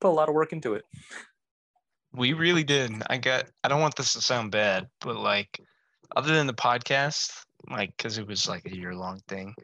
put 0.00 0.08
a 0.08 0.16
lot 0.18 0.28
of 0.28 0.34
work 0.34 0.52
into 0.52 0.74
it 0.74 0.84
We 2.12 2.32
really 2.32 2.62
did. 2.62 2.92
I 3.10 3.18
got. 3.18 3.46
I 3.64 3.68
don't 3.68 3.80
want 3.80 3.96
this 3.96 4.12
to 4.12 4.20
sound 4.20 4.52
bad, 4.52 4.86
but 5.00 5.16
like, 5.16 5.58
other 6.14 6.32
than 6.32 6.46
the 6.46 6.54
podcast, 6.54 7.32
like, 7.70 7.96
because 7.96 8.18
it 8.18 8.26
was 8.26 8.48
like 8.48 8.64
a 8.66 8.74
year 8.76 8.94
long 8.94 9.20
thing. 9.28 9.54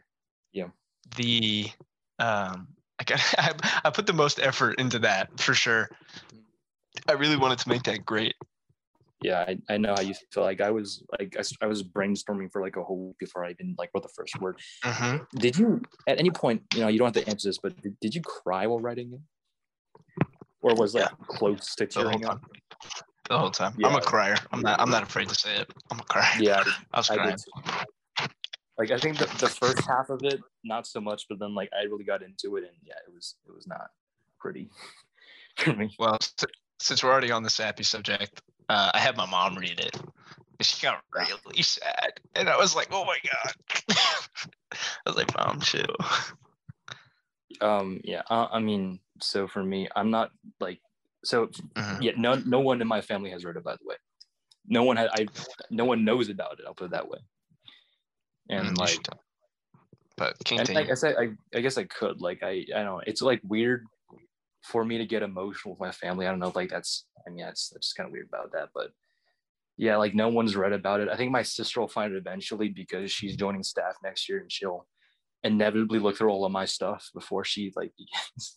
Yeah. 0.53 0.69
The 1.17 1.71
um, 2.19 2.69
I 2.99 3.05
got. 3.05 3.21
I, 3.39 3.53
I 3.85 3.91
put 3.91 4.07
the 4.07 4.13
most 4.13 4.41
effort 4.41 4.79
into 4.79 4.99
that 5.01 5.39
for 5.41 5.55
sure. 5.55 5.89
I 7.09 7.13
really 7.13 7.37
wanted 7.37 7.59
to 7.61 7.69
make 7.69 7.83
that 7.85 8.05
great. 8.05 8.35
yeah 9.23 9.45
I, 9.47 9.59
I 9.69 9.77
know 9.79 9.95
how 9.95 10.01
you 10.01 10.15
feel 10.33 10.43
like 10.43 10.61
i 10.61 10.71
was 10.71 11.03
like 11.19 11.37
I 11.63 11.67
was 11.67 11.83
brainstorming 11.83 12.51
for 12.51 12.63
like 12.63 12.77
a 12.77 12.83
whole 12.83 13.09
week 13.09 13.19
before 13.19 13.45
i 13.45 13.51
even 13.51 13.75
like 13.79 13.91
wrote 13.95 14.03
the 14.03 14.09
first 14.17 14.41
word 14.41 14.59
Mhm. 14.85 15.27
did 15.37 15.59
you 15.59 15.83
at 16.07 16.19
any 16.19 16.31
point 16.31 16.63
you 16.75 16.81
know 16.81 16.89
you 16.89 16.99
don't 16.99 17.15
have 17.15 17.23
to 17.25 17.31
answer 17.31 17.49
this 17.49 17.59
but 17.59 17.81
did, 17.83 17.99
did 18.01 18.15
you 18.15 18.23
cry 18.23 18.67
while 18.67 18.81
writing 18.81 19.13
it 19.13 19.21
or 20.63 20.75
was 20.75 20.95
like 20.95 21.11
close 21.27 21.75
to 21.77 21.91
So 21.91 22.03
tearing 22.03 22.25
up 22.25 22.41
the 23.29 23.39
whole 23.39 23.51
time. 23.51 23.75
I'm 23.85 23.95
a 23.95 24.01
crier. 24.01 24.37
I'm 24.53 24.61
not. 24.61 24.81
I'm 24.81 24.91
not 24.91 25.03
afraid 25.03 25.29
to 25.29 25.35
say 25.35 25.57
it. 25.57 25.73
I'm 25.91 26.01
a 26.01 26.05
crier. 26.05 26.41
Yeah, 26.41 26.63
I 26.93 26.99
was 26.99 27.11
I 27.11 27.17
crying. 27.17 27.37
did. 27.37 28.31
Like 28.79 28.91
I 28.91 28.99
think 28.99 29.19
the, 29.19 29.27
the 29.39 29.49
first 29.49 29.87
half 29.87 30.09
of 30.09 30.21
it, 30.25 30.41
not 30.65 30.87
so 30.87 31.01
much, 31.01 31.27
but 31.29 31.39
then 31.39 31.55
like 31.55 31.71
I 31.79 31.85
really 31.85 32.05
got 32.05 32.23
into 32.23 32.57
it, 32.57 32.65
and 32.65 32.77
yeah, 32.83 32.95
it 33.07 33.13
was 33.15 33.37
it 33.47 33.55
was 33.55 33.67
not 33.67 33.91
pretty 34.39 34.71
for 35.57 35.75
me. 35.75 35.95
Well, 35.99 36.19
since 36.81 37.05
we're 37.05 37.11
already 37.11 37.31
on 37.31 37.43
the 37.43 37.51
sappy 37.51 37.83
subject, 37.83 38.41
uh, 38.69 38.91
I 38.95 38.99
had 38.99 39.17
my 39.17 39.27
mom 39.27 39.57
read 39.57 39.79
it. 39.81 39.97
She 40.63 40.83
got 40.83 41.03
really 41.15 41.63
sad, 41.63 42.21
and 42.35 42.49
I 42.49 42.57
was 42.57 42.77
like, 42.77 42.89
"Oh 42.91 43.05
my 43.05 43.19
god!" 43.23 43.97
I 44.71 44.77
was 45.07 45.17
like, 45.17 45.37
"Mom, 45.37 45.61
chill." 45.61 45.97
Um, 47.61 48.01
yeah, 48.05 48.23
uh, 48.31 48.49
I 48.51 48.61
mean, 48.61 49.01
so 49.21 49.47
for 49.47 49.63
me, 49.63 49.89
I'm 49.95 50.11
not 50.11 50.31
like 50.59 50.81
so. 51.25 51.47
Mhm. 51.75 52.03
Yeah, 52.03 52.13
no, 52.17 52.35
no 52.35 52.61
one 52.61 52.81
in 52.81 52.89
my 52.89 53.01
family 53.01 53.31
has 53.31 53.45
read 53.45 53.57
it. 53.57 53.65
By 53.65 53.73
the 53.75 53.85
way, 53.85 53.97
no 54.67 54.85
one 54.85 54.97
had. 54.97 55.11
I 55.13 55.27
no 55.71 55.85
one 55.85 56.05
knows 56.05 56.29
about 56.29 56.59
it. 56.59 56.65
I'll 56.67 56.75
put 56.75 56.87
it 56.87 56.91
that 56.93 57.09
way. 57.09 57.19
And 58.49 58.77
Mm, 58.77 58.79
like, 58.79 59.07
but 60.17 60.37
and. 60.51 60.77
I 60.77 60.83
guess 60.85 61.05
I, 61.05 61.11
I, 61.11 61.29
I 61.55 61.61
guess 61.61 61.79
I 61.79 61.85
could. 61.85 62.21
Like, 62.21 62.43
I, 62.43 62.65
I 62.75 62.83
don't. 62.83 62.85
know. 62.85 63.03
It's 63.07 63.23
like 63.23 63.41
weird 63.45 63.85
for 64.63 64.85
me 64.85 64.99
to 64.99 65.07
get 65.07 65.23
emotional 65.23 65.75
with 65.75 65.81
my 65.81 65.93
family. 65.93 66.27
I 66.27 66.31
don't 66.31 66.41
know. 66.41 66.53
Like 66.55 66.71
that's. 66.71 67.07
I 67.27 67.31
mean, 67.31 67.45
that's 67.45 67.69
that's 67.71 67.93
kind 67.93 68.07
of 68.07 68.13
weird 68.13 68.29
about 68.29 68.53
that. 68.53 68.71
But 68.75 68.91
yeah, 69.77 69.97
like 69.97 70.15
no 70.15 70.29
one's 70.29 70.57
read 70.57 70.73
about 70.73 71.01
it. 71.01 71.09
I 71.09 71.17
think 71.17 71.33
my 71.33 71.43
sister 71.43 71.81
will 71.81 71.89
find 71.89 72.13
it 72.13 72.19
eventually 72.19 72.69
because 72.69 73.11
she's 73.13 73.37
joining 73.37 73.63
staff 73.63 73.95
next 74.03 74.29
year, 74.29 74.39
and 74.39 74.51
she'll 74.51 74.87
inevitably 75.43 75.99
look 75.99 76.19
through 76.19 76.31
all 76.31 76.45
of 76.45 76.53
my 76.53 76.65
stuff 76.67 77.09
before 77.15 77.45
she 77.45 77.73
like 77.77 77.93
begins. 77.97 78.57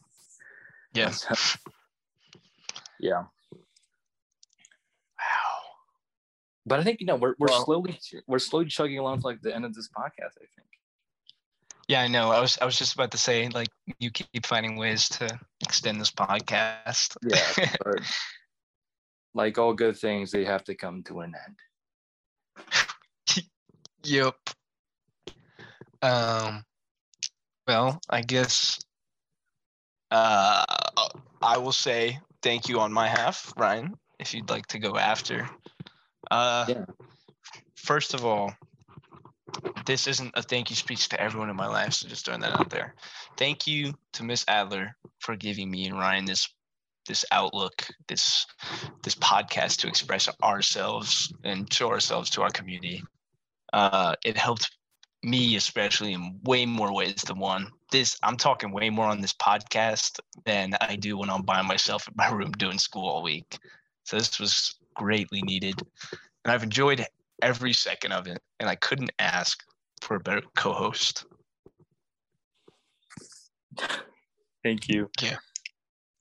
yeah. 0.93 1.13
Yeah. 3.03 3.23
Wow. 3.51 3.59
But 6.65 6.79
I 6.79 6.83
think 6.83 7.01
you 7.01 7.05
know 7.05 7.17
we're 7.17 7.35
we're 7.37 7.47
Well- 7.49 7.65
slowly 7.65 7.99
we're 8.27 8.39
slowly 8.39 8.67
chugging 8.67 8.97
along 8.97 9.19
to 9.21 9.27
like 9.27 9.41
the 9.41 9.53
end 9.53 9.65
of 9.65 9.73
this 9.73 9.89
podcast. 9.89 10.37
I 10.37 10.47
think. 10.55 10.69
Yeah, 11.89 12.01
I 12.01 12.07
know. 12.07 12.31
I 12.31 12.39
was. 12.39 12.57
I 12.61 12.65
was 12.65 12.77
just 12.77 12.93
about 12.93 13.11
to 13.11 13.17
say, 13.17 13.49
like, 13.49 13.67
you 13.99 14.09
keep 14.09 14.45
finding 14.45 14.77
ways 14.77 15.09
to 15.09 15.37
extend 15.59 15.99
this 15.99 16.11
podcast. 16.11 17.17
Yeah, 17.21 17.75
like 19.33 19.57
all 19.57 19.73
good 19.73 19.97
things, 19.97 20.31
they 20.31 20.45
have 20.45 20.63
to 20.63 20.75
come 20.75 21.03
to 21.03 21.19
an 21.19 21.33
end. 21.45 22.65
Yep. 24.05 24.35
Um. 26.01 26.63
Well, 27.67 27.99
I 28.09 28.21
guess. 28.21 28.79
Uh, 30.11 30.63
I 31.41 31.57
will 31.57 31.71
say 31.71 32.19
thank 32.43 32.69
you 32.69 32.79
on 32.79 32.93
my 32.93 33.07
half, 33.07 33.53
Ryan. 33.57 33.95
If 34.19 34.33
you'd 34.33 34.49
like 34.49 34.67
to 34.67 34.79
go 34.79 34.97
after. 34.97 35.49
Uh, 36.29 36.65
Yeah. 36.67 36.85
First 37.75 38.13
of 38.13 38.23
all, 38.23 38.53
this 39.85 40.07
isn't 40.07 40.31
a 40.35 40.41
thank 40.41 40.69
you 40.69 40.75
speech 40.75 41.09
to 41.09 41.19
everyone 41.19 41.49
in 41.49 41.55
my 41.55 41.67
life, 41.67 41.93
so 41.93 42.07
just 42.07 42.25
throwing 42.25 42.39
that 42.41 42.57
out 42.57 42.69
there. 42.69 42.95
Thank 43.37 43.67
you 43.67 43.93
to 44.13 44.23
Miss 44.23 44.45
Adler 44.47 44.95
for 45.19 45.35
giving 45.35 45.69
me 45.69 45.87
and 45.87 45.97
Ryan 45.97 46.25
this 46.25 46.47
this 47.05 47.25
outlook, 47.33 47.85
this 48.07 48.45
this 49.03 49.15
podcast 49.15 49.79
to 49.79 49.87
express 49.87 50.29
ourselves 50.41 51.33
and 51.43 51.71
show 51.73 51.89
ourselves 51.89 52.29
to 52.31 52.41
our 52.41 52.51
community 52.51 53.03
uh, 53.73 54.15
it 54.23 54.37
helped 54.37 54.71
me 55.23 55.55
especially 55.55 56.13
in 56.13 56.39
way 56.43 56.65
more 56.65 56.93
ways 56.93 57.21
than 57.25 57.39
one. 57.39 57.67
This 57.91 58.17
I'm 58.23 58.37
talking 58.37 58.71
way 58.71 58.89
more 58.89 59.05
on 59.05 59.21
this 59.21 59.33
podcast 59.33 60.19
than 60.45 60.73
I 60.81 60.95
do 60.95 61.17
when 61.17 61.29
I'm 61.29 61.43
by 61.43 61.61
myself 61.61 62.07
in 62.07 62.13
my 62.17 62.29
room 62.29 62.51
doing 62.51 62.77
school 62.77 63.07
all 63.07 63.23
week. 63.23 63.57
So 64.03 64.17
this 64.17 64.39
was 64.39 64.75
greatly 64.95 65.41
needed, 65.41 65.81
and 66.43 66.51
I've 66.51 66.63
enjoyed 66.63 67.05
every 67.41 67.73
second 67.73 68.11
of 68.11 68.27
it. 68.27 68.41
And 68.59 68.69
I 68.69 68.75
couldn't 68.75 69.11
ask 69.19 69.63
for 70.01 70.15
a 70.15 70.19
better 70.19 70.41
co-host. 70.55 71.25
Thank 74.63 74.87
you. 74.87 75.09
Yeah. 75.21 75.37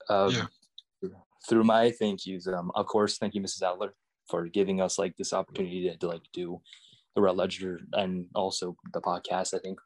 Um, 0.09 0.33
Yeah. 0.33 0.47
Through 1.49 1.65
my 1.65 1.91
thank 1.91 2.25
yous, 2.27 2.47
um, 2.47 2.71
of 2.75 2.87
course, 2.87 3.19
thank 3.19 3.35
you, 3.35 3.41
Mrs. 3.41 3.63
Adler, 3.63 3.95
for 4.29 4.47
giving 4.47 4.81
us 4.81 4.99
like 4.99 5.17
this 5.17 5.33
opportunity 5.33 5.89
to, 5.89 5.97
to 5.97 6.07
like 6.07 6.23
do 6.33 6.61
the 7.15 7.23
Red 7.23 7.37
Ledger 7.37 7.81
and 7.93 8.27
also 8.35 8.77
the 8.93 9.01
podcast. 9.01 9.55
I 9.55 9.59
think 9.59 9.79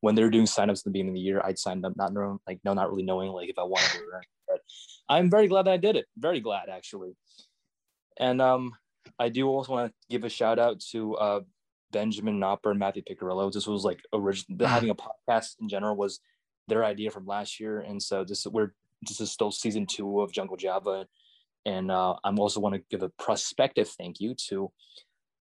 when 0.00 0.14
they're 0.14 0.30
doing 0.30 0.46
signups 0.46 0.78
at 0.78 0.84
the 0.84 0.90
beginning 0.90 1.12
of 1.12 1.16
the 1.16 1.20
year, 1.20 1.40
I'd 1.44 1.58
signed 1.58 1.84
up 1.86 1.96
not 1.96 2.12
knowing 2.12 2.38
like 2.46 2.60
no, 2.64 2.74
not 2.74 2.90
really 2.90 3.04
knowing 3.04 3.32
like 3.32 3.48
if 3.48 3.58
I 3.58 3.62
wanted 3.62 3.90
to 3.92 3.98
or. 4.00 4.22
But 4.48 4.60
I'm 5.08 5.30
very 5.30 5.48
glad 5.48 5.66
that 5.66 5.72
I 5.72 5.76
did 5.78 5.96
it. 5.96 6.06
Very 6.18 6.40
glad 6.40 6.68
actually. 6.68 7.16
And 8.18 8.40
um, 8.40 8.72
I 9.18 9.28
do 9.28 9.48
also 9.48 9.72
want 9.72 9.90
to 9.90 9.94
give 10.10 10.24
a 10.24 10.28
shout 10.28 10.58
out 10.58 10.80
to 10.92 11.14
uh, 11.16 11.40
Benjamin 11.92 12.38
Knopper 12.38 12.70
and 12.70 12.78
Matthew 12.78 13.02
Picarillo. 13.02 13.52
This 13.52 13.66
was 13.66 13.84
like 13.84 14.00
original 14.12 14.66
having 14.68 14.90
a 14.90 14.94
podcast 14.94 15.56
in 15.60 15.68
general 15.68 15.96
was 15.96 16.20
their 16.68 16.84
idea 16.84 17.10
from 17.10 17.26
last 17.26 17.60
year, 17.60 17.80
and 17.80 18.02
so 18.02 18.24
this 18.24 18.46
we're 18.46 18.72
this 19.02 19.20
is 19.20 19.30
still 19.30 19.50
season 19.50 19.86
two 19.86 20.20
of 20.20 20.32
Jungle 20.32 20.56
Java, 20.56 21.06
and 21.64 21.90
uh, 21.90 22.16
I'm 22.24 22.38
also 22.38 22.60
want 22.60 22.74
to 22.74 22.82
give 22.90 23.02
a 23.02 23.10
prospective 23.10 23.88
thank 23.88 24.20
you 24.20 24.34
to 24.48 24.70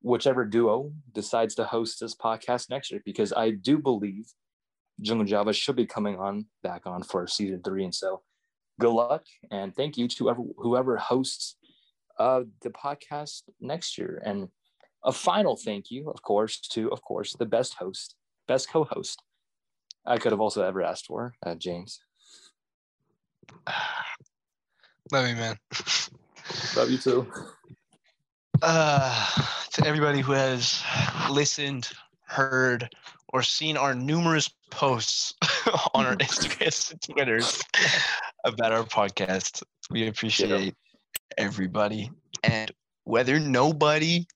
whichever 0.03 0.45
duo 0.45 0.93
decides 1.13 1.55
to 1.55 1.65
host 1.65 2.01
this 2.01 2.15
podcast 2.15 2.71
next 2.71 2.91
year 2.91 3.01
because 3.05 3.33
I 3.33 3.51
do 3.51 3.79
believe 3.79 4.27
Jungle 5.01 5.27
Java 5.27 5.53
should 5.53 5.77
be 5.77 5.87
coming 5.87 6.19
on 6.19 6.47
back 6.63 6.87
on 6.87 7.03
for 7.03 7.27
season 7.27 7.63
three, 7.63 7.85
and 7.85 7.95
so 7.95 8.23
good 8.81 8.93
luck 8.93 9.25
and 9.51 9.75
thank 9.75 9.97
you 9.97 10.09
to 10.09 10.25
whoever 10.25 10.43
whoever 10.59 10.97
hosts 10.97 11.57
uh, 12.19 12.43
the 12.63 12.71
podcast 12.71 13.43
next 13.61 13.97
year, 13.99 14.23
and 14.25 14.49
a 15.05 15.13
final 15.13 15.57
thank 15.57 15.91
you, 15.91 16.11
of 16.11 16.23
course, 16.23 16.61
to 16.61 16.91
of 16.93 17.03
course 17.03 17.35
the 17.39 17.47
best 17.47 17.75
host, 17.75 18.15
best 18.47 18.71
co-host 18.71 19.23
I 20.07 20.19
could 20.19 20.33
have 20.33 20.41
also 20.41 20.63
ever 20.65 20.83
asked 20.83 21.07
for, 21.07 21.35
uh, 21.45 21.55
James. 21.55 22.01
Love 25.13 25.29
you, 25.29 25.37
man. 25.37 25.57
Love 26.77 26.91
you 26.91 26.99
too. 26.99 27.27
Uh, 28.63 29.29
to 29.73 29.87
everybody 29.87 30.21
who 30.21 30.33
has 30.33 30.83
listened, 31.31 31.91
heard, 32.23 32.89
or 33.29 33.43
seen 33.43 33.77
our 33.77 33.95
numerous 33.95 34.49
posts 34.71 35.35
on 35.95 36.07
our 36.07 36.17
Instagrams 36.17 36.93
and 36.93 37.03
Twitters 37.03 37.63
about 38.45 38.73
our 38.73 38.85
podcast, 38.85 39.63
we 39.91 40.09
appreciate 40.09 40.75
everybody. 41.37 42.11
And 42.43 42.71
whether 43.05 43.39
nobody 43.39 44.27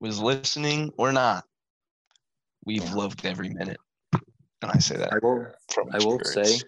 was 0.00 0.20
listening 0.20 0.92
or 0.96 1.12
not, 1.12 1.44
we've 2.64 2.92
loved 2.92 3.24
every 3.26 3.50
minute. 3.50 3.78
And 4.62 4.72
I 4.72 4.78
say 4.78 4.96
that 4.96 5.12
I 5.12 5.18
will. 5.22 5.46
I 5.92 5.98
will 5.98 6.20
say. 6.24 6.58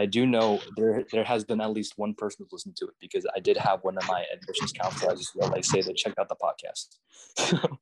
I 0.00 0.06
do 0.06 0.26
know 0.26 0.60
there 0.76 1.04
there 1.12 1.24
has 1.24 1.44
been 1.44 1.60
at 1.60 1.70
least 1.72 1.94
one 1.96 2.14
person 2.14 2.38
who's 2.44 2.52
listened 2.52 2.76
to 2.76 2.86
it 2.86 2.94
because 3.00 3.26
I 3.36 3.40
did 3.40 3.56
have 3.56 3.80
one 3.82 3.96
of 3.98 4.06
my 4.08 4.24
admissions 4.32 4.72
counselors 4.72 5.20
as 5.20 5.30
well. 5.34 5.50
Like 5.50 5.64
say 5.64 5.82
they 5.82 5.92
checked 5.92 6.18
out 6.18 6.28
the 6.28 6.36
podcast. 6.36 7.68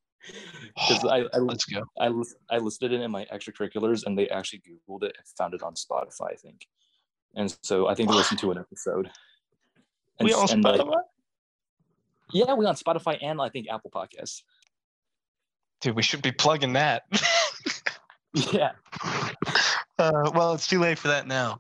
Because 0.76 1.04
I, 1.06 1.24
I, 1.32 1.38
Let's 1.38 1.64
go. 1.64 1.82
I, 1.98 2.12
I 2.50 2.58
listed 2.58 2.92
it 2.92 3.00
in 3.00 3.10
my 3.10 3.24
extracurriculars 3.32 4.04
and 4.04 4.18
they 4.18 4.28
actually 4.28 4.60
Googled 4.60 5.04
it 5.04 5.14
and 5.16 5.26
found 5.38 5.54
it 5.54 5.62
on 5.62 5.72
Spotify, 5.72 6.32
I 6.32 6.34
think. 6.34 6.66
And 7.34 7.56
so 7.62 7.88
I 7.88 7.94
think 7.94 8.10
they 8.10 8.16
listened 8.16 8.40
to 8.40 8.50
an 8.50 8.58
episode. 8.58 9.10
And, 10.18 10.26
We 10.28 10.34
on 10.34 10.50
and, 10.50 10.62
like, 10.62 10.80
Spotify? 10.80 11.00
yeah, 12.34 12.52
we 12.52 12.66
on 12.66 12.74
Spotify 12.74 13.16
and 13.22 13.40
I 13.40 13.48
think 13.48 13.68
Apple 13.70 13.90
Podcasts. 13.90 14.42
Dude, 15.80 15.96
we 15.96 16.02
should 16.02 16.20
be 16.20 16.32
plugging 16.32 16.74
that. 16.74 17.04
Yeah. 18.52 18.72
uh, 19.98 20.30
well, 20.34 20.52
it's 20.52 20.66
too 20.66 20.80
late 20.80 20.98
for 20.98 21.08
that 21.08 21.26
now. 21.26 21.58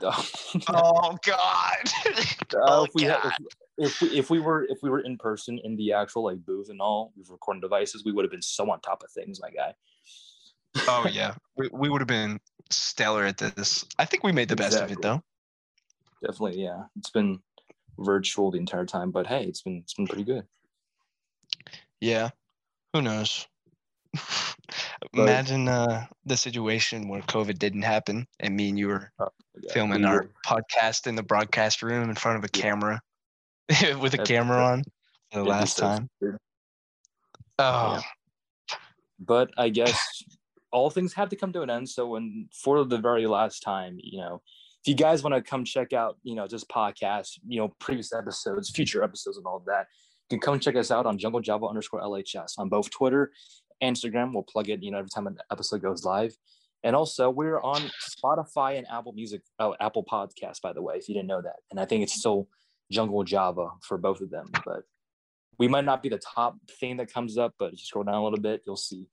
Uh, 0.02 0.22
Oh 0.68 1.18
God. 1.24 1.90
if, 2.04 2.94
we 2.94 3.02
had, 3.04 3.22
God. 3.22 3.32
if, 3.78 4.00
if 4.00 4.00
we 4.00 4.18
if 4.18 4.30
we 4.30 4.40
were 4.40 4.64
if 4.68 4.78
we 4.82 4.90
were 4.90 5.00
in 5.00 5.16
person 5.18 5.58
in 5.64 5.76
the 5.76 5.92
actual 5.92 6.24
like 6.24 6.44
booth 6.44 6.68
and 6.70 6.80
all 6.80 7.12
with 7.16 7.30
recording 7.30 7.60
devices, 7.60 8.04
we 8.04 8.12
would 8.12 8.24
have 8.24 8.30
been 8.30 8.42
so 8.42 8.70
on 8.70 8.80
top 8.80 9.02
of 9.02 9.10
things, 9.10 9.40
my 9.40 9.50
guy. 9.50 9.74
oh 10.88 11.06
yeah, 11.12 11.34
we, 11.56 11.68
we 11.72 11.88
would 11.88 12.00
have 12.00 12.08
been 12.08 12.38
stellar 12.70 13.24
at 13.24 13.38
this. 13.38 13.84
I 13.98 14.04
think 14.04 14.22
we 14.24 14.32
made 14.32 14.48
the 14.48 14.56
best 14.56 14.78
of 14.78 14.90
it 14.90 15.02
though. 15.02 15.22
Definitely, 16.24 16.62
yeah. 16.62 16.84
It's 16.96 17.10
been 17.10 17.40
virtual 17.98 18.50
the 18.50 18.58
entire 18.58 18.86
time, 18.86 19.10
but 19.10 19.26
hey, 19.26 19.44
it's 19.44 19.62
been 19.62 19.78
it's 19.78 19.94
been 19.94 20.06
pretty 20.06 20.24
good. 20.24 20.44
Yeah. 22.00 22.30
Who 22.92 23.02
knows? 23.02 23.46
Imagine 25.12 25.68
uh, 25.68 26.06
the 26.24 26.36
situation 26.36 27.08
where 27.08 27.20
COVID 27.22 27.58
didn't 27.58 27.82
happen 27.82 28.26
and 28.40 28.56
me 28.56 28.70
and 28.70 28.78
you 28.78 28.88
were 28.88 29.12
Yeah, 29.60 29.72
filming 29.72 30.00
we 30.00 30.06
our 30.06 30.22
were- 30.22 30.30
podcast 30.46 31.06
in 31.06 31.14
the 31.14 31.22
broadcast 31.22 31.82
room 31.82 32.08
in 32.08 32.16
front 32.16 32.38
of 32.38 32.44
a 32.44 32.48
Yeah. 32.56 32.62
camera 32.62 33.02
with 34.00 34.14
a 34.14 34.18
camera 34.18 34.64
on 34.64 34.84
for 35.30 35.38
the 35.40 35.44
last 35.44 35.78
time. 35.78 36.08
Oh, 37.58 38.00
But 39.20 39.50
I 39.56 39.68
guess 39.68 39.96
all 40.72 40.90
things 40.90 41.12
have 41.14 41.28
to 41.28 41.36
come 41.36 41.52
to 41.52 41.62
an 41.62 41.70
end. 41.70 41.88
So 41.88 42.08
when 42.08 42.48
for 42.52 42.84
the 42.84 42.98
very 42.98 43.26
last 43.26 43.60
time, 43.60 43.96
you 44.02 44.18
know, 44.18 44.42
if 44.82 44.88
you 44.88 44.94
guys 44.94 45.22
want 45.22 45.34
to 45.34 45.40
come 45.42 45.64
check 45.64 45.92
out, 45.92 46.18
you 46.24 46.34
know, 46.34 46.46
just 46.46 46.68
podcasts, 46.68 47.38
you 47.46 47.58
know, 47.60 47.68
previous 47.78 48.12
episodes, 48.12 48.70
future 48.70 49.02
episodes, 49.02 49.36
and 49.38 49.46
all 49.46 49.62
that, 49.66 49.86
you 50.28 50.38
can 50.38 50.40
come 50.40 50.58
check 50.58 50.74
us 50.76 50.90
out 50.90 51.06
on 51.06 51.16
Jungle 51.16 51.40
Java 51.40 51.66
underscore 51.66 52.00
LHS 52.02 52.54
on 52.58 52.68
both 52.68 52.90
Twitter, 52.90 53.30
Instagram. 53.84 54.32
We'll 54.32 54.42
plug 54.42 54.68
it, 54.68 54.82
you 54.82 54.90
know, 54.90 54.98
every 54.98 55.10
time 55.10 55.26
an 55.26 55.38
episode 55.50 55.82
goes 55.82 56.04
live. 56.04 56.36
And 56.82 56.94
also, 56.94 57.30
we're 57.30 57.60
on 57.60 57.90
Spotify 58.02 58.76
and 58.76 58.86
Apple 58.90 59.12
Music, 59.12 59.40
oh, 59.58 59.74
Apple 59.80 60.04
Podcast, 60.04 60.60
by 60.60 60.72
the 60.72 60.82
way, 60.82 60.96
if 60.96 61.08
you 61.08 61.14
didn't 61.14 61.28
know 61.28 61.40
that. 61.40 61.56
And 61.70 61.80
I 61.80 61.86
think 61.86 62.02
it's 62.02 62.14
still 62.14 62.46
Jungle 62.92 63.24
Java 63.24 63.70
for 63.80 63.96
both 63.96 64.20
of 64.20 64.30
them. 64.30 64.50
But 64.66 64.82
we 65.58 65.66
might 65.66 65.86
not 65.86 66.02
be 66.02 66.10
the 66.10 66.18
top 66.18 66.58
thing 66.80 66.98
that 66.98 67.12
comes 67.12 67.38
up, 67.38 67.54
but 67.58 67.72
if 67.72 67.80
you 67.80 67.86
scroll 67.86 68.04
down 68.04 68.16
a 68.16 68.22
little 68.22 68.38
bit, 68.38 68.62
you'll 68.66 68.76
see, 68.76 69.06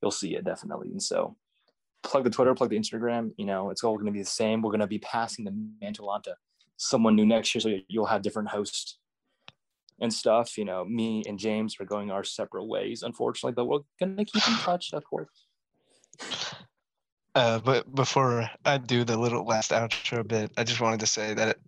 you'll 0.00 0.10
see 0.10 0.36
it 0.36 0.44
definitely. 0.44 0.88
And 0.88 1.02
so, 1.02 1.36
plug 2.02 2.24
the 2.24 2.30
Twitter, 2.30 2.54
plug 2.54 2.70
the 2.70 2.78
Instagram. 2.78 3.32
You 3.36 3.44
know, 3.44 3.68
it's 3.68 3.84
all 3.84 3.94
going 3.94 4.06
to 4.06 4.12
be 4.12 4.20
the 4.20 4.24
same. 4.24 4.62
We're 4.62 4.70
going 4.70 4.80
to 4.80 4.86
be 4.86 5.00
passing 5.00 5.44
the 5.44 5.54
mantle 5.82 6.08
on 6.08 6.22
to 6.22 6.34
someone 6.78 7.14
new 7.14 7.26
next 7.26 7.54
year, 7.54 7.60
so 7.60 7.74
you'll 7.88 8.06
have 8.06 8.22
different 8.22 8.48
hosts 8.48 8.98
and 10.00 10.12
stuff. 10.12 10.56
You 10.58 10.64
know, 10.64 10.84
me 10.84 11.22
and 11.26 11.38
James 11.38 11.76
are 11.80 11.84
going 11.84 12.10
our 12.10 12.24
separate 12.24 12.64
ways, 12.66 13.02
unfortunately, 13.02 13.54
but 13.54 13.66
we're 13.66 13.80
going 14.00 14.16
to 14.16 14.24
keep 14.24 14.46
in 14.46 14.54
touch, 14.54 14.92
of 14.92 15.04
course. 15.04 15.28
Uh, 17.34 17.60
but 17.60 17.94
before 17.94 18.50
I 18.64 18.78
do 18.78 19.04
the 19.04 19.16
little 19.16 19.44
last 19.44 19.70
outro 19.70 20.26
bit, 20.26 20.50
I 20.56 20.64
just 20.64 20.80
wanted 20.80 21.00
to 21.00 21.06
say 21.06 21.34
that 21.34 21.48
it, 21.50 21.60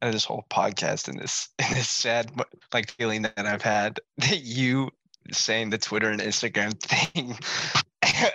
uh, 0.00 0.10
this 0.12 0.24
whole 0.24 0.46
podcast 0.50 1.08
and 1.08 1.18
this 1.18 1.48
and 1.58 1.74
this 1.74 1.88
sad 1.88 2.30
like 2.72 2.92
feeling 2.92 3.22
that 3.22 3.38
I've 3.38 3.62
had 3.62 3.98
that 4.18 4.42
you 4.42 4.90
saying 5.32 5.70
the 5.70 5.78
Twitter 5.78 6.10
and 6.10 6.20
Instagram 6.20 6.80
thing 6.80 7.36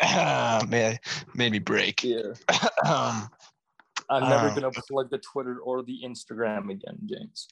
uh, 0.01 0.65
made, 0.67 0.99
made 1.33 1.53
me 1.53 1.59
break. 1.59 2.03
Yeah. 2.03 2.33
um, 2.85 3.29
I'm 4.09 4.27
never 4.27 4.49
um, 4.49 4.55
gonna 4.55 4.71
plug 4.89 5.09
the 5.09 5.19
Twitter 5.19 5.59
or 5.59 5.83
the 5.83 6.01
Instagram 6.03 6.71
again, 6.71 6.97
James. 7.05 7.47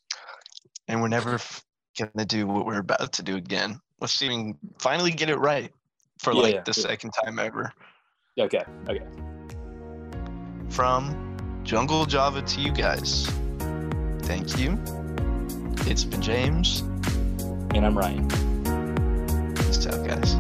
and 0.90 1.02
we're 1.02 1.08
never 1.08 1.40
gonna 2.00 2.26
do 2.26 2.48
what 2.48 2.66
we're 2.66 2.80
about 2.80 3.14
to 3.14 3.24
do 3.24 3.36
again. 3.36 3.80
Let's 4.00 4.14
see 4.14 4.26
if 4.26 4.30
we 4.30 4.38
can 4.38 4.58
finally 4.78 5.12
get 5.12 5.30
it 5.30 5.38
right 5.38 5.72
for 6.20 6.34
Yeah, 6.34 6.42
like 6.42 6.56
yeah, 6.56 6.62
the 6.62 6.74
yeah. 6.76 6.88
second 6.88 7.12
time 7.12 7.40
ever. 7.40 7.74
Okay, 8.40 8.64
okay. 8.88 9.06
From 10.70 11.62
Jungle 11.64 12.06
Java 12.06 12.42
to 12.42 12.62
you 12.62 12.72
guys. 12.72 13.28
Thank 14.24 14.58
you. 14.58 14.80
It's 15.88 16.04
been 16.04 16.22
James. 16.22 16.82
And 17.74 17.86
I'm 17.86 17.98
Ryan. 17.98 18.28
Peace 19.56 19.86
out, 19.88 20.08
guys. 20.08 20.36